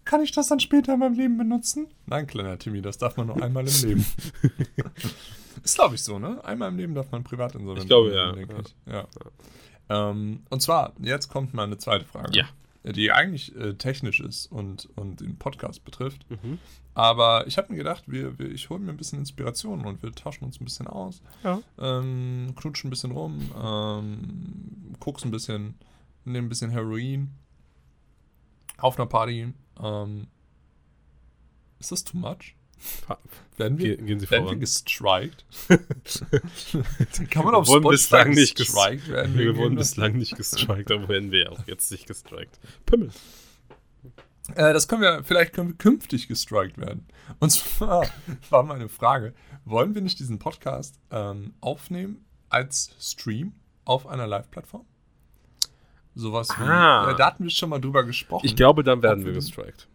Kann 0.05 0.23
ich 0.23 0.33
das 0.33 0.49
dann 0.49 0.61
später 0.61 0.95
in 0.95 1.01
meinem 1.01 1.15
Leben 1.17 1.39
benutzen? 1.39 1.87
Nein, 2.07 2.27
kleiner 2.27 2.59
Timmy, 2.59 2.83
das 2.83 2.99
darf 2.99 3.17
man 3.17 3.27
nur 3.29 3.43
einmal 3.43 3.67
im 3.67 3.89
Leben. 3.89 4.07
Ist, 5.65 5.77
glaube 5.77 5.95
ich, 5.95 6.03
so, 6.03 6.19
ne? 6.19 6.45
Einmal 6.45 6.69
im 6.69 6.77
Leben 6.77 6.95
darf 6.95 7.11
man 7.11 7.25
Privatinsolvenz 7.25 7.85
Ich 7.85 7.89
glaube, 7.89 8.15
ja. 8.15 8.33
denke 8.33 8.55
ich. 8.61 8.77
ja. 8.87 9.09
Ähm, 9.89 10.43
und 10.51 10.61
zwar, 10.61 10.93
jetzt 11.01 11.29
kommt 11.29 11.55
mal 11.55 11.65
eine 11.65 11.79
zweite 11.79 12.05
Frage. 12.05 12.31
Ja. 12.37 12.93
Die 12.93 13.11
eigentlich 13.13 13.57
äh, 13.57 13.73
technisch 13.75 14.21
ist 14.21 14.53
und, 14.53 14.91
und 14.95 15.21
den 15.21 15.39
Podcast 15.39 15.85
betrifft. 15.87 16.27
Mhm. 16.29 16.59
Aber 16.93 17.47
ich 17.47 17.57
habe 17.57 17.73
mir 17.73 17.79
gedacht, 17.79 18.05
wir, 18.07 18.39
wir, 18.39 18.51
ich 18.51 18.69
hole 18.69 18.79
mir 18.79 18.91
ein 18.91 18.99
bisschen 18.99 19.19
Inspiration 19.19 19.87
und 19.87 20.03
wir 20.03 20.13
tauschen 20.13 20.45
uns 20.45 20.61
ein 20.61 20.65
bisschen 20.65 20.87
aus. 20.87 21.23
Ja. 21.43 21.61
Ähm, 21.79 22.53
knutschen 22.57 22.89
ein 22.89 22.91
bisschen 22.91 23.13
rum, 23.13 23.51
ähm, 23.59 24.95
guckst 25.01 25.25
ein 25.25 25.31
bisschen, 25.31 25.77
nehmen 26.27 26.47
ein 26.47 26.49
bisschen 26.51 26.71
Heroin 26.71 27.33
auf 28.77 28.99
einer 28.99 29.07
Party. 29.07 29.53
Ähm, 29.83 30.27
ist 31.79 31.91
das 31.91 32.05
too 32.05 32.19
much? 32.19 32.55
Werden 33.57 33.79
wir, 33.79 33.97
Ge- 33.97 34.05
Gehen 34.07 34.19
Sie 34.21 34.31
werden 34.31 34.47
wir 34.49 34.57
gestrikt? 34.57 35.45
Kann 37.31 37.45
man 37.45 37.55
Wir 37.55 37.59
auf 37.59 37.67
Spotify 37.67 37.89
bislang 37.91 38.31
nicht 38.31 38.57
ges- 38.59 38.73
gestrikt 38.75 39.09
werden? 39.09 39.35
Wir 39.39 39.47
wegen 39.49 39.59
wurden 39.59 39.77
bislang 39.77 40.17
nicht 40.19 40.37
gestrikt, 40.37 40.91
aber 40.91 41.09
werden 41.09 41.31
wir 41.31 41.53
auch 41.53 41.67
jetzt 41.67 41.91
nicht 41.93 42.07
gestrikt. 42.07 42.59
Pimmel. 42.87 43.11
Äh, 44.57 44.73
das 44.73 44.89
können 44.89 45.03
wir, 45.03 45.23
vielleicht 45.25 45.53
können 45.55 45.69
wir 45.71 45.77
künftig 45.77 46.29
gestrikt 46.29 46.79
werden. 46.79 47.07
Und 47.41 47.51
zwar 47.51 48.07
war 48.51 48.63
meine 48.65 48.89
Frage, 48.89 49.35
wollen 49.65 49.95
wir 49.95 50.03
nicht 50.03 50.19
diesen 50.19 50.39
Podcast 50.39 50.99
ähm, 51.11 51.55
aufnehmen 51.61 52.25
als 52.51 52.95
Stream 53.01 53.53
auf 53.85 54.07
einer 54.07 54.27
Live-Plattform? 54.27 54.85
Sowas 56.17 56.49
wie, 56.59 56.63
Ah. 56.63 57.11
äh, 57.11 57.17
da 57.17 57.27
hatten 57.27 57.45
wir 57.45 57.51
schon 57.51 57.71
mal 57.71 57.81
drüber 57.81 58.05
gesprochen. 58.05 58.45
Ich 58.47 58.55
glaube, 58.57 58.83
dann 58.85 59.03
werden 59.03 59.21
wir 59.25 59.33
wir- 59.33 59.41
gestrikt. 59.41 59.89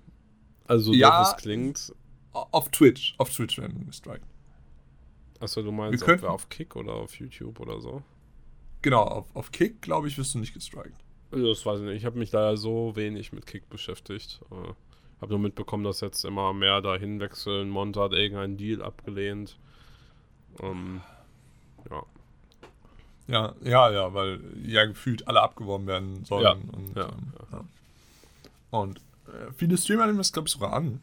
Also, 0.67 0.93
Ja. 0.93 1.23
doof 1.23 1.34
es 1.36 1.41
klingt. 1.41 1.93
Auf 2.52 2.69
Twitch, 2.69 3.15
auf 3.17 3.30
Twitch 3.30 3.58
werden 3.58 3.80
wir 3.80 3.86
gestrikt. 3.88 4.25
Achso, 5.39 5.62
du 5.62 5.71
meinst, 5.71 6.02
Wir 6.02 6.06
könnten- 6.06 6.23
wir 6.23 6.32
auf 6.32 6.49
Kick 6.49 6.75
oder 6.75 6.93
auf 6.93 7.15
YouTube 7.19 7.60
oder 7.60 7.80
so? 7.80 8.02
Genau, 8.82 9.04
auf, 9.04 9.36
auf 9.36 9.52
Kick, 9.52 9.82
glaube 9.82 10.08
ich, 10.08 10.17
wirst 10.17 10.34
du 10.34 10.39
nicht 10.39 10.54
gestrikt. 10.54 10.95
Das 11.32 11.65
weiß 11.65 11.80
ich 11.80 11.86
nicht. 11.86 11.97
Ich 11.97 12.06
habe 12.06 12.17
mich 12.17 12.32
da 12.32 12.58
so 12.58 12.95
wenig 12.95 13.32
mit 13.34 13.45
Kick 13.45 13.69
beschäftigt. 13.69 14.39
Äh, 14.52 14.73
habe 15.21 15.32
nur 15.32 15.39
mitbekommen, 15.39 15.84
dass 15.84 16.02
jetzt 16.02 16.23
immer 16.25 16.54
mehr 16.54 16.82
dahin 16.82 17.19
wechseln. 17.19 17.69
Monte 17.69 18.02
hat 18.02 18.13
irgendeinen 18.13 18.58
Deal 18.58 18.82
abgelehnt. 18.82 19.58
Ähm, 20.62 21.02
ja. 21.89 22.04
Ja, 23.28 23.54
ja, 23.63 23.91
ja, 23.91 24.13
weil 24.13 24.39
ja 24.65 24.86
gefühlt 24.86 25.28
alle 25.28 25.41
abgeworben 25.41 25.86
werden 25.88 26.25
sollen. 26.25 26.43
Ja, 26.43 26.52
Und, 26.54 26.95
ja, 26.97 27.04
ähm, 27.10 27.34
ja. 27.52 27.65
und 28.71 28.97
äh, 29.28 29.52
viele 29.56 29.78
Streamer 29.78 30.08
nehmen 30.08 30.17
das, 30.17 30.34
glaube 30.34 30.47
ich, 30.47 30.54
sogar 30.54 30.73
an. 30.73 30.99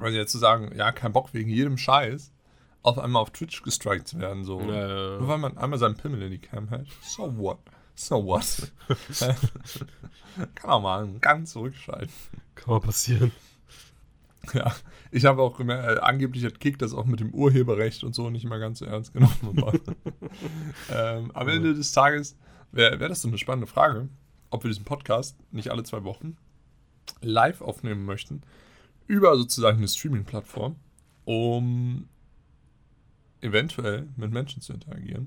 Weil 0.00 0.12
sie 0.12 0.18
jetzt 0.18 0.32
zu 0.32 0.38
sagen, 0.38 0.72
ja, 0.76 0.92
kein 0.92 1.12
Bock 1.12 1.32
wegen 1.32 1.50
jedem 1.50 1.78
Scheiß 1.78 2.32
auf 2.82 2.98
einmal 2.98 3.22
auf 3.22 3.30
Twitch 3.30 3.62
gestrikt 3.62 4.08
zu 4.08 4.18
werden. 4.18 4.44
So. 4.44 4.60
Nur 4.60 4.74
Äh, 4.74 5.28
weil 5.28 5.38
man 5.38 5.58
einmal 5.58 5.78
seinen 5.78 5.96
Pimmel 5.96 6.22
in 6.22 6.30
die 6.30 6.38
Cam 6.38 6.68
hält. 6.68 6.88
So 7.02 7.36
what? 7.36 7.58
So 7.94 8.24
what? 8.24 8.72
Kann 10.54 10.70
auch 10.70 10.80
mal 10.80 11.06
ganz 11.20 11.52
zurückschalten. 11.52 12.10
kann 12.54 12.74
mal 12.74 12.80
passieren. 12.80 13.32
Ja, 14.54 14.74
ich 15.10 15.26
habe 15.26 15.42
auch 15.42 15.58
gemerkt, 15.58 15.98
äh, 15.98 16.00
angeblich 16.00 16.44
hat 16.44 16.60
Kick 16.60 16.78
das 16.78 16.94
auch 16.94 17.04
mit 17.04 17.20
dem 17.20 17.34
Urheberrecht 17.34 18.02
und 18.04 18.14
so 18.14 18.30
nicht 18.30 18.46
mal 18.46 18.58
ganz 18.58 18.78
so 18.78 18.86
ernst 18.86 19.12
genommen. 19.12 19.34
Ähm, 20.90 21.30
am 21.34 21.48
Ende 21.48 21.74
des 21.74 21.92
Tages 21.92 22.36
wäre 22.72 23.00
wär 23.00 23.08
das 23.08 23.22
so 23.22 23.28
eine 23.28 23.38
spannende 23.38 23.66
Frage, 23.66 24.08
ob 24.50 24.64
wir 24.64 24.68
diesen 24.68 24.84
Podcast 24.84 25.36
nicht 25.50 25.70
alle 25.70 25.82
zwei 25.82 26.04
Wochen 26.04 26.36
live 27.20 27.60
aufnehmen 27.60 28.04
möchten, 28.04 28.42
über 29.10 29.36
sozusagen 29.36 29.78
eine 29.78 29.88
Streaming-Plattform, 29.88 30.76
um 31.24 32.08
eventuell 33.40 34.08
mit 34.16 34.30
Menschen 34.30 34.62
zu 34.62 34.72
interagieren. 34.72 35.26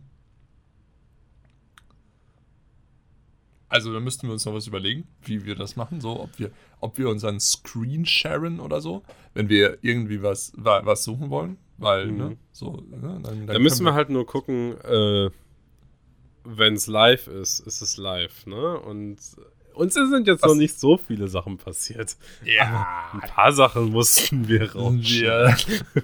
Also 3.69 3.91
da 3.91 3.99
müssten 3.99 4.27
wir 4.27 4.33
uns 4.33 4.45
noch 4.45 4.53
was 4.53 4.67
überlegen, 4.67 5.07
wie 5.23 5.45
wir 5.45 5.55
das 5.55 5.75
machen, 5.75 5.99
so 5.99 6.19
ob 6.21 6.37
wir, 6.37 6.51
ob 6.79 6.97
wir 6.99 7.09
unseren 7.09 7.39
Screen 7.39 8.05
sharen 8.05 8.59
oder 8.59 8.81
so, 8.81 9.01
wenn 9.33 9.49
wir 9.49 9.79
irgendwie 9.81 10.21
was, 10.21 10.53
wa- 10.55 10.85
was 10.85 11.03
suchen 11.03 11.29
wollen, 11.31 11.57
weil 11.77 12.07
Mhm. 12.11 12.17
ne, 12.17 12.37
so, 12.51 12.83
ne, 12.89 13.19
dann, 13.23 13.47
Da 13.47 13.57
müssen 13.59 13.83
wir 13.83 13.95
halt 13.95 14.09
nur 14.11 14.27
gucken, 14.27 14.79
äh, 14.83 15.31
wenn 16.43 16.75
es 16.75 16.85
live 16.87 17.27
ist, 17.27 17.61
ist 17.61 17.81
es 17.81 17.97
live, 17.97 18.45
ne? 18.45 18.79
Und 18.79 19.17
uns 19.75 19.93
sind 19.93 20.27
jetzt 20.27 20.41
Was- 20.43 20.49
noch 20.49 20.55
nicht 20.57 20.79
so 20.79 20.97
viele 20.97 21.27
Sachen 21.27 21.57
passiert. 21.57 22.15
ja, 22.43 23.09
Ein 23.13 23.21
paar 23.21 23.51
Sachen 23.51 23.91
mussten 23.91 24.47
wir 24.47 24.73
rausschneiden. 24.73 25.55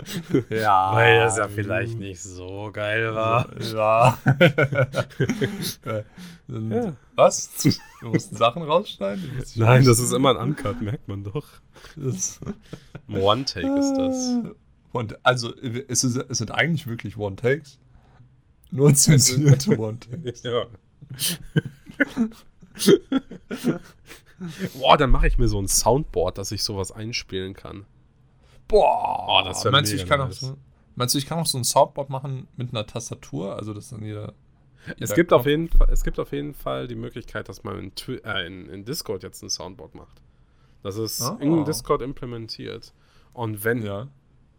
ja, 0.49 0.93
Weil 0.93 1.19
das 1.19 1.37
ja 1.37 1.47
vielleicht 1.47 1.97
nicht 1.99 2.21
so 2.21 2.69
geil 2.73 3.13
war. 3.13 3.47
Ja. 3.61 4.17
Ja. 6.51 6.93
Was? 7.15 7.63
Wir 8.01 8.09
mussten 8.09 8.35
Sachen 8.35 8.63
rausschneiden? 8.63 9.23
Nein, 9.55 9.85
das 9.85 9.99
ist 9.99 10.13
immer 10.13 10.31
ein 10.31 10.37
Uncut, 10.49 10.81
merkt 10.81 11.07
man 11.07 11.23
doch. 11.23 11.45
Das- 11.95 12.39
One 13.07 13.45
Take 13.45 13.67
ist 13.77 13.93
das. 13.95 14.53
Und 14.91 15.23
also, 15.23 15.53
es, 15.87 16.03
ist, 16.03 16.15
es 16.15 16.37
sind 16.39 16.49
eigentlich 16.51 16.87
wirklich 16.87 17.17
One-Takes. 17.17 17.77
Nur 18.71 18.93
zensierte 18.95 19.77
One-Takes. 19.77 20.41
Ja. 20.43 20.65
Boah, 24.79 24.97
dann 24.97 25.09
mache 25.11 25.27
ich 25.27 25.37
mir 25.37 25.47
so 25.47 25.59
ein 25.61 25.67
Soundboard, 25.67 26.37
dass 26.37 26.51
ich 26.51 26.63
sowas 26.63 26.91
einspielen 26.91 27.53
kann. 27.53 27.85
Boah, 28.67 29.25
Oh, 29.27 29.41
das 29.45 29.63
wär 29.65 29.71
meinst, 29.71 29.91
du, 29.91 29.95
mega 29.95 30.03
ich 30.03 30.09
kann 30.09 30.21
auch 30.21 30.27
nice. 30.27 30.39
so, 30.39 30.57
meinst 30.95 31.15
du, 31.15 31.19
ich 31.19 31.25
kann 31.25 31.39
auch 31.39 31.45
so 31.45 31.57
ein 31.57 31.63
Soundboard 31.63 32.09
machen 32.09 32.47
mit 32.55 32.69
einer 32.69 32.85
Tastatur? 32.85 33.55
Also, 33.57 33.73
das 33.73 33.89
dann 33.89 34.03
jeder. 34.03 34.33
Es 34.97 35.13
gibt, 35.13 35.33
auf 35.33 35.45
jeden 35.45 35.67
Fall, 35.67 35.89
es 35.91 36.03
gibt 36.03 36.19
auf 36.19 36.31
jeden 36.31 36.53
Fall 36.53 36.87
die 36.87 36.95
Möglichkeit, 36.95 37.49
dass 37.49 37.63
man 37.63 37.77
in, 37.79 37.91
äh, 38.23 38.47
in, 38.47 38.69
in 38.69 38.85
Discord 38.85 39.23
jetzt 39.23 39.43
ein 39.43 39.49
Soundboard 39.49 39.93
macht. 39.93 40.21
Das 40.83 40.95
ist 40.97 41.21
Ah. 41.21 41.37
in 41.41 41.65
Discord 41.65 42.01
implementiert. 42.01 42.93
Und 43.33 43.63
wenn 43.65 43.83
Ja. 43.83 44.07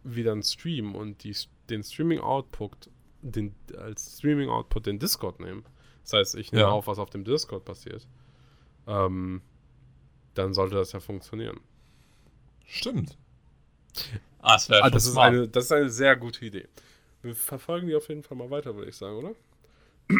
wir 0.03 0.23
dann 0.23 0.43
streamen 0.43 0.93
und 0.93 1.23
die, 1.23 1.35
den 1.69 1.83
Streaming-Output 1.83 2.89
den, 3.23 3.55
als 3.77 4.17
Streaming-Output 4.19 4.85
den 4.85 4.99
Discord 4.99 5.39
nehmen, 5.39 5.63
das 6.03 6.13
heißt, 6.13 6.35
ich 6.35 6.51
nehme 6.51 6.63
Ja. 6.63 6.69
auf, 6.69 6.87
was 6.87 6.99
auf 6.99 7.09
dem 7.09 7.23
Discord 7.23 7.65
passiert, 7.65 8.07
ähm, 8.87 9.41
dann 10.33 10.53
sollte 10.53 10.75
das 10.75 10.91
ja 10.91 10.99
funktionieren. 10.99 11.59
Stimmt. 12.65 13.17
Ah, 14.39 14.53
das 14.53 14.71
Ah, 14.71 14.89
das, 14.89 15.05
ist 15.05 15.17
eine, 15.17 15.47
das 15.47 15.65
ist 15.65 15.71
eine 15.71 15.89
sehr 15.89 16.15
gute 16.15 16.45
Idee. 16.45 16.67
Wir 17.21 17.35
verfolgen 17.35 17.87
die 17.87 17.95
auf 17.95 18.07
jeden 18.09 18.23
Fall 18.23 18.37
mal 18.37 18.49
weiter, 18.49 18.75
würde 18.75 18.89
ich 18.89 18.95
sagen, 18.95 19.17
oder? 19.17 19.31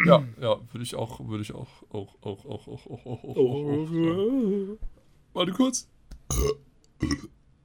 Ja, 0.06 0.22
ja, 0.40 0.60
würde 0.72 0.82
ich 0.84 0.94
auch, 0.94 1.20
würde 1.26 1.42
ich 1.42 1.52
auch, 1.54 1.68
auch, 1.90 2.14
auch, 2.22 2.44
auch, 2.46 2.66
auch, 2.68 2.86
auch, 2.86 3.06
auch, 3.06 3.24
auch, 3.24 3.36
auch 3.36 3.86
sagen. 3.88 4.78
Warte 5.32 5.52
kurz. 5.52 5.88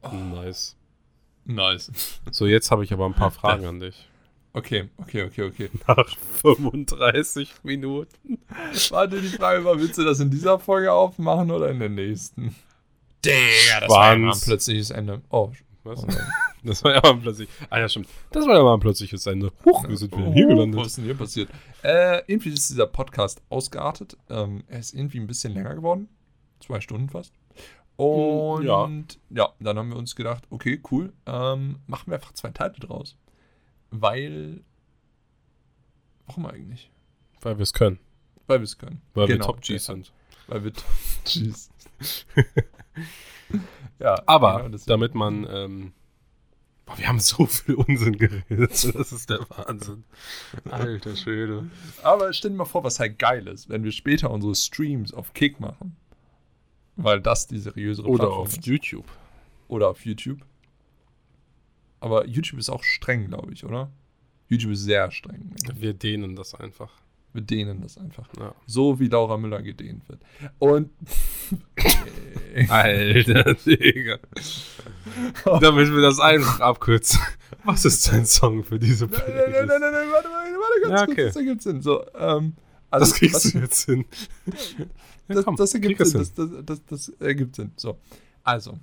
Nice. 0.02 0.76
Nice. 1.46 1.92
So, 2.32 2.46
jetzt 2.46 2.72
habe 2.72 2.84
ich 2.84 2.92
aber 2.94 3.06
ein 3.06 3.14
paar 3.14 3.32
Fragen 3.40 3.66
an 3.66 3.80
dich. 3.80 4.08
Okay, 4.58 4.90
okay, 4.98 5.24
okay, 5.24 5.44
okay. 5.44 5.70
Nach 5.88 6.18
35 6.42 7.54
Minuten. 7.62 8.40
Warte, 8.90 9.22
die 9.22 9.28
Frage 9.28 9.64
war, 9.64 9.80
willst 9.80 10.00
du 10.00 10.04
das 10.04 10.20
in 10.20 10.32
dieser 10.32 10.58
Folge 10.58 10.92
aufmachen 10.92 11.52
oder 11.52 11.70
in 11.70 11.78
der 11.78 11.90
nächsten? 11.90 12.56
Digga, 13.24 13.82
das 13.82 13.90
war 13.90 14.14
ja 14.14 14.18
mal 14.18 14.34
ein 14.34 14.40
plötzliches 14.40 14.90
Ende. 14.90 15.22
Oh, 15.30 15.52
Was? 15.84 16.04
Das 16.64 16.84
war 16.84 16.96
ja 16.96 17.02
mal 17.04 17.18
plötzlich. 17.18 17.48
Ah 17.70 17.80
ja, 17.80 17.88
stimmt. 17.88 18.08
Das 18.32 18.48
war 18.48 18.56
ja 18.56 18.64
mal 18.64 18.74
ein 18.74 18.80
plötzliches 18.80 19.28
Ende. 19.28 19.52
Huch, 19.64 19.88
wir 19.88 19.96
sind 19.96 20.12
wieder 20.18 20.34
hier 20.34 20.48
Was 20.48 20.56
gelandet. 20.56 20.86
ist 20.88 20.98
denn 20.98 21.06
hier 21.06 21.14
passiert? 21.14 21.50
Äh, 21.84 22.24
irgendwie 22.26 22.50
ist 22.50 22.70
dieser 22.72 22.88
Podcast 22.88 23.44
ausgeartet. 23.50 24.18
Ähm, 24.28 24.64
er 24.68 24.80
ist 24.80 24.96
irgendwie 24.96 25.20
ein 25.20 25.28
bisschen 25.28 25.54
länger 25.54 25.76
geworden. 25.76 26.10
Zwei 26.62 26.82
Stunden 26.82 27.10
fast. 27.10 27.32
Und 27.96 28.66
ja. 28.66 28.90
ja, 29.30 29.54
dann 29.60 29.78
haben 29.78 29.90
wir 29.90 29.98
uns 29.98 30.16
gedacht, 30.16 30.46
okay, 30.50 30.82
cool, 30.92 31.14
ähm, 31.28 31.78
machen 31.86 32.08
wir 32.08 32.16
einfach 32.16 32.34
zwei 32.34 32.50
Teile 32.50 32.74
draus. 32.74 33.16
Weil. 33.92 34.62
Warum 36.26 36.46
eigentlich? 36.46 36.92
Weil 37.42 37.58
wir 37.58 37.64
es 37.64 37.74
können. 37.74 38.00
Weil 38.48 38.60
wir 38.60 38.64
es 38.66 38.78
können. 38.78 39.02
Weil 39.14 39.28
Genau, 39.28 39.40
wir 39.40 39.46
Top 39.46 39.62
Gs 39.62 39.86
sind. 39.86 40.14
Weil 40.48 40.64
wir 40.64 40.74
Top 40.74 40.86
Gs 41.26 41.70
ja, 44.00 44.22
Aber 44.26 44.64
genau, 44.64 44.78
damit 44.86 45.16
man, 45.16 45.48
ähm, 45.50 45.94
boah, 46.86 46.98
wir 46.98 47.08
haben 47.08 47.20
so 47.20 47.46
viel 47.46 47.76
Unsinn 47.76 48.18
geredet. 48.18 48.46
Das 48.94 49.12
ist 49.12 49.30
der 49.30 49.40
Wahnsinn. 49.50 50.04
Alter 50.70 51.16
Schwede. 51.16 51.70
Aber 52.04 52.32
stell 52.34 52.52
dir 52.52 52.58
mal 52.58 52.66
vor, 52.66 52.84
was 52.84 53.00
halt 53.00 53.20
geil 53.20 53.48
ist, 53.48 53.70
wenn 53.70 53.84
wir 53.84 53.92
später 53.92 54.32
unsere 54.32 54.56
Streams 54.56 55.14
auf 55.14 55.34
Kick 55.34 55.60
machen. 55.60 55.96
Weil 56.96 57.22
das 57.22 57.48
die 57.48 57.60
seriösere 57.60 58.08
Oder 58.08 58.26
Plattform 58.26 58.42
auf 58.42 58.58
ist. 58.58 58.66
YouTube. 58.66 59.06
Oder 59.68 59.90
auf 59.90 60.06
YouTube. 60.06 60.40
Aber 62.00 62.26
YouTube 62.28 62.60
ist 62.60 62.70
auch 62.70 62.84
streng, 62.84 63.28
glaube 63.28 63.54
ich, 63.54 63.64
oder? 63.66 63.90
YouTube 64.50 64.72
ist 64.74 64.84
sehr 64.84 65.12
streng. 65.12 65.52
Wir 65.76 65.94
dehnen 65.94 66.36
das 66.36 66.54
einfach. 66.56 66.92
Wir 67.34 67.42
dehnen 67.42 67.82
das 67.82 67.98
einfach. 67.98 68.28
Ja. 68.40 68.56
So 68.66 69.00
wie 69.00 69.08
Laura 69.08 69.38
Müller 69.38 69.62
gedehnt 69.62 70.08
wird. 70.10 70.22
Und. 70.60 70.90
Alter, 72.70 73.54
Digga. 73.56 74.18
Damit 75.62 75.92
wir 75.94 76.02
das 76.02 76.20
einfach 76.20 76.60
abkürzen. 76.60 77.20
Was 77.64 77.86
ist 77.86 78.08
dein 78.12 78.26
Song 78.26 78.64
für 78.64 78.80
diese 78.80 79.06
Nein, 79.06 79.20
nein, 79.20 79.28
nein, 79.28 79.44
Playlist? 79.52 79.68
nein, 79.70 79.80
nein, 79.82 79.92
nein, 79.92 80.08
warte, 80.12 80.30
warte, 80.30 80.54
warte 80.60 80.82
ganz 80.82 80.92
Ja, 81.00 81.06
kurz, 81.06 81.12
okay. 81.18 81.26
das 81.26 81.36
ergibt 81.36 81.62
Sinn. 81.62 81.82
So, 81.82 82.06
ähm, 82.18 82.54
also, 82.90 83.06
Das 83.06 83.14
kriegst 83.16 83.36
was- 83.46 83.52
du 83.52 83.60
jetzt 83.60 83.86
hin. 83.86 84.06
Ja, 85.28 85.36
das, 85.36 85.46
komm, 85.46 85.56
das 85.58 85.74
ergibt 85.74 86.06
Sinn. 86.06 86.20
das, 86.36 86.66
das, 86.66 86.86
das 86.86 87.10
ergibt 87.20 87.56
Sinn. 87.56 87.72
So, 87.76 88.00
also. 88.44 88.78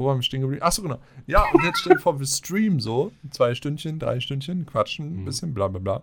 Wo 0.00 0.06
waren 0.06 0.16
wir 0.18 0.22
stehen 0.22 0.40
geblieben? 0.40 0.62
Achso, 0.62 0.80
genau. 0.80 0.98
Ja, 1.26 1.44
und 1.52 1.62
jetzt 1.62 1.80
stell 1.80 1.92
dir 1.96 2.00
vor, 2.00 2.18
wir 2.18 2.26
streamen 2.26 2.80
so 2.80 3.12
zwei 3.30 3.54
Stündchen, 3.54 3.98
drei 3.98 4.18
Stündchen, 4.18 4.64
quatschen 4.64 5.06
ein 5.08 5.20
Mhm. 5.20 5.24
bisschen, 5.26 5.52
bla 5.52 5.68
bla 5.68 5.78
bla. 5.78 6.02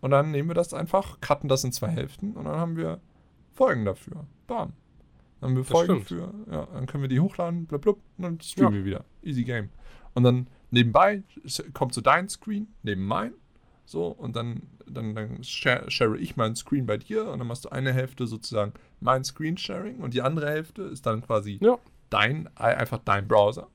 Und 0.00 0.12
dann 0.12 0.30
nehmen 0.30 0.48
wir 0.48 0.54
das 0.54 0.72
einfach, 0.72 1.20
cutten 1.20 1.46
das 1.46 1.62
in 1.62 1.72
zwei 1.72 1.88
Hälften 1.88 2.32
und 2.32 2.46
dann 2.46 2.56
haben 2.56 2.76
wir 2.78 3.00
Folgen 3.52 3.84
dafür. 3.84 4.24
Bam. 4.46 4.72
Dann 5.40 5.50
haben 5.50 5.56
wir 5.56 5.62
Das 5.62 5.70
Folgen 5.70 6.02
stimmt. 6.06 6.08
für, 6.46 6.52
ja, 6.52 6.66
dann 6.72 6.86
können 6.86 7.02
wir 7.02 7.08
die 7.08 7.20
hochladen, 7.20 7.66
blub, 7.66 7.82
blub, 7.82 8.00
und 8.16 8.22
dann 8.24 8.40
streamen 8.40 8.72
Ja. 8.72 8.78
wir 8.78 8.84
wieder. 8.86 9.04
Easy 9.22 9.44
Game. 9.44 9.68
Und 10.14 10.22
dann 10.22 10.46
nebenbei 10.70 11.22
kommt 11.74 11.92
so 11.92 12.00
dein 12.00 12.30
Screen 12.30 12.68
neben 12.82 13.04
mein. 13.04 13.32
So, 13.84 14.06
und 14.06 14.36
dann, 14.36 14.62
dann, 14.86 15.14
dann 15.14 15.44
share, 15.44 15.90
share 15.90 16.16
ich 16.16 16.36
meinen 16.36 16.56
Screen 16.56 16.86
bei 16.86 16.96
dir 16.96 17.28
und 17.30 17.40
dann 17.40 17.46
machst 17.46 17.66
du 17.66 17.68
eine 17.68 17.92
Hälfte 17.92 18.26
sozusagen 18.26 18.72
mein 19.00 19.22
Screen-Sharing 19.22 19.98
und 19.98 20.14
die 20.14 20.22
andere 20.22 20.48
Hälfte 20.48 20.82
ist 20.82 21.04
dann 21.04 21.20
quasi 21.22 21.58
Ja. 21.60 21.76
Dein, 22.10 22.48
ei- 22.56 22.76
einfach 22.76 22.98
dein 23.04 23.26
Browser. 23.28 23.68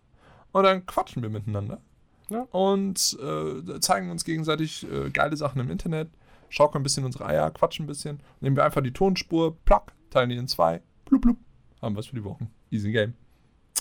Und 0.52 0.64
dann 0.64 0.86
quatschen 0.86 1.22
wir 1.24 1.30
miteinander. 1.30 1.82
Ja. 2.30 2.42
Und 2.52 3.18
äh, 3.22 3.80
zeigen 3.80 4.10
uns 4.12 4.24
gegenseitig 4.24 4.90
äh, 4.92 5.10
geile 5.10 5.36
Sachen 5.38 5.60
im 5.62 5.70
Internet, 5.70 6.10
schaukeln 6.50 6.82
ein 6.82 6.84
bisschen 6.84 7.06
unsere 7.06 7.26
Eier, 7.26 7.50
quatschen 7.52 7.84
ein 7.86 7.88
bisschen, 7.88 8.22
nehmen 8.40 8.56
wir 8.56 8.64
einfach 8.64 8.82
die 8.82 8.94
Tonspur, 8.94 9.58
plack, 9.66 9.94
teilen 10.10 10.30
die 10.30 10.38
in 10.38 10.48
zwei, 10.48 10.82
blub, 11.06 11.22
blub, 11.22 11.38
haben 11.82 11.96
was 11.96 12.08
für 12.08 12.16
die 12.16 12.24
Wochen. 12.24 12.50
Easy 12.72 12.92
Game. 12.92 13.14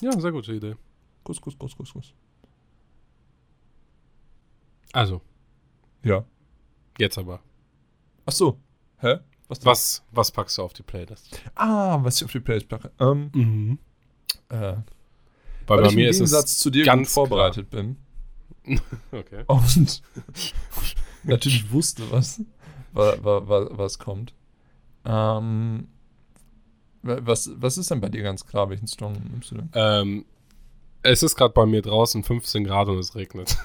Ja, 0.00 0.12
sehr 0.18 0.32
gute 0.32 0.52
Idee. 0.52 0.74
Kuss, 1.22 1.40
kuss, 1.40 1.56
kuss, 1.58 1.76
kuss, 1.76 1.92
kuss. 1.92 2.14
Also, 4.92 5.20
Ja. 6.02 6.24
jetzt 6.98 7.16
aber. 7.18 7.40
Ach 8.26 8.32
so. 8.32 8.58
Hä? 8.98 9.18
Was? 9.48 9.64
Was, 9.64 10.04
was 10.10 10.30
packst 10.30 10.58
du 10.58 10.62
auf 10.62 10.72
die 10.72 10.82
Playlist? 10.82 11.40
Ah, 11.54 11.98
was 12.02 12.16
ich 12.16 12.24
auf 12.24 12.32
die 12.32 12.40
Playlist 12.40 12.68
packe. 12.68 12.90
Ähm, 12.98 13.30
Mhm. 13.34 13.78
Äh, 14.48 14.54
Weil 14.56 14.82
weil 15.66 15.82
bei 15.82 15.88
ich 15.88 15.94
mir 15.94 16.08
im 16.10 16.22
ist 16.24 16.32
es 16.32 16.58
zu 16.58 16.70
dir 16.70 16.84
ganz 16.84 17.12
vorbereitet 17.12 17.70
bin 17.70 17.96
Okay. 19.12 19.44
und 19.46 20.02
natürlich 21.24 21.70
wusste, 21.72 22.02
was, 22.10 22.40
wa- 22.92 23.16
wa- 23.22 23.48
wa- 23.48 23.68
was 23.72 23.98
kommt. 23.98 24.34
Ähm, 25.04 25.88
wa- 27.02 27.18
was, 27.22 27.50
was 27.56 27.78
ist 27.78 27.90
denn 27.90 28.00
bei 28.00 28.08
dir 28.08 28.22
ganz 28.22 28.46
klar? 28.46 28.70
Welchen 28.70 28.86
Song 28.86 29.14
nimmst 29.32 29.50
du 29.50 29.56
denn? 29.56 29.70
Ähm, 29.74 30.24
es 31.02 31.22
ist 31.24 31.34
gerade 31.34 31.52
bei 31.54 31.66
mir 31.66 31.82
draußen 31.82 32.22
15 32.22 32.62
Grad 32.64 32.86
und 32.88 32.98
es 32.98 33.14
regnet. 33.16 33.56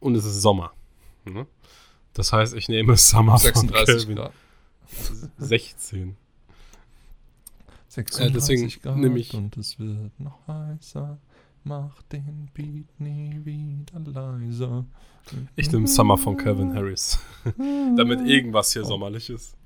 und 0.00 0.14
es 0.14 0.24
ist 0.24 0.40
Sommer. 0.40 0.72
Ne? 1.26 1.46
Das 2.14 2.32
heißt, 2.32 2.54
ich 2.54 2.68
nehme 2.70 2.96
Summer 2.96 3.38
von 3.38 3.68
36 3.68 3.86
Calvin. 4.06 4.16
Grad. 4.16 4.32
16. 5.38 6.16
36 7.90 8.32
deswegen 8.32 8.82
Grad 8.82 8.96
nehm 8.98 9.16
ich- 9.16 9.34
und 9.34 9.56
es 9.56 9.78
wird 9.78 10.18
noch 10.20 10.46
heißer. 10.46 11.18
Mach 11.64 12.00
den 12.04 12.48
Beat 12.54 12.86
nie 13.00 13.40
wieder 13.44 13.98
leiser. 13.98 14.86
Ich 15.56 15.70
nehme 15.70 15.86
Summer 15.86 16.16
von 16.16 16.36
Calvin 16.36 16.72
Harris. 16.74 17.18
Damit 17.58 18.20
irgendwas 18.26 18.72
hier 18.72 18.84
sommerlich 18.84 19.28
ist. 19.28 19.56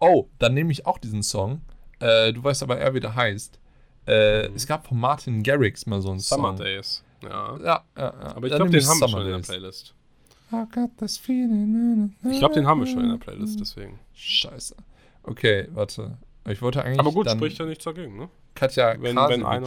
Oh, 0.00 0.26
dann 0.38 0.54
nehme 0.54 0.72
ich 0.72 0.84
auch 0.86 0.98
diesen 0.98 1.22
Song. 1.22 1.60
Äh, 2.00 2.32
du 2.32 2.42
weißt 2.42 2.62
aber 2.64 2.78
eher, 2.78 2.94
wie 2.94 3.00
der 3.00 3.14
heißt. 3.14 3.58
Äh, 4.06 4.48
Mhm. 4.48 4.56
Es 4.56 4.66
gab 4.66 4.86
von 4.88 4.98
Martin 4.98 5.42
Garrix 5.44 5.86
mal 5.86 6.00
so 6.02 6.10
einen 6.10 6.18
Summer 6.18 6.48
Song. 6.48 6.56
Days. 6.56 7.04
Ja. 7.22 7.56
Ja, 7.58 7.64
ja, 7.64 7.84
ja. 7.96 8.12
Aber 8.34 8.46
ich 8.48 8.52
glaube, 8.52 8.64
nehme 8.70 8.80
den 8.80 8.88
haben 8.88 9.00
wir 9.00 9.08
Summer 9.08 9.08
schon 9.08 9.20
in 9.20 9.26
der 9.28 9.36
Days. 9.36 9.46
Playlist. 9.46 9.94
Ich 12.32 12.38
glaube, 12.40 12.54
den 12.54 12.66
haben 12.66 12.80
wir 12.80 12.86
schon 12.86 13.04
in 13.04 13.10
der 13.10 13.16
Playlist, 13.18 13.60
deswegen. 13.60 13.98
Scheiße. 14.14 14.74
Okay, 15.22 15.68
warte. 15.72 16.18
Ich 16.48 16.60
wollte 16.62 16.84
eigentlich. 16.84 16.98
Aber 17.00 17.12
gut, 17.12 17.26
dann 17.26 17.38
spricht 17.38 17.58
ja 17.58 17.66
nichts 17.66 17.84
dagegen, 17.84 18.16
ne? 18.16 18.28
Katja 18.54 18.94
wenn- 19.00 19.16
wenn 19.16 19.44
einer- 19.44 19.66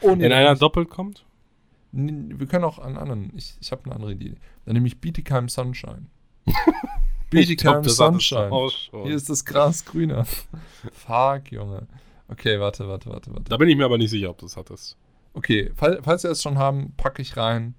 Oh, 0.00 0.14
nee, 0.16 0.26
In 0.26 0.32
einer 0.32 0.56
doppelt 0.56 0.90
kommt? 0.90 1.24
Wir 1.92 2.46
können 2.46 2.64
auch 2.64 2.78
einen 2.78 2.96
anderen. 2.96 3.32
Ich, 3.36 3.54
ich 3.60 3.70
habe 3.72 3.84
eine 3.84 3.94
andere 3.94 4.12
Idee. 4.12 4.34
Dann 4.64 4.74
nehme 4.74 4.86
ich 4.86 5.00
Bietigheim 5.00 5.48
Sunshine. 5.48 6.06
Bietigheim 7.30 7.82
glaub, 7.82 7.90
Sunshine. 7.90 8.50
Hier 9.04 9.14
ist 9.14 9.28
das 9.28 9.44
Gras 9.44 9.84
grüner. 9.84 10.24
Fuck, 10.92 11.50
Junge. 11.52 11.86
Okay, 12.28 12.58
warte, 12.60 12.88
warte, 12.88 13.10
warte, 13.10 13.30
warte. 13.32 13.44
Da 13.48 13.56
bin 13.56 13.68
ich 13.68 13.76
mir 13.76 13.84
aber 13.84 13.98
nicht 13.98 14.10
sicher, 14.10 14.30
ob 14.30 14.38
du 14.38 14.46
es 14.46 14.56
hattest. 14.56 14.96
Okay, 15.34 15.70
fall, 15.76 16.00
falls 16.02 16.22
wir 16.24 16.30
es 16.30 16.42
schon 16.42 16.58
haben, 16.58 16.92
packe 16.96 17.22
ich 17.22 17.36
rein. 17.36 17.74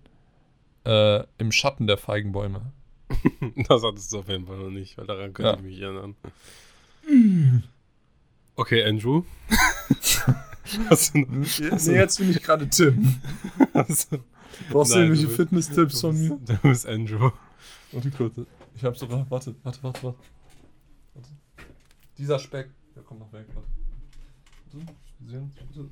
Äh, 0.85 1.23
Im 1.37 1.51
Schatten 1.51 1.87
der 1.87 1.97
Feigenbäume. 1.97 2.71
Das 3.67 3.83
hattest 3.83 4.13
du 4.13 4.19
auf 4.19 4.29
jeden 4.29 4.45
Fall 4.47 4.57
noch 4.57 4.69
nicht, 4.69 4.97
weil 4.97 5.05
daran 5.05 5.33
könnte 5.33 5.51
Ja. 5.51 5.57
ich 5.57 5.63
mich 5.63 5.79
erinnern. 5.81 6.15
Okay, 8.55 8.83
Andrew. 8.85 9.23
Hast 10.89 11.13
du 11.15 11.19
noch- 11.19 11.27
Nee, 11.87 11.95
jetzt 11.95 12.17
bin 12.17 12.29
ich 12.31 12.41
gerade 12.41 12.67
Tim. 12.69 13.19
du- 13.73 14.19
Brauchst 14.69 14.91
du 14.93 14.95
Nein, 14.99 15.03
irgendwelche 15.07 15.27
du 15.27 15.29
Fitness-Tipps 15.35 16.01
von 16.01 16.17
mir? 16.17 16.29
Du 16.45 16.57
bist- 16.63 16.87
Andrew. 16.87 17.31
Warte 17.91 18.11
kurz. 18.11 18.35
Ich 18.75 18.83
hab 18.83 18.97
sogar. 18.97 19.25
Warte, 19.29 19.55
warte, 19.63 19.83
warte, 19.83 20.03
warte. 20.03 20.15
warte. 21.13 21.29
Dieser 22.17 22.39
Speck. 22.39 22.69
Der 22.95 23.03
kommt 23.03 23.19
noch 23.19 23.33
weg. 23.33 23.45
Warte. 23.53 23.67
Warte, 24.71 24.93
wir 25.19 25.29
sehen 25.29 25.43
uns, 25.43 25.55
bitte. 25.55 25.89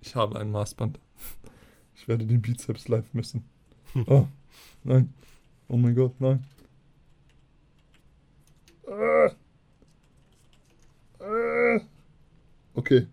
Ich 0.00 0.14
habe 0.14 0.38
ein 0.38 0.50
Maßband. 0.50 0.98
Ich 2.08 2.10
werde 2.10 2.24
den 2.24 2.40
Bizeps 2.40 2.88
live 2.88 3.12
messen. 3.12 3.44
Oh, 4.06 4.26
nein. 4.82 5.12
Oh 5.68 5.76
mein 5.76 5.94
Gott, 5.94 6.18
nein. 6.18 6.42
Ah. 8.90 9.30
Ah. 11.20 11.80
Okay. 12.72 13.06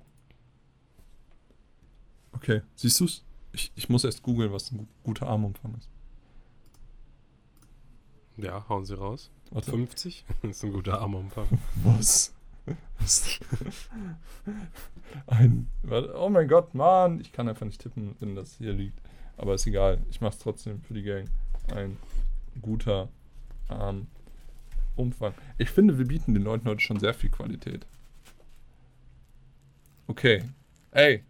Okay, 2.32 2.62
siehst 2.76 3.02
du's? 3.02 3.22
Ich, 3.52 3.70
ich 3.76 3.90
muss 3.90 4.06
erst 4.06 4.24
googeln, 4.24 4.54
was 4.54 4.72
ein 4.72 4.78
gu- 4.78 4.86
guter 5.04 5.28
Armumfang 5.28 5.76
ist. 5.76 5.90
Ja, 8.38 8.66
hauen 8.70 8.86
sie 8.86 8.98
raus. 8.98 9.30
Warte. 9.52 9.72
50? 9.72 10.24
Das 10.42 10.52
ist 10.52 10.64
ein 10.64 10.72
guter 10.72 11.02
Armumfang. 11.02 11.48
Was? 11.84 12.34
Ein. 15.28 15.68
Oh 16.16 16.30
mein 16.30 16.48
Gott, 16.48 16.74
Mann. 16.74 17.20
Ich 17.20 17.32
kann 17.32 17.48
einfach 17.48 17.66
nicht 17.66 17.82
tippen, 17.82 18.16
wenn 18.20 18.36
das 18.36 18.56
hier 18.58 18.74
liegt. 18.74 19.00
Aber 19.38 19.54
ist 19.54 19.68
egal. 19.68 20.00
Ich 20.10 20.22
mach's 20.22 20.40
trotzdem 20.40 20.82
für 20.82 20.94
die 20.94 21.04
Gang. 21.04 21.26
Ein 21.74 21.98
guter 22.62 23.10
Armumfang. 23.68 25.34
Ich 25.58 25.70
finde, 25.70 25.98
wir 25.98 26.08
bieten 26.08 26.34
den 26.34 26.44
Leuten 26.44 26.68
heute 26.68 26.82
schon 26.82 27.00
sehr 27.00 27.14
viel 27.14 27.30
Qualität. 27.30 27.86
Okay. 30.08 30.44
Ey. 30.92 31.24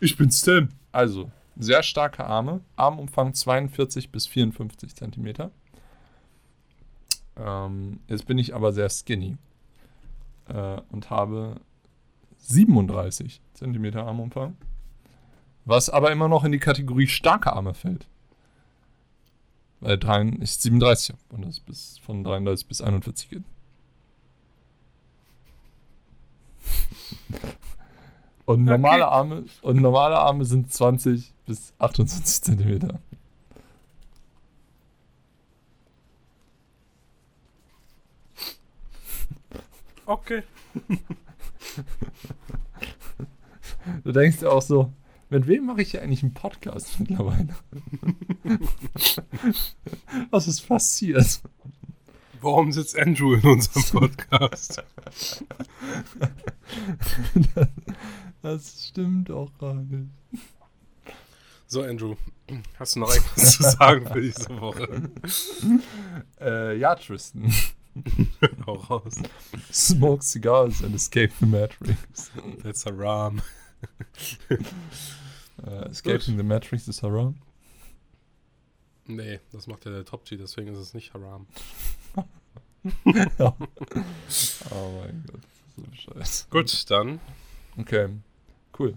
Ich 0.00 0.16
bin's 0.16 0.42
Tim. 0.42 0.70
Also, 0.92 1.30
sehr 1.56 1.82
starke 1.82 2.24
Arme. 2.24 2.60
Armumfang 2.76 3.34
42 3.34 4.10
bis 4.10 4.26
54 4.26 4.96
Zentimeter. 4.96 5.50
Ähm, 7.36 8.00
jetzt 8.08 8.26
bin 8.26 8.38
ich 8.38 8.54
aber 8.54 8.72
sehr 8.72 8.88
skinny 8.88 9.36
äh, 10.48 10.80
und 10.90 11.10
habe 11.10 11.56
37 12.38 13.40
Zentimeter 13.54 14.06
Armumfang. 14.06 14.56
Was 15.64 15.90
aber 15.90 16.10
immer 16.10 16.28
noch 16.28 16.44
in 16.44 16.52
die 16.52 16.58
Kategorie 16.58 17.06
starke 17.06 17.52
Arme 17.52 17.74
fällt. 17.74 18.06
Weil 19.80 19.98
3 19.98 20.38
ich 20.40 20.56
37 20.56 21.10
habe 21.14 21.36
und 21.36 21.46
das 21.46 21.60
bis 21.60 21.98
von 21.98 22.24
33 22.24 22.66
bis 22.66 22.80
41 22.80 23.30
geht. 23.30 23.44
Und 28.44 28.64
normale 28.64 29.06
Arme 29.06 29.44
und 29.62 29.80
normale 29.80 30.18
Arme 30.18 30.44
sind 30.44 30.72
20 30.72 31.32
bis 31.46 31.50
bis 31.50 31.74
28 31.78 32.42
Zentimeter. 32.42 33.00
Okay. 40.10 40.42
Du 44.04 44.12
denkst 44.12 44.42
auch 44.44 44.60
so, 44.60 44.92
mit 45.30 45.46
wem 45.46 45.66
mache 45.66 45.80
ich 45.82 45.92
hier 45.92 46.02
eigentlich 46.02 46.22
einen 46.22 46.34
Podcast 46.34 47.00
mittlerweile? 47.00 47.48
Was 50.30 50.48
ist 50.48 50.68
passiert? 50.68 51.40
Warum 52.40 52.72
sitzt 52.72 52.98
Andrew 52.98 53.34
in 53.34 53.42
unserem 53.42 53.82
Podcast? 54.00 54.82
Das 58.42 58.88
stimmt 58.88 59.30
auch 59.30 59.56
gar 59.58 59.74
nicht. 59.74 60.10
So, 61.66 61.82
Andrew, 61.82 62.16
hast 62.78 62.96
du 62.96 63.00
noch 63.00 63.14
etwas 63.14 63.56
zu 63.56 63.62
sagen 63.62 64.06
für 64.06 64.20
diese 64.20 64.60
Woche? 64.60 65.10
Äh, 66.40 66.76
ja, 66.78 66.94
Tristan. 66.96 67.50
Hau 68.66 68.74
raus. 68.74 69.20
Smoke 69.70 70.22
cigars 70.22 70.80
and 70.80 70.94
escape 70.94 71.32
the 71.40 71.46
Matrix. 71.46 72.30
That's 72.62 72.84
haram. 72.84 73.42
Äh, 75.62 75.90
escaping 75.90 76.38
the 76.38 76.42
Matrix 76.42 76.88
is 76.88 77.02
haram. 77.02 77.34
Nee, 79.04 79.40
das 79.52 79.66
macht 79.66 79.84
ja 79.84 79.90
der 79.90 80.06
Top 80.06 80.24
G, 80.24 80.38
deswegen 80.38 80.72
ist 80.72 80.78
es 80.78 80.94
nicht 80.94 81.12
haram. 81.12 81.46
ja. 83.04 83.54
Oh 84.70 85.00
mein 85.02 85.22
Gott, 85.26 85.42
so 85.76 85.82
bescheuert. 85.82 86.46
Gut, 86.48 86.90
dann 86.90 87.20
Okay, 87.76 88.08
cool. 88.78 88.94